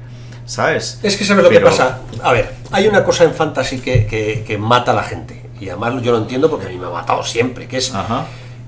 ¿Sabes? 0.45 0.99
Es 1.01 1.15
que 1.15 1.23
sabes 1.23 1.43
lo 1.43 1.49
que 1.49 1.59
pasa. 1.61 1.99
A 2.21 2.33
ver, 2.33 2.53
hay 2.71 2.87
una 2.87 3.03
cosa 3.05 3.23
en 3.23 3.33
fantasy 3.33 3.79
que, 3.79 4.05
que- 4.05 4.43
que 4.45 4.57
mata 4.57 4.91
a 4.91 4.95
la 4.95 5.03
gente. 5.03 5.49
Y 5.61 5.69
además 5.69 6.01
yo 6.03 6.11
lo 6.11 6.17
entiendo 6.17 6.49
porque 6.49 6.65
a 6.65 6.69
mí 6.69 6.77
me 6.77 6.87
ha 6.87 6.89
matado 6.89 7.23
siempre. 7.23 7.67
Que 7.67 7.77
es 7.77 7.93
Ajá. 7.95 8.25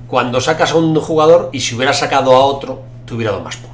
cuando 0.08 0.39
sacas 0.39 0.71
a 0.71 0.75
un 0.75 0.95
jugador 0.95 1.49
y 1.51 1.60
si 1.60 1.75
hubieras 1.75 1.99
sacado 1.99 2.34
a 2.36 2.39
otro, 2.45 2.84
te 3.06 3.15
hubiera 3.15 3.32
dado 3.32 3.43
más 3.43 3.58
puntos. 3.58 3.72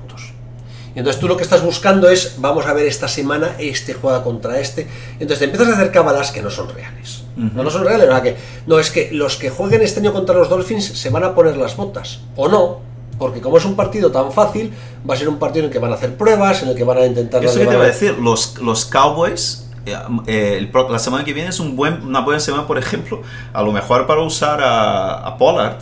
Y 0.96 1.00
entonces 1.00 1.20
tú 1.20 1.28
lo 1.28 1.38
que 1.38 1.44
estás 1.44 1.64
buscando 1.64 2.10
es, 2.10 2.36
vamos 2.40 2.66
a 2.66 2.74
ver 2.74 2.88
esta 2.88 3.08
semana, 3.08 3.56
este 3.60 3.94
juega 3.94 4.24
contra 4.24 4.60
este. 4.60 4.88
Entonces 5.14 5.40
te 5.40 5.46
empiezas 5.46 5.70
a 5.70 5.74
hacer 5.74 5.92
cábalas 5.92 6.32
que 6.32 6.42
no 6.42 6.50
son 6.50 6.70
reales. 6.70 7.24
No, 7.36 7.64
no 7.64 7.70
son 7.70 7.86
reales. 7.86 8.08
sea 8.08 8.22
que, 8.22 8.36
no, 8.68 8.80
es 8.80 8.92
que 8.92 9.10
los 9.12 9.38
que 9.38 9.50
jueguen 9.50 9.82
este 9.82 10.00
año 10.00 10.12
contra 10.12 10.36
los 10.36 10.50
Dolphins 10.50 10.86
se 10.86 11.10
van 11.10 11.24
a 11.24 11.34
poner 11.34 11.58
las 11.58 11.76
botas. 11.76 12.20
O 12.36 12.48
no. 12.48 12.80
Porque 13.18 13.42
como 13.42 13.58
es 13.58 13.66
un 13.66 13.76
partido 13.76 14.12
tan 14.12 14.32
fácil, 14.32 14.74
va 15.08 15.14
a 15.14 15.18
ser 15.18 15.28
un 15.28 15.38
partido 15.40 15.66
en 15.66 15.66
el 15.68 15.74
que 15.74 15.80
van 15.80 15.92
a 15.92 15.96
hacer 15.96 16.16
pruebas, 16.16 16.64
en 16.64 16.70
el 16.70 16.76
que 16.76 16.86
van 16.86 16.98
a 16.98 17.06
intentar... 17.06 17.44
Eso 17.44 17.60
que 17.60 17.66
te 17.66 17.74
iba 17.74 17.84
a 17.84 17.88
decir, 17.88 18.18
los, 18.18 18.58
los 18.60 18.86
Cowboys, 18.86 19.70
eh, 19.86 19.96
eh, 20.28 20.58
el 20.58 20.72
la 20.90 21.00
semana 21.00 21.26
que 21.26 21.34
viene 21.34 21.50
es 21.50 21.60
un 21.60 21.76
buen, 21.76 22.02
una 22.02 22.22
buena 22.22 22.40
semana, 22.40 22.66
por 22.66 22.78
ejemplo, 22.78 23.22
a 23.52 23.62
lo 23.62 23.74
mejor 23.74 24.08
para 24.08 24.22
usar 24.22 24.62
a, 24.62 25.26
a 25.26 25.38
Pollard. 25.38 25.80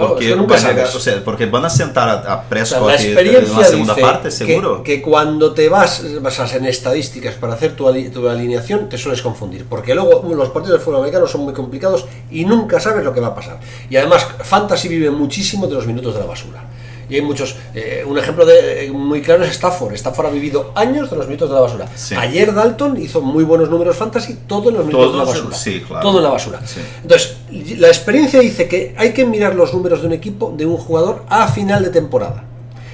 Claro, 0.00 0.14
Porque, 0.14 0.34
van 0.34 0.52
a, 0.52 0.58
sabes. 0.58 0.94
o 0.94 1.00
sea, 1.00 1.24
porque 1.24 1.46
van 1.46 1.64
a 1.64 1.70
sentar 1.70 2.08
a, 2.08 2.12
a 2.12 2.16
O 2.18 2.24
sea, 2.24 2.48
Prescott 2.48 2.86
la 2.86 2.94
experiencia 2.94 3.46
en 3.46 3.50
una 3.50 3.64
segunda 3.64 3.94
dice 3.94 4.06
parte, 4.06 4.30
seguro. 4.30 4.82
Que, 4.82 5.02
cuando 5.02 5.52
te 5.52 5.68
vas 5.68 6.02
basas 6.22 6.54
en 6.54 6.66
estadísticas 6.66 7.34
para 7.34 7.54
hacer 7.54 7.76
tu, 7.76 7.92
tu 8.10 8.28
alineación, 8.28 8.88
te 8.88 8.98
sueles 8.98 9.22
confundir. 9.22 9.66
Porque 9.68 9.94
luego 9.94 10.22
los 10.34 10.48
partidos 10.50 10.78
de 10.78 10.84
fútbol 10.84 11.00
americano 11.00 11.26
son 11.26 11.42
muy 11.42 11.52
complicados 11.52 12.06
y 12.30 12.44
nunca 12.44 12.80
sabes 12.80 13.04
lo 13.04 13.12
que 13.12 13.20
va 13.20 13.28
a 13.28 13.34
pasar. 13.34 13.60
Y 13.88 13.96
además, 13.96 14.26
Fantasy 14.42 14.88
vive 14.88 15.10
muchísimo 15.10 15.66
de 15.66 15.74
los 15.74 15.86
minutos 15.86 16.14
de 16.14 16.20
la 16.20 16.26
basura. 16.26 16.64
Y 17.10 17.16
hay 17.16 17.22
muchos. 17.22 17.56
eh, 17.74 18.04
un 18.06 18.16
ejemplo 18.16 18.46
de, 18.46 18.86
eh, 18.86 18.90
muy 18.92 19.20
claro 19.20 19.44
es 19.44 19.50
Stafford. 19.50 19.92
Stafford 19.94 20.26
ha 20.26 20.30
vivido 20.30 20.72
años 20.74 21.10
de 21.10 21.16
los 21.16 21.26
minutos 21.26 21.48
de 21.48 21.54
la 21.56 21.60
basura. 21.60 21.88
Sí. 21.94 22.14
Ayer 22.16 22.54
Dalton 22.54 22.96
hizo 23.02 23.20
muy 23.20 23.44
buenos 23.44 23.68
números 23.68 23.96
fantasy, 23.96 24.38
todo 24.46 24.70
en 24.70 24.76
los 24.76 24.86
minutos 24.86 25.12
de 25.12 25.18
la 25.18 25.24
basura. 25.24 25.56
sí, 25.56 25.80
claro. 25.86 26.02
Todo 26.02 26.18
en 26.18 26.24
la 26.24 26.30
basura. 26.30 26.60
Sí. 26.64 26.80
Entonces, 27.02 27.36
la 27.78 27.88
experiencia 27.88 28.40
dice 28.40 28.68
que 28.68 28.94
hay 28.96 29.12
que 29.12 29.24
mirar 29.26 29.54
los 29.54 29.74
números 29.74 30.00
de 30.00 30.06
un 30.06 30.12
equipo, 30.12 30.54
de 30.56 30.64
un 30.66 30.76
jugador, 30.76 31.24
a 31.28 31.48
final 31.48 31.82
de 31.82 31.90
temporada. 31.90 32.44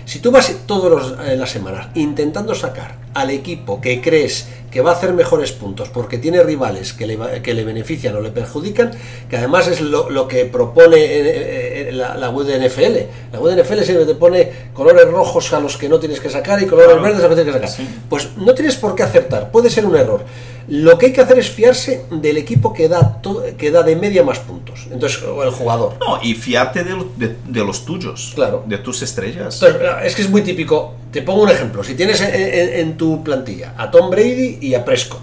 Si 0.06 0.20
tú 0.20 0.30
vas 0.30 0.50
todas 0.66 1.14
eh, 1.26 1.36
las 1.36 1.50
semanas 1.50 1.88
intentando 1.94 2.54
sacar 2.54 2.96
al 3.12 3.30
equipo 3.30 3.80
que 3.80 4.00
crees 4.00 4.46
que 4.76 4.82
va 4.82 4.90
a 4.90 4.94
hacer 4.94 5.14
mejores 5.14 5.52
puntos 5.52 5.88
porque 5.88 6.18
tiene 6.18 6.42
rivales 6.42 6.92
que 6.92 7.06
le, 7.06 7.40
que 7.40 7.54
le 7.54 7.64
benefician 7.64 8.14
o 8.14 8.20
le 8.20 8.30
perjudican, 8.30 8.90
que 9.26 9.38
además 9.38 9.68
es 9.68 9.80
lo, 9.80 10.28
que 10.28 10.44
propone 10.44 10.98
eh, 10.98 11.88
eh, 11.88 11.92
la, 11.92 12.28
web 12.28 12.46
de 12.46 12.68
NFL. 12.68 13.32
La 13.32 13.40
web 13.40 13.56
de 13.56 13.62
NFL 13.62 13.80
siempre 13.84 14.04
te 14.04 14.14
pone 14.14 14.52
colores 14.74 15.08
rojos 15.08 15.50
a 15.54 15.60
los 15.60 15.78
que 15.78 15.88
no 15.88 15.98
tienes 15.98 16.20
que 16.20 16.28
sacar 16.28 16.62
y 16.62 16.66
colores 16.66 17.00
verdes 17.00 17.20
a 17.20 17.28
los 17.28 17.30
que 17.30 17.42
tienes 17.42 17.54
que 17.58 17.68
sacar. 17.68 17.86
Pues 18.10 18.36
no 18.36 18.52
tienes 18.54 18.76
por 18.76 18.94
qué 18.94 19.02
acertar, 19.04 19.50
puede 19.50 19.70
ser 19.70 19.86
un 19.86 19.96
error. 19.96 20.26
Lo 20.68 20.98
que 20.98 21.06
hay 21.06 21.12
que 21.12 21.20
hacer 21.20 21.38
es 21.38 21.48
fiarse 21.48 22.04
del 22.10 22.36
equipo 22.36 22.74
que 22.74 22.88
da, 22.88 23.22
que 23.56 23.70
da 23.70 23.82
de 23.82 23.96
media 23.96 24.24
más 24.24 24.40
puntos. 24.40 24.88
Entonces, 24.90 25.22
o 25.22 25.42
el 25.42 25.50
jugador. 25.50 25.94
No, 26.00 26.20
y 26.22 26.34
fiarte 26.34 26.84
de, 26.84 27.64
los 27.64 27.84
tuyos. 27.84 28.32
Claro. 28.34 28.64
De 28.66 28.76
tus 28.78 29.00
estrellas. 29.00 29.62
es 30.04 30.14
que 30.14 30.22
es 30.22 30.28
muy 30.28 30.42
típico. 30.42 30.94
Te 31.16 31.22
pongo 31.22 31.44
un 31.44 31.48
ejemplo. 31.48 31.82
Si 31.82 31.94
tienes 31.94 32.20
en, 32.20 32.98
tu 32.98 33.24
plantilla 33.24 33.72
a 33.78 33.90
Tom 33.90 34.10
Brady 34.10 34.58
y 34.60 34.74
a 34.74 34.84
Prescott. 34.84 35.22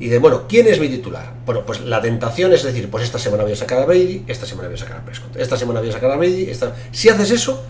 Y 0.00 0.08
de, 0.08 0.18
bueno, 0.18 0.44
¿quién 0.48 0.66
es 0.66 0.80
mi 0.80 0.88
titular? 0.88 1.30
Bueno, 1.44 1.66
pues 1.66 1.80
la 1.80 2.00
tentación 2.00 2.54
es 2.54 2.62
decir, 2.62 2.90
pues 2.90 3.04
esta 3.04 3.18
semana 3.18 3.42
voy 3.42 3.52
a 3.52 3.56
sacar 3.56 3.80
a 3.80 3.84
Brady, 3.84 4.24
esta 4.28 4.46
semana 4.46 4.68
voy 4.68 4.76
a 4.76 4.80
sacar 4.80 4.96
a 4.96 5.04
Prescott, 5.04 5.36
esta 5.36 5.58
semana 5.58 5.80
voy 5.80 5.90
a 5.90 5.92
sacar 5.92 6.10
a 6.10 6.16
Brady. 6.16 6.48
Esta... 6.48 6.74
Si 6.90 7.10
haces 7.10 7.30
eso, 7.30 7.62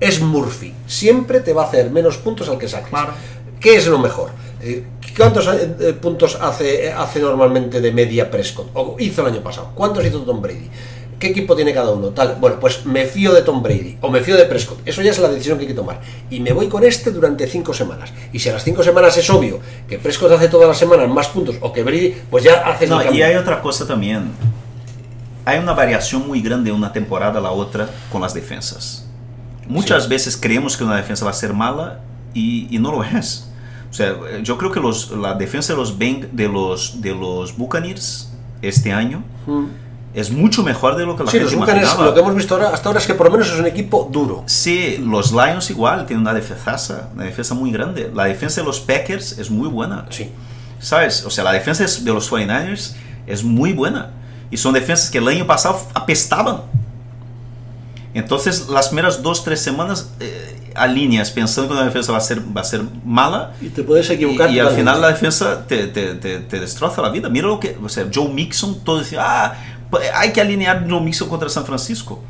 es 0.00 0.20
Murphy. 0.20 0.74
Siempre 0.86 1.40
te 1.40 1.54
va 1.54 1.62
a 1.62 1.68
hacer 1.68 1.90
menos 1.90 2.18
puntos 2.18 2.50
al 2.50 2.58
que 2.58 2.68
saques. 2.68 2.90
Claro. 2.90 3.14
¿Qué 3.58 3.76
es 3.76 3.86
lo 3.86 3.98
mejor? 3.98 4.28
¿Cuántos 5.16 5.48
eh, 5.48 5.94
puntos 5.98 6.36
hace, 6.42 6.92
hace 6.92 7.20
normalmente 7.20 7.80
de 7.80 7.90
media 7.90 8.30
Prescott? 8.30 8.68
O 8.74 8.96
hizo 8.98 9.22
el 9.22 9.32
año 9.32 9.42
pasado. 9.42 9.70
¿Cuántos 9.74 10.04
hizo 10.04 10.20
Tom 10.24 10.42
Brady? 10.42 10.68
¿Qué 11.22 11.28
equipo 11.28 11.54
tiene 11.54 11.72
cada 11.72 11.92
uno? 11.92 12.08
Tal. 12.08 12.36
Bueno, 12.40 12.58
pues 12.58 12.84
me 12.84 13.04
fío 13.04 13.32
de 13.32 13.42
Tom 13.42 13.62
Brady 13.62 13.96
o 14.00 14.10
me 14.10 14.22
fío 14.22 14.36
de 14.36 14.44
Prescott. 14.44 14.80
Eso 14.84 15.02
ya 15.02 15.12
es 15.12 15.20
la 15.20 15.28
decisión 15.28 15.56
que 15.56 15.62
hay 15.62 15.68
que 15.68 15.74
tomar. 15.74 16.00
Y 16.28 16.40
me 16.40 16.52
voy 16.52 16.66
con 16.66 16.82
este 16.82 17.12
durante 17.12 17.46
cinco 17.46 17.72
semanas. 17.72 18.12
Y 18.32 18.40
si 18.40 18.48
a 18.48 18.54
las 18.54 18.64
cinco 18.64 18.82
semanas 18.82 19.16
es 19.16 19.30
obvio 19.30 19.60
que 19.88 20.00
Prescott 20.00 20.32
hace 20.32 20.48
todas 20.48 20.66
las 20.66 20.76
semanas 20.76 21.08
más 21.08 21.28
puntos 21.28 21.54
o 21.60 21.72
que 21.72 21.84
Brady, 21.84 22.16
pues 22.28 22.42
ya 22.42 22.54
hace 22.66 22.88
No, 22.88 23.00
y 23.12 23.22
hay 23.22 23.36
otra 23.36 23.62
cosa 23.62 23.86
también. 23.86 24.32
Hay 25.44 25.60
una 25.60 25.74
variación 25.74 26.26
muy 26.26 26.42
grande 26.42 26.72
de 26.72 26.76
una 26.76 26.92
temporada 26.92 27.38
a 27.38 27.40
la 27.40 27.52
otra 27.52 27.88
con 28.10 28.20
las 28.20 28.34
defensas. 28.34 29.06
Muchas 29.68 30.08
veces 30.08 30.36
creemos 30.36 30.76
que 30.76 30.82
una 30.82 30.96
defensa 30.96 31.24
va 31.24 31.30
a 31.30 31.34
ser 31.34 31.52
mala 31.52 32.00
y, 32.34 32.66
y 32.68 32.80
no 32.80 32.90
lo 32.90 33.04
es. 33.04 33.48
O 33.92 33.94
sea, 33.94 34.16
yo 34.42 34.58
creo 34.58 34.72
que 34.72 34.80
los, 34.80 35.12
la 35.12 35.34
defensa 35.34 35.72
de 35.72 35.78
los, 35.78 35.96
de 35.96 36.48
los, 36.48 37.00
de 37.00 37.14
los 37.14 37.56
Buccaneers 37.56 38.32
este 38.60 38.92
año 38.92 39.22
hmm. 39.46 39.66
Es 40.14 40.30
mucho 40.30 40.62
mejor 40.62 40.96
de 40.96 41.06
lo 41.06 41.16
que 41.16 41.24
la 41.24 41.30
sí, 41.30 41.38
gente 41.38 41.52
los 41.52 41.60
Buccaneers, 41.60 41.98
lo 41.98 42.12
que 42.12 42.20
hemos 42.20 42.34
visto 42.34 42.54
ahora, 42.54 42.70
hasta 42.70 42.88
ahora 42.88 43.00
es 43.00 43.06
que 43.06 43.14
por 43.14 43.26
lo 43.26 43.32
menos 43.32 43.50
es 43.50 43.58
un 43.58 43.66
equipo 43.66 44.08
duro. 44.10 44.44
Sí, 44.46 44.98
los 44.98 45.32
Lions 45.32 45.70
igual, 45.70 46.06
tienen 46.06 46.22
una 46.22 46.34
defensa, 46.34 47.08
una 47.14 47.24
defensa 47.24 47.54
muy 47.54 47.70
grande. 47.72 48.10
La 48.14 48.24
defensa 48.24 48.60
de 48.60 48.66
los 48.66 48.80
Packers 48.80 49.38
es 49.38 49.50
muy 49.50 49.68
buena. 49.68 50.06
Sí. 50.10 50.30
¿Sabes? 50.80 51.24
O 51.24 51.30
sea, 51.30 51.44
la 51.44 51.52
defensa 51.52 51.84
de 51.84 52.12
los 52.12 52.30
49ers 52.30 52.94
es 53.26 53.42
muy 53.42 53.72
buena. 53.72 54.10
Y 54.50 54.58
son 54.58 54.74
defensas 54.74 55.10
que 55.10 55.18
el 55.18 55.28
año 55.28 55.46
pasado 55.46 55.80
apestaban. 55.94 56.62
Entonces, 58.12 58.68
las 58.68 58.88
primeras 58.88 59.22
dos, 59.22 59.42
tres 59.44 59.60
semanas... 59.60 60.10
Eh, 60.20 60.58
alineas 60.74 61.30
pensando 61.30 61.68
que 61.68 61.74
una 61.74 61.84
defensa 61.84 62.12
va 62.12 62.18
a 62.18 62.22
ser, 62.22 62.40
va 62.56 62.60
a 62.60 62.64
ser 62.64 62.82
mala. 63.04 63.52
Y 63.60 63.68
te 63.68 63.82
puedes 63.82 64.08
equivocar. 64.10 64.50
Y, 64.50 64.58
al 64.58 64.70
final 64.70 65.00
la 65.00 65.08
defensa 65.08 65.66
te, 65.66 65.88
te, 65.88 66.14
te, 66.14 66.60
destroza 66.60 67.02
la 67.02 67.10
vida. 67.10 67.28
Mira 67.28 67.48
lo 67.48 67.60
que. 67.60 67.76
O 67.82 67.88
sea, 67.88 68.06
Joe 68.12 68.28
Mixon, 68.28 68.80
todo 68.84 68.98
decía, 68.98 69.20
ah, 69.22 69.54
hay 70.14 70.32
que 70.32 70.40
alinear 70.40 70.86
Joe 70.88 71.00
Mixon 71.00 71.28
contra 71.28 71.48
San 71.48 71.64
Francisco. 71.64 72.22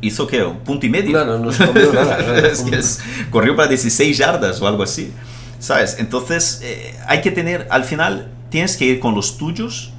Hizo 0.00 0.26
que 0.26 0.42
un 0.42 0.58
punto 0.58 0.86
y 0.86 0.88
medio. 0.88 1.24
No, 1.24 1.38
no, 1.38 1.50
no 1.50 1.92
nada. 1.92 2.38
es 2.48 3.00
corrió 3.30 3.56
para 3.56 3.68
16 3.68 4.16
yardas 4.16 4.60
o 4.60 4.68
algo 4.68 4.82
así. 4.82 5.12
¿Sabes? 5.58 5.96
Entonces, 5.98 6.60
eh, 6.62 6.96
hay 7.06 7.20
que 7.20 7.32
tener, 7.32 7.66
al 7.70 7.82
final, 7.84 8.30
tienes 8.48 8.76
que 8.76 8.84
ir 8.84 9.00
con 9.00 9.14
los 9.14 9.36
tuyos, 9.38 9.92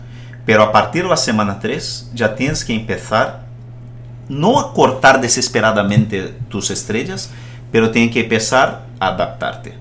pero 0.46 0.64
a 0.64 0.72
partir 0.72 1.04
de 1.04 1.10
la 1.10 1.18
semana 1.18 1.60
3 1.60 2.12
ya 2.14 2.36
tienes 2.36 2.64
que 2.64 2.74
empezar 2.74 3.46
no 4.30 4.60
a 4.60 4.74
cortar 4.74 5.20
desesperadamente 5.20 6.36
tus 6.50 6.70
estrellas, 6.70 7.30
pero 7.72 7.92
tiene 7.92 8.10
que 8.12 8.22
empezar 8.22 8.86
a 9.00 9.08
adaptarte. 9.08 9.74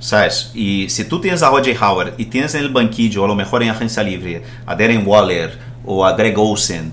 ¿Sabes? 0.00 0.50
Y 0.54 0.88
si 0.88 1.04
tú 1.04 1.20
tienes 1.20 1.44
a 1.44 1.50
Roger 1.50 1.76
Howard 1.80 2.14
y 2.18 2.24
tienes 2.24 2.56
en 2.56 2.62
el 2.62 2.70
banquillo, 2.70 3.24
a 3.24 3.28
lo 3.28 3.36
mejor 3.36 3.62
en 3.62 3.70
agencia 3.70 4.02
libre, 4.02 4.42
a 4.66 4.74
Darren 4.74 5.06
Waller 5.06 5.56
o 5.84 6.04
a 6.04 6.12
Greg 6.12 6.38
Olsen, 6.38 6.92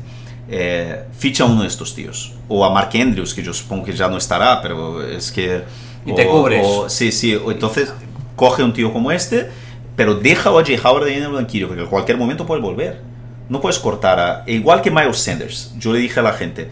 eh, 0.50 1.04
ficha 1.18 1.46
uno 1.46 1.62
de 1.62 1.68
estos 1.68 1.94
tíos. 1.94 2.34
O 2.48 2.66
a 2.66 2.70
Mark 2.72 2.92
Andrews, 2.94 3.34
que 3.34 3.44
yo 3.44 3.54
supongo 3.54 3.86
que 3.86 3.94
ya 3.94 4.08
no 4.08 4.18
estará, 4.18 4.62
pero 4.62 5.02
es 5.06 5.32
que... 5.32 5.64
Y 6.06 6.14
te 6.16 6.26
cubres. 6.28 6.66
sí, 6.88 7.12
sí. 7.12 7.38
Entonces, 7.48 7.94
coge 8.36 8.64
un 8.64 8.74
tío 8.74 8.92
como 8.92 9.12
este, 9.12 9.50
pero 9.96 10.16
deja 10.16 10.50
a 10.50 10.54
Roger 10.54 10.80
Howard 10.84 11.08
en 11.10 11.24
el 11.24 11.32
banquillo, 11.32 11.68
porque 11.68 11.84
en 11.84 11.90
cualquier 11.90 12.18
momento 12.18 12.46
puede 12.46 12.62
volver. 12.62 13.02
No 13.50 13.62
puedes 13.62 13.80
cortar 13.80 14.20
a... 14.20 14.44
Igual 14.48 14.82
que 14.82 14.92
Miles 14.92 15.18
Sanders. 15.18 15.74
Yo 15.78 15.94
le 15.94 16.00
dije 16.00 16.20
a 16.20 16.24
la 16.24 16.34
gente, 16.34 16.70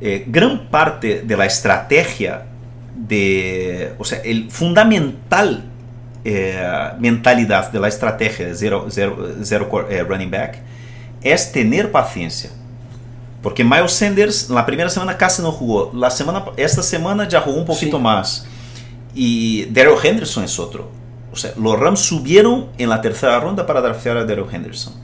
eh, 0.00 0.24
gran 0.26 0.68
parte 0.68 1.22
de 1.22 1.36
la 1.36 1.46
estrategia 1.46 2.46
de, 2.96 3.92
o 3.98 4.04
sea, 4.04 4.18
el 4.20 4.50
fundamental 4.50 5.64
eh, 6.26 6.58
mentalidad 6.98 7.70
de 7.70 7.78
la 7.78 7.88
estrategia 7.88 8.46
de 8.46 8.54
zero, 8.54 8.86
zero, 8.90 9.86
eh, 9.90 10.02
running 10.02 10.30
back 10.30 10.56
es 11.24 11.50
tener 11.50 11.90
paciencia. 11.90 12.50
Porque 13.42 13.64
Miles 13.64 13.92
Sanders 13.92 14.48
la 14.48 14.64
primera 14.64 14.88
semana 14.88 15.18
casi 15.18 15.42
no 15.42 15.50
jugó. 15.50 15.90
La 15.92 16.10
semana, 16.10 16.44
esta 16.56 16.82
semana 16.82 17.28
ya 17.28 17.40
jugó 17.40 17.58
un 17.58 17.66
poquito 17.66 17.98
más. 17.98 18.46
Y 19.14 19.64
Daryl 19.66 19.96
Henderson 20.02 20.44
es 20.44 20.58
otro. 20.58 20.90
O 21.32 21.36
sea, 21.36 21.52
los 21.58 21.78
Rams 21.78 22.00
subieron 22.00 22.68
en 22.78 22.88
la 22.88 23.00
tercera 23.00 23.40
ronda 23.40 23.66
para 23.66 23.80
draftear 23.80 24.18
a 24.18 24.24
Daryl 24.24 24.46
Henderson. 24.50 24.94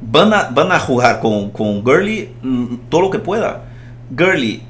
Van 0.00 0.32
a, 0.32 0.44
van 0.44 0.72
a 0.72 0.80
jugar 0.80 1.20
con, 1.20 1.50
con 1.50 1.82
Gurley 1.84 2.34
mm, 2.42 2.88
todo 2.88 3.02
lo 3.02 3.10
que 3.10 3.18
pueda. 3.18 3.64
Gurley 4.10 4.62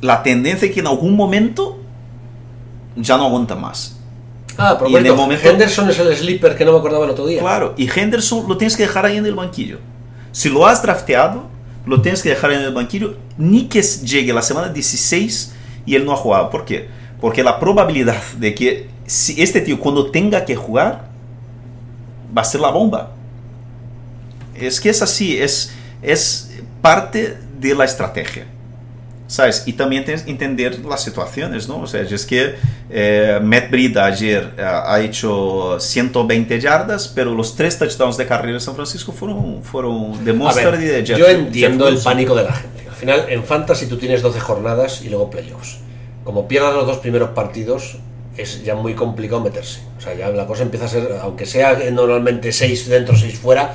la 0.00 0.22
tendencia 0.22 0.66
es 0.66 0.74
que 0.74 0.80
en 0.80 0.86
algún 0.86 1.14
momento 1.16 1.78
ya 2.96 3.16
no 3.16 3.26
aguanta 3.26 3.54
más. 3.54 3.99
Ah, 4.60 4.76
pero 4.78 4.98
en 4.98 5.06
el 5.06 5.14
momento, 5.14 5.48
Henderson 5.48 5.88
es 5.88 5.98
el 5.98 6.14
sleeper 6.14 6.56
que 6.56 6.64
no 6.64 6.72
me 6.72 6.78
acordaba 6.78 7.04
el 7.06 7.10
otro 7.12 7.26
día. 7.26 7.40
Claro, 7.40 7.74
y 7.78 7.88
Henderson 7.88 8.46
lo 8.46 8.58
tienes 8.58 8.76
que 8.76 8.82
dejar 8.82 9.06
ahí 9.06 9.16
en 9.16 9.24
el 9.24 9.34
banquillo. 9.34 9.78
Si 10.32 10.50
lo 10.50 10.66
has 10.66 10.82
drafteado, 10.82 11.44
lo 11.86 12.02
tienes 12.02 12.22
que 12.22 12.28
dejar 12.28 12.52
en 12.52 12.60
el 12.60 12.74
banquillo, 12.74 13.16
ni 13.38 13.68
que 13.68 13.80
llegue 13.82 14.32
la 14.32 14.42
semana 14.42 14.68
16 14.68 15.54
y 15.86 15.94
él 15.94 16.04
no 16.04 16.12
ha 16.12 16.16
jugado. 16.16 16.50
¿Por 16.50 16.66
qué? 16.66 16.88
Porque 17.20 17.42
la 17.42 17.58
probabilidad 17.58 18.22
de 18.38 18.54
que 18.54 18.88
si 19.06 19.42
este 19.42 19.60
tío 19.60 19.80
cuando 19.80 20.10
tenga 20.10 20.44
que 20.44 20.54
jugar 20.54 21.08
va 22.36 22.42
a 22.42 22.44
ser 22.44 22.60
la 22.60 22.70
bomba. 22.70 23.12
Es 24.54 24.80
que 24.80 24.90
es 24.90 25.02
así, 25.02 25.38
es, 25.38 25.72
es 26.02 26.50
parte 26.82 27.38
de 27.58 27.74
la 27.74 27.84
estrategia. 27.84 28.46
¿Sabes? 29.30 29.62
Y 29.66 29.74
también 29.74 30.04
tienes 30.04 30.22
que 30.24 30.30
entender 30.32 30.84
las 30.84 31.04
situaciones, 31.04 31.68
¿no? 31.68 31.82
O 31.82 31.86
sea, 31.86 32.02
es 32.02 32.26
que 32.26 32.56
eh, 32.90 33.38
Matt 33.40 33.70
Breed 33.70 33.96
ayer 33.96 34.54
eh, 34.58 34.62
ha 34.62 35.00
hecho 35.00 35.78
120 35.78 36.60
yardas, 36.60 37.06
pero 37.08 37.32
los 37.32 37.54
tres 37.54 37.78
touchdowns 37.78 38.16
de 38.16 38.26
carrera 38.26 38.54
de 38.54 38.60
San 38.60 38.74
Francisco 38.74 39.12
fueron, 39.12 39.62
fueron 39.62 40.24
de 40.24 40.32
Monster 40.32 40.74
y 40.80 40.84
de 40.84 41.06
Jeff. 41.06 41.16
Yo 41.16 41.28
entiendo 41.28 41.86
el 41.86 41.98
pánico 41.98 42.34
de 42.34 42.42
la 42.42 42.52
gente. 42.52 42.88
Al 42.88 42.96
final, 42.96 43.26
en 43.28 43.44
Fantasy 43.44 43.86
tú 43.86 43.96
tienes 43.96 44.20
12 44.20 44.40
jornadas 44.40 45.02
y 45.02 45.08
luego 45.08 45.30
playoffs. 45.30 45.78
Como 46.24 46.48
pierdas 46.48 46.74
los 46.74 46.86
dos 46.86 46.98
primeros 46.98 47.30
partidos, 47.30 47.98
es 48.36 48.64
ya 48.64 48.74
muy 48.74 48.94
complicado 48.94 49.40
meterse. 49.40 49.80
O 49.96 50.00
sea, 50.00 50.14
ya 50.14 50.28
la 50.30 50.46
cosa 50.46 50.64
empieza 50.64 50.86
a 50.86 50.88
ser, 50.88 51.08
aunque 51.22 51.46
sea 51.46 51.78
normalmente 51.92 52.50
6 52.50 52.88
dentro, 52.88 53.16
6 53.16 53.38
fuera, 53.38 53.74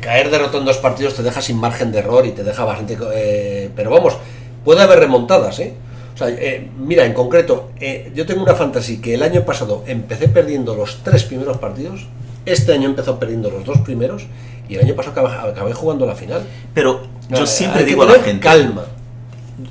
caer 0.00 0.30
derrotado 0.30 0.60
en 0.60 0.64
dos 0.64 0.78
partidos 0.78 1.14
te 1.14 1.22
deja 1.22 1.42
sin 1.42 1.58
margen 1.58 1.92
de 1.92 1.98
error 1.98 2.24
y 2.26 2.30
te 2.30 2.42
deja 2.42 2.64
bastante... 2.64 2.96
Eh, 3.14 3.70
pero 3.76 3.90
vamos, 3.90 4.16
Puede 4.64 4.82
haber 4.82 5.00
remontadas, 5.00 5.58
¿eh? 5.58 5.74
O 6.14 6.18
sea, 6.18 6.28
eh, 6.28 6.70
mira, 6.78 7.04
en 7.04 7.14
concreto, 7.14 7.70
eh, 7.80 8.12
yo 8.14 8.26
tengo 8.26 8.42
una 8.42 8.54
fantasía 8.54 9.00
que 9.00 9.14
el 9.14 9.22
año 9.22 9.44
pasado 9.44 9.82
empecé 9.86 10.28
perdiendo 10.28 10.74
los 10.74 10.98
tres 11.02 11.24
primeros 11.24 11.56
partidos, 11.58 12.06
este 12.44 12.72
año 12.72 12.88
empezó 12.88 13.18
perdiendo 13.18 13.50
los 13.50 13.64
dos 13.64 13.78
primeros 13.80 14.26
y 14.68 14.74
el 14.74 14.84
año 14.84 14.94
pasado 14.94 15.26
acabé, 15.26 15.72
jugando 15.72 16.06
la 16.06 16.14
final. 16.14 16.42
Pero 16.74 17.02
yo 17.28 17.46
siempre 17.46 17.84
digo 17.84 18.02
a 18.02 18.06
la 18.06 18.22
gente... 18.22 18.40
Calma. 18.40 18.84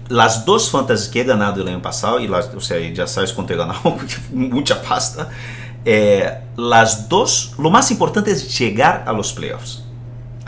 Las 0.09 0.45
dos 0.45 0.69
fantasías 0.69 1.09
que 1.09 1.21
he 1.21 1.23
ganado 1.23 1.61
el 1.61 1.67
año 1.67 1.81
pasado, 1.81 2.19
y 2.19 2.27
las, 2.27 2.53
o 2.53 2.61
sea, 2.61 2.77
ya 2.91 3.07
sabes 3.07 3.33
cuánto 3.33 3.53
he 3.53 3.57
ganado, 3.57 3.97
mucha 4.31 4.81
pasta, 4.81 5.29
eh, 5.83 6.31
las 6.55 7.09
dos, 7.09 7.53
lo 7.57 7.69
más 7.69 7.89
importante 7.91 8.31
es 8.31 8.57
llegar 8.57 9.03
a 9.05 9.13
los 9.13 9.33
playoffs. 9.33 9.80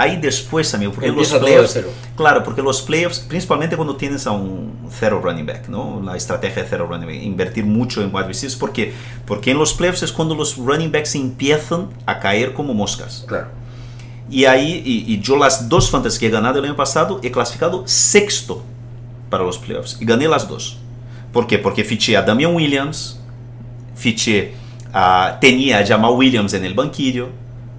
Ahí 0.03 0.17
después, 0.17 0.73
amigo, 0.73 0.91
porque 0.91 1.11
los 1.11 1.33
playoffs, 1.33 1.79
claro, 2.17 2.43
porque 2.43 2.61
los 2.61 2.81
playoffs, 2.81 3.19
principalmente 3.19 3.77
cuando 3.77 3.95
tienes 3.95 4.27
a 4.27 4.31
un 4.31 4.89
cero 4.91 5.21
running 5.23 5.45
back, 5.45 5.69
¿no? 5.69 6.01
La 6.03 6.17
estrategia 6.17 6.63
de 6.63 6.69
cero 6.69 6.87
running 6.89 7.07
back, 7.07 7.23
invertir 7.23 7.65
mucho 7.65 8.01
en 8.01 8.13
wide 8.13 8.27
receivers, 8.27 8.57
porque 8.57 8.93
porque 9.25 9.51
en 9.51 9.57
los 9.57 9.73
playoffs 9.73 10.03
es 10.03 10.11
cuando 10.11 10.35
los 10.35 10.57
running 10.57 10.91
backs 10.91 11.15
empiezan 11.15 11.87
a 12.05 12.19
caer 12.19 12.53
como 12.53 12.73
moscas. 12.73 13.23
Claro. 13.27 13.47
Y 14.29 14.45
ahí, 14.45 14.81
y, 14.85 15.19
yo 15.21 15.37
las 15.37 15.69
dos 15.69 15.89
fantasías 15.89 16.19
que 16.19 16.27
he 16.27 16.29
ganado 16.29 16.59
el 16.59 16.65
año 16.65 16.75
pasado, 16.75 17.19
he 17.23 17.31
clasificado 17.31 17.83
sexto 17.87 18.63
para 19.29 19.43
los 19.43 19.57
playoffs 19.57 19.97
y 20.01 20.05
gané 20.05 20.27
las 20.27 20.49
dos. 20.49 20.79
¿Por 21.31 21.47
qué? 21.47 21.59
Porque 21.59 21.83
fiché 21.83 22.17
a 22.17 22.23
Damian 22.23 22.53
Williams, 22.53 23.19
fiché 23.95 24.53
a, 24.91 25.37
tenía 25.39 25.79
a 25.79 25.85
Jamal 25.85 26.11
Williams 26.11 26.53
en 26.53 26.65
el 26.65 26.73
banquillo, 26.73 27.29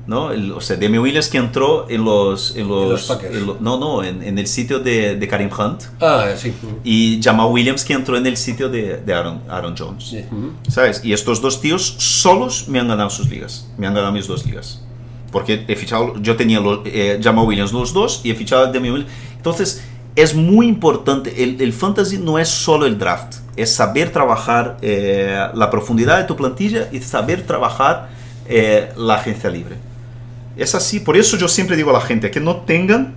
¿no? 0.07 0.31
El- 0.33 0.53
o 0.53 0.61
sea, 0.61 0.77
Damian 0.77 1.03
Williams 1.03 1.29
que 1.29 1.39
entró 1.39 1.87
en 1.89 2.05
los... 2.05 2.55
En 2.57 2.69
los, 2.69 2.91
los 2.91 3.03
Packers. 3.05 3.35
en 3.37 3.47
lo- 3.47 3.57
no, 3.61 3.79
no, 3.79 4.03
en, 4.05 4.23
en 4.23 4.39
el 4.39 4.47
sitio 4.47 4.79
de, 4.81 5.17
de 5.17 5.29
Karim 5.29 5.51
Hunt. 5.57 5.83
Ah, 6.01 6.27
sí. 6.37 6.53
Y 6.85 7.21
Jamal 7.23 7.47
Williams 7.51 7.85
que 7.85 7.93
entró 7.95 8.17
en 8.17 8.27
el 8.27 8.37
sitio 8.37 8.69
de, 8.69 8.99
de 8.99 9.15
Aaron, 9.15 9.41
Aaron 9.49 9.75
Jones. 9.77 10.05
Sí. 10.05 10.25
¿Sabes? 10.69 11.01
Y 11.05 11.13
estos 11.13 11.41
dos 11.41 11.61
tíos 11.61 11.83
solos 11.99 12.69
me 12.69 12.79
han 12.81 12.89
ganado 12.89 13.11
sus 13.11 13.29
ligas. 13.31 13.69
Me 13.79 13.87
han 13.87 13.95
ganado 13.95 14.13
mis 14.13 14.27
dos 14.27 14.45
ligas. 14.45 14.83
Porque 15.33 15.65
he 15.67 15.75
fichado, 15.77 16.15
yo 16.21 16.37
tenía 16.37 16.61
los, 16.61 16.81
eh, 16.85 17.19
Jamal 17.23 17.47
Williams 17.47 17.73
los 17.73 17.93
dos 17.93 18.21
y 18.25 18.31
he 18.31 18.35
fichado 18.35 18.65
a 18.67 18.73
Damian 18.73 18.95
Williams. 18.95 19.13
Entonces, 19.37 19.83
es 20.17 20.35
muy 20.35 20.69
importante. 20.69 21.43
El, 21.43 21.61
el 21.61 21.73
fantasy 21.73 22.19
no 22.19 22.39
es 22.39 22.49
solo 22.49 22.87
el 22.87 22.99
draft. 22.99 23.37
Es 23.57 23.75
saber 23.75 24.13
trabajar 24.13 24.77
eh, 24.83 25.37
la 25.55 25.71
profundidad 25.71 26.19
de 26.19 26.25
tu 26.25 26.37
plantilla 26.37 26.89
y 26.93 27.01
saber 27.01 27.43
trabajar 27.47 28.11
eh, 28.49 28.91
la 28.97 29.15
agencia 29.15 29.51
libre. 29.51 29.77
Es 30.57 30.75
así. 30.75 31.01
Por 31.01 31.17
eso 31.17 31.37
yo 31.37 31.49
siempre 31.49 31.77
digo 31.77 31.91
a 31.91 31.95
la 31.95 32.01
gente 32.01 32.31
que 32.31 32.41
no 32.41 32.57
tengan 32.59 33.15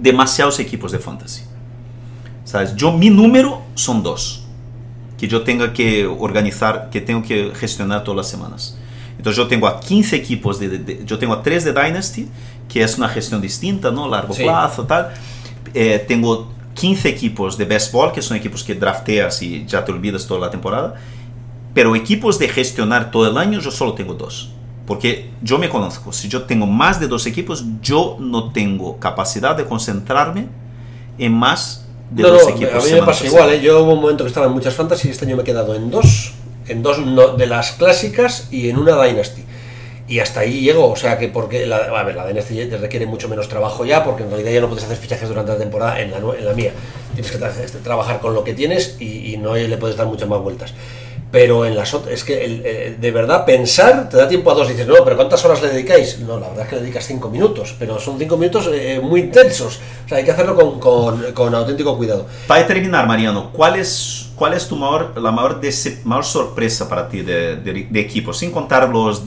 demasiados 0.00 0.58
equipos 0.58 0.92
de 0.92 0.98
fantasy. 0.98 1.42
¿Sabes? 2.44 2.74
Yo, 2.76 2.92
mi 2.92 3.10
número 3.10 3.62
son 3.74 4.02
dos 4.02 4.40
que 5.18 5.28
yo 5.28 5.42
tenga 5.42 5.72
que 5.72 6.06
organizar, 6.06 6.90
que 6.90 7.00
tengo 7.00 7.22
que 7.22 7.52
gestionar 7.54 8.02
todas 8.04 8.16
las 8.16 8.28
semanas. 8.28 8.76
Entonces 9.16 9.36
yo 9.36 9.46
tengo 9.46 9.66
a 9.68 9.80
15 9.80 10.16
equipos, 10.16 10.58
de, 10.58 10.68
de- 10.68 10.78
de- 10.78 11.04
yo 11.06 11.18
tengo 11.18 11.32
a 11.34 11.42
3 11.42 11.64
de 11.64 11.72
Dynasty, 11.72 12.28
que 12.68 12.82
es 12.82 12.98
una 12.98 13.08
gestión 13.08 13.40
distinta, 13.40 13.90
¿no? 13.90 14.08
Largo 14.08 14.34
Sí. 14.34 14.42
plazo, 14.42 14.84
tal. 14.84 15.12
Eh, 15.72 16.04
tengo 16.06 16.52
15 16.74 17.08
equipos 17.08 17.56
de 17.56 17.64
Best 17.64 17.92
Ball, 17.92 18.12
que 18.12 18.20
son 18.20 18.36
equipos 18.36 18.64
que 18.64 18.74
drafteas 18.74 19.40
y 19.40 19.64
ya 19.66 19.84
te 19.84 19.92
olvidas 19.92 20.26
toda 20.26 20.40
la 20.40 20.50
temporada. 20.50 20.94
Pero 21.72 21.94
equipos 21.96 22.38
de 22.38 22.48
gestionar 22.48 23.10
todo 23.10 23.28
el 23.30 23.38
año, 23.38 23.60
yo 23.60 23.70
solo 23.70 23.94
tengo 23.94 24.14
dos. 24.14 24.50
Porque 24.86 25.30
yo 25.42 25.58
me 25.58 25.68
conozco, 25.70 26.12
si 26.12 26.28
yo 26.28 26.42
tengo 26.42 26.66
más 26.66 27.00
de 27.00 27.08
dos 27.08 27.26
equipos, 27.26 27.64
yo 27.80 28.16
no 28.20 28.52
tengo 28.52 28.98
capacidad 28.98 29.56
de 29.56 29.64
concentrarme 29.64 30.46
en 31.18 31.32
más 31.32 31.86
de 32.10 32.22
No, 32.22 32.28
dos 32.30 32.42
no, 32.44 32.48
equipos. 32.50 32.84
a 32.84 32.86
mí 32.86 32.92
me 32.92 33.02
pasa 33.02 33.24
igual. 33.26 33.50
¿eh? 33.54 33.60
Yo 33.62 33.82
hubo 33.82 33.94
un 33.94 34.00
momento 34.02 34.24
que 34.24 34.28
estaba 34.28 34.46
en 34.46 34.52
muchas 34.52 34.74
fantasy 34.74 35.08
y 35.08 35.10
este 35.12 35.24
año 35.24 35.36
me 35.36 35.42
he 35.42 35.44
quedado 35.46 35.74
en 35.74 35.90
dos, 35.90 36.34
en 36.68 36.82
dos 36.82 36.98
no- 36.98 37.28
de 37.28 37.46
las 37.46 37.72
clásicas 37.72 38.48
y 38.50 38.68
en 38.68 38.76
una 38.76 39.02
Dynasty. 39.02 39.42
Y 40.06 40.18
hasta 40.18 40.40
ahí 40.40 40.60
llego, 40.60 40.90
o 40.90 40.96
sea 40.96 41.16
que 41.18 41.28
porque 41.28 41.64
la, 41.64 41.76
a 41.78 42.02
ver, 42.02 42.14
la 42.14 42.26
Dynasty 42.26 42.62
requiere 42.76 43.06
mucho 43.06 43.26
menos 43.30 43.48
trabajo 43.48 43.86
ya, 43.86 44.04
porque 44.04 44.22
en 44.24 44.28
realidad 44.28 44.52
ya 44.52 44.60
no 44.60 44.68
puedes 44.68 44.84
hacer 44.84 44.98
fichajes 44.98 45.30
durante 45.30 45.52
la 45.52 45.58
temporada 45.58 45.98
en 45.98 46.10
la, 46.10 46.18
en 46.18 46.44
la 46.44 46.52
mía. 46.52 46.72
Tienes 47.14 47.32
que 47.32 47.40
tra- 47.40 47.82
trabajar 47.82 48.20
con 48.20 48.34
lo 48.34 48.44
que 48.44 48.52
tienes 48.52 48.96
y, 49.00 49.32
y 49.32 49.38
no 49.38 49.54
le 49.54 49.76
puedes 49.78 49.96
dar 49.96 50.06
muchas 50.06 50.28
más 50.28 50.40
vueltas. 50.42 50.74
Pero 51.34 51.66
en 51.66 51.74
las 51.74 51.92
otras, 51.94 52.14
es 52.14 52.22
que 52.22 52.44
el- 52.44 52.64
el- 52.64 53.00
de 53.00 53.10
verdad 53.10 53.44
pensar 53.44 54.08
te 54.08 54.16
da 54.16 54.28
tiempo 54.28 54.52
a 54.52 54.54
dos. 54.54 54.68
Dices, 54.68 54.86
no, 54.86 54.94
pero 55.02 55.16
¿cuántas 55.16 55.44
horas 55.44 55.60
le 55.62 55.68
dedicáis? 55.70 56.20
No, 56.20 56.38
la 56.38 56.46
verdad 56.48 56.62
es 56.62 56.68
que 56.70 56.76
le 56.76 56.82
dedicas 56.82 57.04
cinco 57.08 57.28
minutos, 57.28 57.74
pero 57.76 57.98
son 57.98 58.16
cinco 58.20 58.36
minutos 58.36 58.70
eh, 58.72 59.00
muy 59.02 59.22
intensos. 59.22 59.80
O 60.06 60.08
sea, 60.08 60.18
hay 60.18 60.24
que 60.24 60.30
hacerlo 60.30 60.54
con, 60.54 60.78
con- 60.78 61.32
con 61.32 61.52
auténtico 61.52 61.96
cuidado. 61.96 62.26
Para 62.46 62.64
terminar, 62.64 63.08
Mariano, 63.08 63.50
¿cuál 63.52 63.74
es, 63.74 64.28
cuál 64.36 64.52
es 64.54 64.68
tu 64.68 64.76
mayor, 64.76 65.20
la 65.20 65.32
mayor, 65.32 65.60
mayor 66.04 66.24
sorpresa 66.24 66.88
para 66.88 67.08
ti 67.08 67.22
de, 67.22 67.56
de, 67.56 67.88
de 67.90 68.00
equipo? 68.00 68.32
Sin 68.32 68.52
contar 68.52 68.88
los, 68.88 69.22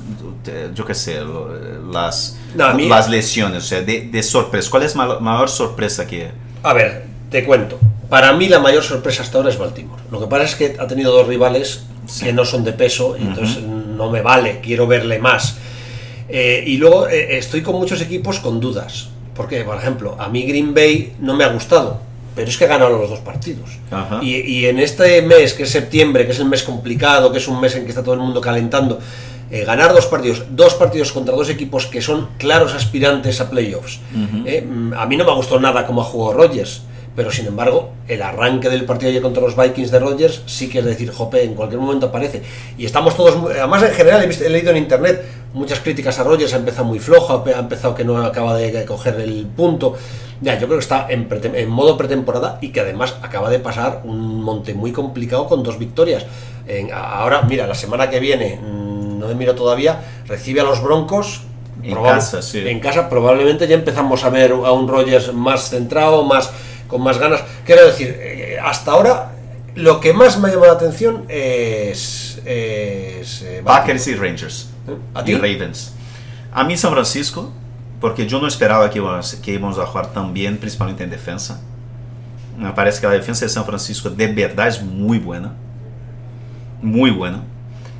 eh, 0.47 0.69
yo 0.73 0.85
qué 0.85 0.95
sé, 0.95 1.19
lo- 1.19 1.49
las, 1.91 2.37
No, 2.55 2.73
mí- 2.73 2.87
las 2.87 3.09
lesiones, 3.09 3.63
o 3.65 3.67
sea, 3.67 3.81
de, 3.81 4.03
de 4.09 4.23
sorpresa. 4.23 4.69
¿Cuál 4.71 4.83
es 4.83 4.95
la 4.95 5.19
mayor 5.19 5.49
sorpresa 5.49 6.07
que... 6.07 6.31
A 6.63 6.71
ver, 6.71 7.03
te 7.29 7.43
cuento. 7.43 7.77
Para 8.09 8.31
mí 8.31 8.47
la 8.47 8.59
mayor 8.59 8.83
sorpresa 8.83 9.23
hasta 9.23 9.37
ahora 9.39 9.49
es 9.49 9.57
Baltimore. 9.57 10.01
Lo 10.09 10.21
que 10.21 10.27
pasa 10.27 10.43
es 10.45 10.55
que 10.55 10.77
ha 10.79 10.87
tenido 10.87 11.11
dos 11.11 11.27
rivales 11.27 11.81
que 12.23 12.33
no 12.33 12.45
son 12.45 12.63
de 12.63 12.73
peso 12.73 13.15
y 13.19 13.23
entonces 13.23 13.63
no 13.63 14.09
me 14.09 14.21
vale, 14.21 14.59
quiero 14.61 14.87
verle 14.87 15.19
más. 15.19 15.57
Eh, 16.29 16.63
y 16.65 16.77
luego 16.77 17.07
eh, 17.07 17.37
estoy 17.37 17.61
con 17.61 17.75
muchos 17.75 18.01
equipos 18.01 18.39
con 18.39 18.59
dudas. 18.59 19.09
Porque, 19.33 19.63
por 19.63 19.77
ejemplo, 19.77 20.15
a 20.19 20.29
mí 20.29 20.43
Green 20.43 20.73
Bay 20.73 21.13
no 21.19 21.35
me 21.35 21.43
ha 21.43 21.49
gustado, 21.49 21.99
pero 22.35 22.49
es 22.49 22.57
que 22.57 22.65
ha 22.65 22.67
ganado 22.67 22.97
los 22.97 23.09
dos 23.09 23.19
partidos. 23.19 23.69
Y, 24.21 24.35
y 24.35 24.65
en 24.65 24.79
este 24.79 25.21
mes, 25.21 25.53
que 25.53 25.63
es 25.63 25.69
septiembre, 25.69 26.25
que 26.25 26.31
es 26.31 26.39
el 26.39 26.47
mes 26.47 26.63
complicado, 26.63 27.31
que 27.31 27.37
es 27.37 27.47
un 27.47 27.61
mes 27.61 27.75
en 27.75 27.83
que 27.83 27.89
está 27.89 28.01
todo 28.01 28.15
el 28.15 28.19
mundo 28.19 28.41
calentando, 28.41 28.99
eh, 29.49 29.63
ganar 29.63 29.93
dos 29.93 30.07
partidos, 30.07 30.43
dos 30.51 30.73
partidos 30.73 31.13
contra 31.13 31.33
dos 31.33 31.49
equipos 31.49 31.85
que 31.85 32.01
son 32.01 32.29
claros 32.37 32.73
aspirantes 32.73 33.39
a 33.39 33.49
playoffs. 33.49 33.99
Mm, 34.11 34.93
a 34.93 35.05
mí 35.05 35.15
no 35.15 35.23
me 35.23 35.33
gustó 35.33 35.59
nada 35.59 35.85
cómo 35.85 36.01
ha 36.01 36.05
jugado 36.05 36.33
Rodgers, 36.33 36.81
pero 37.17 37.31
sin 37.31 37.47
embargo, 37.47 37.93
el 38.07 38.21
arranque 38.21 38.69
del 38.69 38.85
partido 38.85 39.09
ayer 39.09 39.23
contra 39.23 39.41
los 39.41 39.57
Vikings 39.57 39.89
de 39.89 39.97
Rodgers 39.97 40.43
sí 40.45 40.69
que 40.69 40.77
es 40.77 40.85
decir, 40.85 41.11
jope, 41.11 41.43
en 41.43 41.55
cualquier 41.55 41.81
momento 41.81 42.05
aparece. 42.05 42.43
Y 42.77 42.85
estamos 42.85 43.17
todos, 43.17 43.35
además 43.49 43.81
en 43.81 43.91
general 43.91 44.21
he, 44.23 44.49
leído 44.51 44.69
en 44.69 44.77
internet 44.77 45.25
muchas 45.51 45.79
críticas 45.79 46.19
a 46.19 46.23
Rodgers, 46.23 46.53
ha 46.53 46.57
empezado 46.57 46.85
muy 46.85 46.99
flojo, 46.99 47.43
ha 47.43 47.59
empezado 47.59 47.95
que 47.95 48.03
no 48.03 48.23
acaba 48.23 48.55
de 48.55 48.85
coger 48.85 49.19
el 49.19 49.47
punto. 49.47 49.95
Ya, 50.41 50.59
yo 50.59 50.67
creo 50.67 50.77
que 50.77 50.83
está 50.83 51.07
en, 51.09 51.27
modo 51.69 51.97
pretemporada 51.97 52.59
y 52.61 52.69
que 52.69 52.81
además 52.81 53.15
acaba 53.23 53.49
de 53.49 53.57
pasar 53.57 54.03
un 54.03 54.43
monte 54.43 54.75
muy 54.75 54.91
complicado 54.91 55.47
con 55.47 55.63
dos 55.63 55.79
victorias. 55.79 56.23
En- 56.67 56.91
ahora, 56.93 57.41
mira, 57.41 57.65
la 57.65 57.73
semana 57.73 58.11
que 58.11 58.19
viene, 58.19 58.59
mm, 58.61 59.17
no 59.17 59.27
me 59.27 59.33
miro 59.33 59.55
todavía, 59.55 60.03
recibe 60.27 60.61
a 60.61 60.65
los 60.65 60.83
Broncos. 60.83 61.41
En 61.81 61.95
casa, 61.95 62.43
sí. 62.43 62.67
En 62.67 62.79
casa 62.79 63.09
probablemente 63.09 63.67
ya 63.67 63.75
empezamos 63.75 64.23
a 64.23 64.29
ver 64.29 64.51
a 64.51 64.71
un 64.71 64.87
Rogers 64.87 65.33
más 65.33 65.69
centrado, 65.69 66.23
más 66.23 66.51
con 66.87 67.01
más 67.03 67.17
ganas. 67.19 67.41
Quiero 67.65 67.85
decir, 67.85 68.15
eh, 68.19 68.57
hasta 68.63 68.91
ahora 68.91 69.31
lo 69.75 69.99
que 69.99 70.13
más 70.13 70.39
me 70.39 70.47
ha 70.47 70.51
llamado 70.51 70.71
la 70.73 70.77
atención 70.77 71.25
es, 71.29 72.41
es 72.45 73.41
eh, 73.43 73.61
Packers 73.63 74.07
y 74.07 74.15
Rangers. 74.15 74.69
¿A 75.13 75.21
y 75.21 75.25
ti? 75.25 75.33
Ravens. 75.35 75.93
A 76.51 76.63
mí 76.63 76.75
San 76.77 76.91
Francisco, 76.91 77.51
porque 78.01 78.25
yo 78.27 78.39
no 78.39 78.47
esperaba 78.47 78.89
que 78.89 78.97
íbamos, 78.99 79.35
que 79.35 79.51
íbamos 79.51 79.77
a 79.77 79.85
jugar 79.85 80.13
tan 80.13 80.33
bien, 80.33 80.57
principalmente 80.57 81.03
en 81.03 81.09
defensa. 81.09 81.61
Me 82.57 82.71
parece 82.71 83.01
que 83.01 83.07
la 83.07 83.13
defensa 83.13 83.45
de 83.45 83.49
San 83.49 83.65
Francisco 83.65 84.09
de 84.09 84.27
verdad 84.27 84.67
es 84.67 84.81
muy 84.81 85.19
buena. 85.19 85.53
Muy 86.81 87.11
buena. 87.11 87.43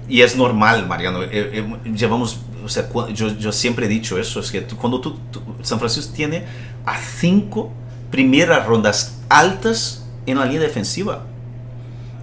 Y 0.10 0.22
es 0.22 0.36
normal, 0.36 0.88
Mariano. 0.88 1.22
eh, 1.24 1.30
eh, 1.32 1.92
llevamos, 1.94 2.40
o 2.64 2.70
sea, 2.70 2.88
yo, 3.14 3.28
yo 3.38 3.52
siempre 3.52 3.86
he 3.86 3.90
dicho 3.90 4.18
eso, 4.18 4.40
es 4.40 4.52
que 4.52 4.62
tú- 4.62 4.78
cuando 4.78 5.02
tú, 5.02 5.18
tú- 5.32 5.42
San 5.64 5.80
Francisco 5.80 6.14
tiene 6.16 6.44
a 6.86 6.98
cinco 6.98 7.72
primeras 8.12 8.66
rondas 8.66 9.18
altas 9.30 10.06
en 10.26 10.38
la 10.38 10.46
línea 10.46 10.62
defensiva. 10.62 11.24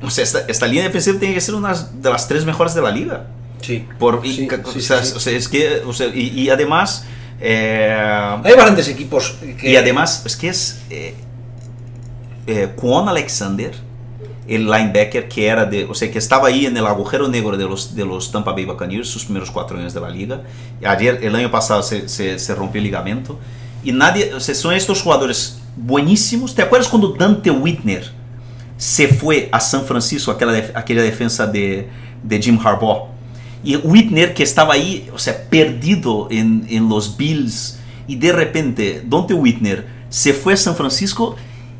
O 0.03 0.11
sea, 0.11 0.24
esta, 0.24 0.41
esta 0.49 0.66
línea 0.66 0.85
defensiva 0.85 1.18
tiene 1.18 1.35
que 1.35 1.41
ser 1.41 1.55
una 1.55 1.72
de 1.72 2.11
las 2.11 2.28
tres 2.28 2.45
mejores 2.45 2.74
de 2.74 2.82
la 2.82 2.91
liga. 2.91 3.26
Sí. 3.62 3.87
Por, 3.99 4.20
y, 4.24 4.35
Sí, 4.35 4.49
o, 4.49 4.80
sea, 4.80 5.03
sí, 5.03 5.09
sí. 5.09 5.16
o 5.16 5.20
sea, 5.20 5.32
es 5.32 5.49
que, 5.49 5.82
o 5.87 5.93
sea, 5.93 6.09
y, 6.09 6.28
y 6.41 6.51
además, 6.51 7.07
eh, 7.41 7.95
Hay 8.45 8.55
bastantes 8.55 8.89
equipos 8.89 9.37
que... 9.59 9.70
y 9.70 9.76
además, 9.76 10.22
es 10.24 10.37
que 10.37 10.49
es 10.49 10.82
eh, 10.91 11.14
eh, 12.47 12.74
Alexander, 13.07 13.72
el 14.47 14.66
linebacker 14.66 15.28
que 15.28 15.47
era 15.47 15.64
de, 15.64 15.85
o 15.85 15.95
sea, 15.95 16.11
que 16.11 16.18
estaba 16.18 16.49
ahí 16.49 16.66
en 16.66 16.76
el 16.76 16.87
agujero 16.87 17.28
negro 17.28 17.57
de 17.57 17.64
los, 17.64 17.95
de 17.95 18.05
los 18.05 18.30
Tampa 18.30 18.53
Bay 18.53 18.66
Buccaneers 18.66 19.09
sus 19.09 19.24
primeros 19.24 19.51
cuatro 19.51 19.78
años 19.78 19.95
de 19.95 20.01
la 20.01 20.11
liga. 20.11 20.43
Ayer, 20.85 21.20
el 21.22 21.35
año 21.35 21.51
pasado, 21.51 21.82
se, 21.82 22.09
se, 22.09 22.39
se 22.39 22.55
rompió 22.55 22.78
el 22.78 22.85
ligamento. 22.85 23.39
Y 23.82 23.93
nadie, 23.93 24.35
o 24.35 24.41
sea, 24.41 24.55
son 24.55 24.74
estos 24.74 25.03
jugadores 25.03 25.61
buenísimos. 25.77 26.55
¿Te 26.55 26.62
acuerdas 26.62 26.89
cuando 26.89 27.09
Dante 27.09 27.51
Whitner 27.51 28.11
se 28.77 29.09
fue 29.09 29.49
a 29.53 29.61
San 29.61 29.85
Francisco, 29.85 30.31
aquella, 30.31 30.53
def- 30.53 30.77
aquella 30.77 31.03
defensa 31.03 31.47
de, 31.47 31.89
de 32.22 32.43
Jim 32.43 32.59
Harbaugh? 32.62 33.09
Y 33.62 33.77
Whitner 33.77 34.35
que 34.35 34.43
estaba 34.43 34.75
ahí, 34.75 35.09
o 35.12 35.18
sea, 35.18 35.49
perdido 35.49 36.29
en, 36.31 36.66
en 36.68 36.89
los 36.89 37.16
Bills. 37.16 37.79
Y 38.07 38.16
de 38.16 38.33
repente, 38.33 39.03
Dante 39.07 39.33
Whitner 39.33 39.87
se 40.11 40.35
fue 40.35 40.53
a 40.53 40.57
San 40.57 40.77
Francisco 40.77 41.37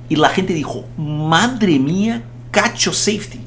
y 0.09 0.17
la 0.17 0.31
gente 0.31 0.55
dijo, 0.55 0.85
madre 0.97 1.79
mía, 1.79 2.23
cacho 2.51 2.93
safety. 2.93 3.41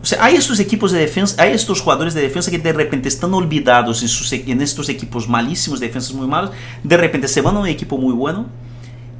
O 0.00 0.06
sea, 0.06 0.24
hay 0.24 0.36
estos 0.36 0.60
equipos 0.60 0.92
de 0.92 1.00
defensa, 1.00 1.42
hay 1.42 1.52
estos 1.52 1.80
jugadores 1.80 2.14
de 2.14 2.22
defensa 2.22 2.52
que 2.52 2.58
de 2.58 2.72
repente 2.72 3.08
están 3.08 3.34
olvidados 3.34 4.00
en, 4.00 4.08
sus, 4.08 4.32
en 4.32 4.62
estos 4.62 4.88
equipos 4.88 5.28
malísimos, 5.28 5.80
defensas 5.80 6.14
muy 6.14 6.28
malos, 6.28 6.52
de 6.84 6.96
repente 6.96 7.26
se 7.26 7.40
van 7.40 7.56
a 7.56 7.58
un 7.58 7.66
equipo 7.66 7.98
muy 7.98 8.14
bueno 8.14 8.46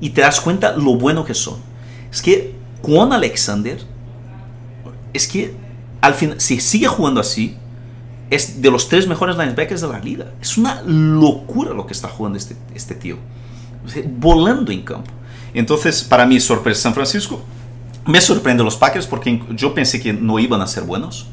y 0.00 0.10
te 0.10 0.20
das 0.20 0.40
cuenta 0.40 0.76
lo 0.76 0.94
bueno 0.96 1.24
que 1.24 1.34
son. 1.34 1.56
Es 2.10 2.22
que 2.22 2.54
con 2.82 3.12
Alexander, 3.12 3.78
es 5.12 5.26
que 5.26 5.54
al 6.00 6.14
final, 6.14 6.40
si 6.40 6.60
sigue 6.60 6.86
jugando 6.86 7.20
así, 7.20 7.56
es 8.30 8.60
de 8.60 8.70
los 8.70 8.88
tres 8.88 9.06
mejores 9.06 9.36
linebackers 9.36 9.80
de 9.80 9.88
la 9.88 9.98
liga. 9.98 10.26
Es 10.40 10.58
una 10.58 10.82
locura 10.82 11.72
lo 11.72 11.86
que 11.86 11.92
está 11.92 12.08
jugando 12.08 12.38
este, 12.38 12.56
este 12.74 12.94
tío. 12.94 13.16
Volando 14.18 14.72
en 14.72 14.82
campo. 14.82 15.10
Entonces, 15.54 16.02
para 16.02 16.26
mí, 16.26 16.40
sorpresa 16.40 16.82
San 16.82 16.94
Francisco. 16.94 17.42
Me 18.04 18.20
sorprende 18.20 18.62
los 18.62 18.76
Packers 18.76 19.06
porque 19.06 19.42
yo 19.50 19.74
pensé 19.74 20.00
que 20.00 20.12
no 20.12 20.38
iban 20.38 20.60
a 20.60 20.66
ser 20.66 20.84
buenos. 20.84 21.28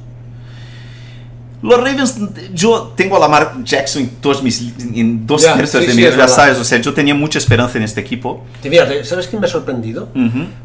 Los 1.63 1.77
Ravens, 1.77 2.17
yo 2.53 2.93
tengo 2.95 3.15
a 3.15 3.19
Lamar 3.19 3.63
Jackson 3.63 4.01
en, 4.01 4.43
mis, 4.43 5.25
dos 5.25 5.43
Ya, 5.43 5.55
tercios 5.55 5.81
sí, 5.81 5.87
de 5.87 5.93
sí, 5.93 6.01
mi 6.01 6.05
es 6.05 6.17
ya 6.17 6.27
sabes, 6.27 6.59
o 6.59 6.63
sea, 6.65 6.79
yo 6.79 6.93
tenía 6.93 7.15
mucha 7.15 7.39
esperanza 7.39 7.77
en 7.77 7.85
este 7.85 8.01
equipo. 8.01 8.43
Fíjate, 8.61 9.05
¿sabes 9.05 9.27
quién 9.27 9.39
me 9.39 9.47
ha 9.47 9.49
sorprendido? 9.49 10.09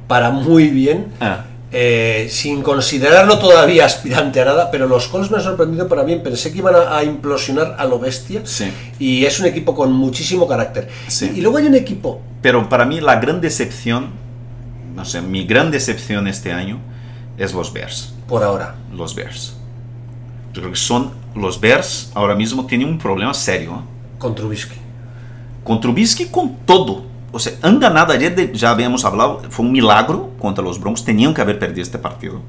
Para 0.09 0.31
muy 0.31 0.69
bien. 0.69 1.07
Ah, 1.21 1.45
eh, 1.71 2.29
sin 2.31 2.63
considerarlo 2.63 3.39
todavía 3.39 3.85
aspirante 3.85 4.41
a 4.41 4.47
nada, 4.47 4.71
pero 4.71 4.89
los 4.89 5.07
Colts 5.09 5.31
me 5.31 5.37
han 5.37 5.43
sorprendido 5.43 5.87
para 5.87 6.03
bien. 6.03 6.23
Pensé 6.23 6.51
que 6.51 6.59
iban 6.59 6.75
a, 6.75 6.97
a 6.97 7.05
implosionar 7.05 7.77
a 7.79 7.85
lo 7.85 7.99
bestia. 7.99 8.41
Sí. 8.45 8.73
Y 8.99 9.25
es 9.27 9.39
un 9.39 9.47
equipo 9.47 9.75
con 9.75 9.93
muchísimo 9.93 10.49
carácter. 10.49 10.89
Sí. 11.07 11.31
Y, 11.35 11.39
y 11.39 11.41
luego 11.43 11.59
hay 11.59 11.67
un 11.67 11.75
equipo. 11.75 12.23
Pero 12.43 12.69
para 12.69 12.87
mí 12.87 13.01
la 13.01 13.21
gran 13.21 13.41
decepción, 13.41 14.11
no 14.97 15.05
sé, 15.05 15.21
mi 15.21 15.45
gran 15.45 15.71
decepción 15.71 16.27
este 16.27 16.53
año 16.53 16.79
es 17.37 17.53
los 17.53 17.73
Bears. 17.73 18.15
Por 18.27 18.43
ahora. 18.43 18.75
Los 18.93 19.15
Bears. 19.15 19.58
Creo 20.59 20.71
que 20.71 20.77
son 20.77 21.11
los 21.35 21.61
Bears 21.61 22.11
ahora 22.15 22.35
mismo 22.35 22.67
tienen 22.67 22.89
un 22.89 22.99
problema 22.99 23.33
serio. 23.35 23.73
¿eh? 23.73 24.19
Con 24.19 24.35
Trubisky. 24.35 24.77
Con 25.65 25.81
Trubisky 25.81 26.27
con 26.27 26.57
todo. 26.67 27.05
O 27.31 27.39
sea, 27.39 27.53
han 27.63 27.79
ganado 27.79 28.13
ayer, 28.13 28.53
ya 28.53 28.71
habíamos 28.71 29.05
hablado, 29.05 29.43
fue 29.51 29.65
un 29.67 29.73
milagro 29.73 30.31
contra 30.39 30.65
los 30.65 30.81
Broncos. 30.81 31.05
Tenían 31.05 31.35
que 31.35 31.41
haber 31.41 31.59
perdido 31.59 31.83
este 31.83 31.99
partido. 31.99 32.41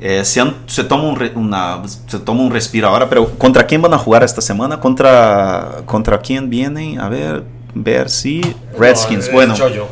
Eh, 0.00 0.24
se, 0.24 0.40
han- 0.40 0.54
se 0.66 0.84
toma 0.84 1.04
un, 1.08 1.16
re- 1.16 1.32
una, 1.34 1.82
se 2.06 2.20
toma 2.20 2.42
un 2.42 2.52
respiro 2.52 2.86
ahora, 2.88 3.08
pero 3.08 3.30
¿contra 3.36 3.66
quién 3.66 3.82
van 3.82 3.92
a 3.94 3.98
jugar 3.98 4.22
esta 4.22 4.40
semana? 4.40 4.78
¿Contra, 4.78 5.82
contra 5.86 6.18
quién 6.20 6.48
vienen? 6.48 7.00
A 7.00 7.08
ver, 7.08 7.42
Bears 7.74 8.24
y 8.24 8.40
Redskins. 8.78 9.24
No, 9.26 9.30
eh, 9.30 9.34
bueno, 9.34 9.54
chollo. 9.56 9.88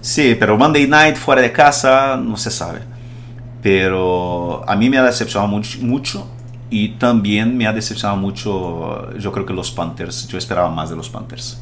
Sí, 0.00 0.34
pero 0.40 0.56
Monday 0.56 0.86
Night 0.86 1.16
fuera 1.16 1.42
de 1.42 1.52
casa 1.52 2.16
no 2.16 2.36
se 2.38 2.50
sabe. 2.50 2.80
Pero 3.66 4.62
a 4.64 4.76
mí 4.76 4.88
me 4.88 4.96
ha 4.96 5.02
decepcionado 5.02 5.48
mucho, 5.48 5.78
mucho 5.80 6.24
y 6.70 6.90
también 6.90 7.56
me 7.56 7.66
ha 7.66 7.72
decepcionado 7.72 8.16
mucho, 8.16 9.12
yo 9.18 9.32
creo 9.32 9.44
que 9.44 9.52
los 9.52 9.72
Panthers. 9.72 10.28
Yo 10.28 10.38
esperaba 10.38 10.70
más 10.70 10.88
de 10.88 10.94
los 10.94 11.08
Panthers. 11.08 11.58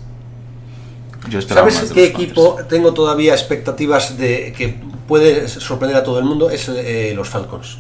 Yo 1.31 1.39
esperaba 1.39 1.65
más 1.65 1.77
¿Sabes 1.77 1.89
de 1.89 1.95
qué 1.95 2.01
los 2.03 2.11
equipo 2.11 2.45
Panthers. 2.57 2.69
tengo 2.69 2.93
todavía 2.93 3.33
expectativas 3.33 4.19
de 4.19 4.53
que 4.55 4.77
puede 5.09 5.49
sorprender 5.49 5.97
a 5.97 6.05
todo 6.05 6.19
el 6.19 6.27
mundo? 6.27 6.51
Es 6.51 6.69
eh, 6.69 7.15
los 7.17 7.31
Falcons. 7.31 7.79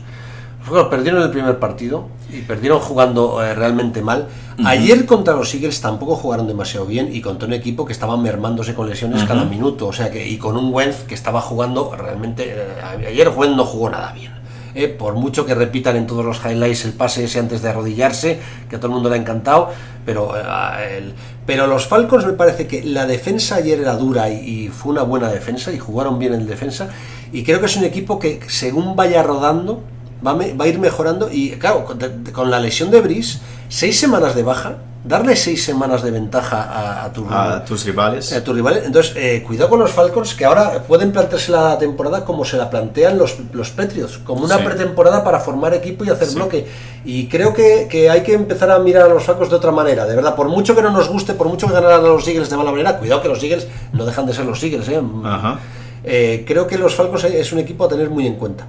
Falcons 0.64 0.88
perdieron 0.88 1.22
el 1.22 1.30
primer 1.30 1.58
partido 1.58 2.08
y 2.32 2.40
perdieron 2.40 2.80
jugando 2.80 3.42
eh, 3.44 3.54
realmente 3.54 4.00
mal. 4.02 4.28
Ayer 4.64 5.04
contra 5.04 5.34
los 5.34 5.52
Eagles 5.54 5.80
tampoco 5.80 6.16
jugaron 6.16 6.46
demasiado 6.46 6.86
bien 6.86 7.10
y 7.12 7.20
contra 7.20 7.46
un 7.46 7.52
equipo 7.54 7.84
que 7.84 7.92
estaba 7.92 8.16
mermándose 8.16 8.74
con 8.74 8.88
lesiones 8.88 9.24
cada 9.24 9.44
minuto. 9.44 9.86
O 9.88 9.92
sea 9.92 10.10
que, 10.10 10.26
y 10.26 10.38
con 10.38 10.56
un 10.56 10.72
Wentz 10.72 11.04
que 11.04 11.14
estaba 11.14 11.40
jugando 11.40 11.94
realmente. 11.96 12.44
eh, 12.56 13.06
ayer 13.08 13.28
Wentz 13.28 13.56
no 13.56 13.64
jugó 13.64 13.90
nada 13.90 14.12
bien. 14.12 14.32
Eh, 14.76 14.88
por 14.88 15.14
mucho 15.14 15.44
que 15.46 15.54
repitan 15.54 15.96
en 15.96 16.06
todos 16.06 16.24
los 16.24 16.40
highlights 16.44 16.84
el 16.84 16.94
pase 16.94 17.24
ese 17.24 17.38
antes 17.38 17.62
de 17.62 17.68
arrodillarse, 17.68 18.40
que 18.68 18.74
a 18.76 18.78
todo 18.80 18.88
el 18.88 18.94
mundo 18.94 19.08
le 19.08 19.14
ha 19.16 19.18
encantado, 19.18 19.70
pero, 20.04 20.36
eh, 20.36 20.98
el- 20.98 21.14
pero 21.46 21.66
los 21.68 21.86
Falcons 21.86 22.26
me 22.26 22.32
parece 22.32 22.66
que 22.66 22.82
la 22.82 23.06
defensa 23.06 23.56
ayer 23.56 23.78
era 23.80 23.94
dura 23.96 24.30
y, 24.30 24.38
y 24.64 24.68
fue 24.70 24.90
una 24.92 25.02
buena 25.02 25.28
defensa 25.30 25.72
y 25.72 25.78
jugaron 25.78 26.18
bien 26.18 26.34
en 26.34 26.46
defensa 26.46 26.88
y 27.32 27.44
creo 27.44 27.60
que 27.60 27.66
es 27.66 27.76
un 27.76 27.84
equipo 27.84 28.18
que 28.18 28.40
según 28.48 28.96
vaya 28.96 29.22
rodando 29.22 29.80
va, 30.26 30.32
a 30.32 30.34
va 30.34 30.64
a 30.64 30.68
ir 30.68 30.78
mejorando 30.78 31.28
y 31.30 31.50
claro, 31.52 31.84
con, 31.84 31.98
con 32.32 32.50
la 32.50 32.60
lesión 32.60 32.90
de 32.90 33.00
Brice, 33.00 33.38
seis 33.68 33.98
semanas 33.98 34.34
de 34.34 34.42
baja, 34.42 34.76
darle 35.04 35.36
seis 35.36 35.62
semanas 35.62 36.02
de 36.02 36.10
ventaja 36.10 36.62
a, 36.62 37.04
a 37.04 37.12
tu 37.12 37.26
A 37.30 37.62
tus 37.64 37.84
rivales. 37.84 38.32
a 38.32 38.42
tus 38.42 38.54
rivales. 38.54 38.84
Entonces, 38.86 39.12
eh, 39.16 39.42
cuidado 39.46 39.68
con 39.68 39.78
los 39.80 39.90
Falcons 39.90 40.34
que 40.34 40.46
ahora 40.46 40.82
pueden 40.88 41.12
plantearse 41.12 41.52
la 41.52 41.76
temporada 41.78 42.24
como 42.24 42.42
se 42.46 42.56
la 42.56 42.70
plantean 42.70 43.18
los, 43.18 43.36
los 43.52 43.68
Patriots, 43.70 44.16
como 44.24 44.44
una 44.44 44.56
Sí. 44.56 44.64
pretemporada 44.64 45.22
para 45.22 45.40
formar 45.40 45.74
equipo 45.74 46.04
y 46.06 46.08
hacer 46.08 46.28
Sí. 46.28 46.36
bloque. 46.36 46.66
Y 47.04 47.28
creo 47.28 47.52
que, 47.52 47.86
que 47.90 48.08
hay 48.08 48.22
que 48.22 48.32
empezar 48.32 48.70
a 48.70 48.78
mirar 48.78 49.02
a 49.02 49.08
los 49.08 49.24
Falcons 49.24 49.50
de 49.50 49.56
otra 49.56 49.72
manera, 49.72 50.06
de 50.06 50.16
verdad. 50.16 50.34
Por 50.34 50.48
mucho 50.48 50.74
que 50.74 50.80
no 50.80 50.90
nos 50.90 51.06
guste, 51.10 51.34
por 51.34 51.48
mucho 51.48 51.66
que 51.66 51.74
ganaran 51.74 52.00
a 52.00 52.08
los 52.08 52.26
Eagles 52.26 52.48
de 52.48 52.56
mala 52.56 52.70
manera, 52.70 52.96
cuidado 52.98 53.20
que 53.20 53.28
los 53.28 53.42
Eagles 53.42 53.66
no 53.92 54.06
dejan 54.06 54.24
de 54.24 54.32
ser 54.32 54.46
los 54.46 54.62
Eagles. 54.62 54.88
¿eh? 54.88 55.02
Ajá. 55.24 55.58
Eh, 56.02 56.44
creo 56.46 56.66
que 56.66 56.78
los 56.78 56.94
Falcons 56.94 57.24
es 57.24 57.52
un 57.52 57.58
equipo 57.58 57.84
a 57.84 57.88
tener 57.88 58.08
muy 58.08 58.26
en 58.26 58.36
cuenta. 58.36 58.66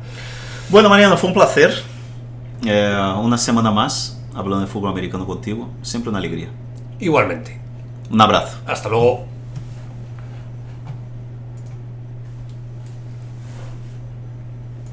Bueno, 0.70 0.90
Mariano, 0.90 1.16
fue 1.16 1.28
un 1.28 1.34
placer. 1.34 1.72
Eh, 2.66 3.14
una 3.22 3.38
semana 3.38 3.70
más 3.72 4.20
hablando 4.34 4.66
de 4.66 4.68
fútbol 4.68 4.92
americano 4.92 5.26
contigo. 5.26 5.70
Siempre 5.84 6.10
una 6.10 6.18
alegría. 6.18 6.50
Igualmente. 7.00 7.60
Un 8.10 8.20
abrazo. 8.20 8.58
Hasta 8.66 8.90
luego. 8.90 9.26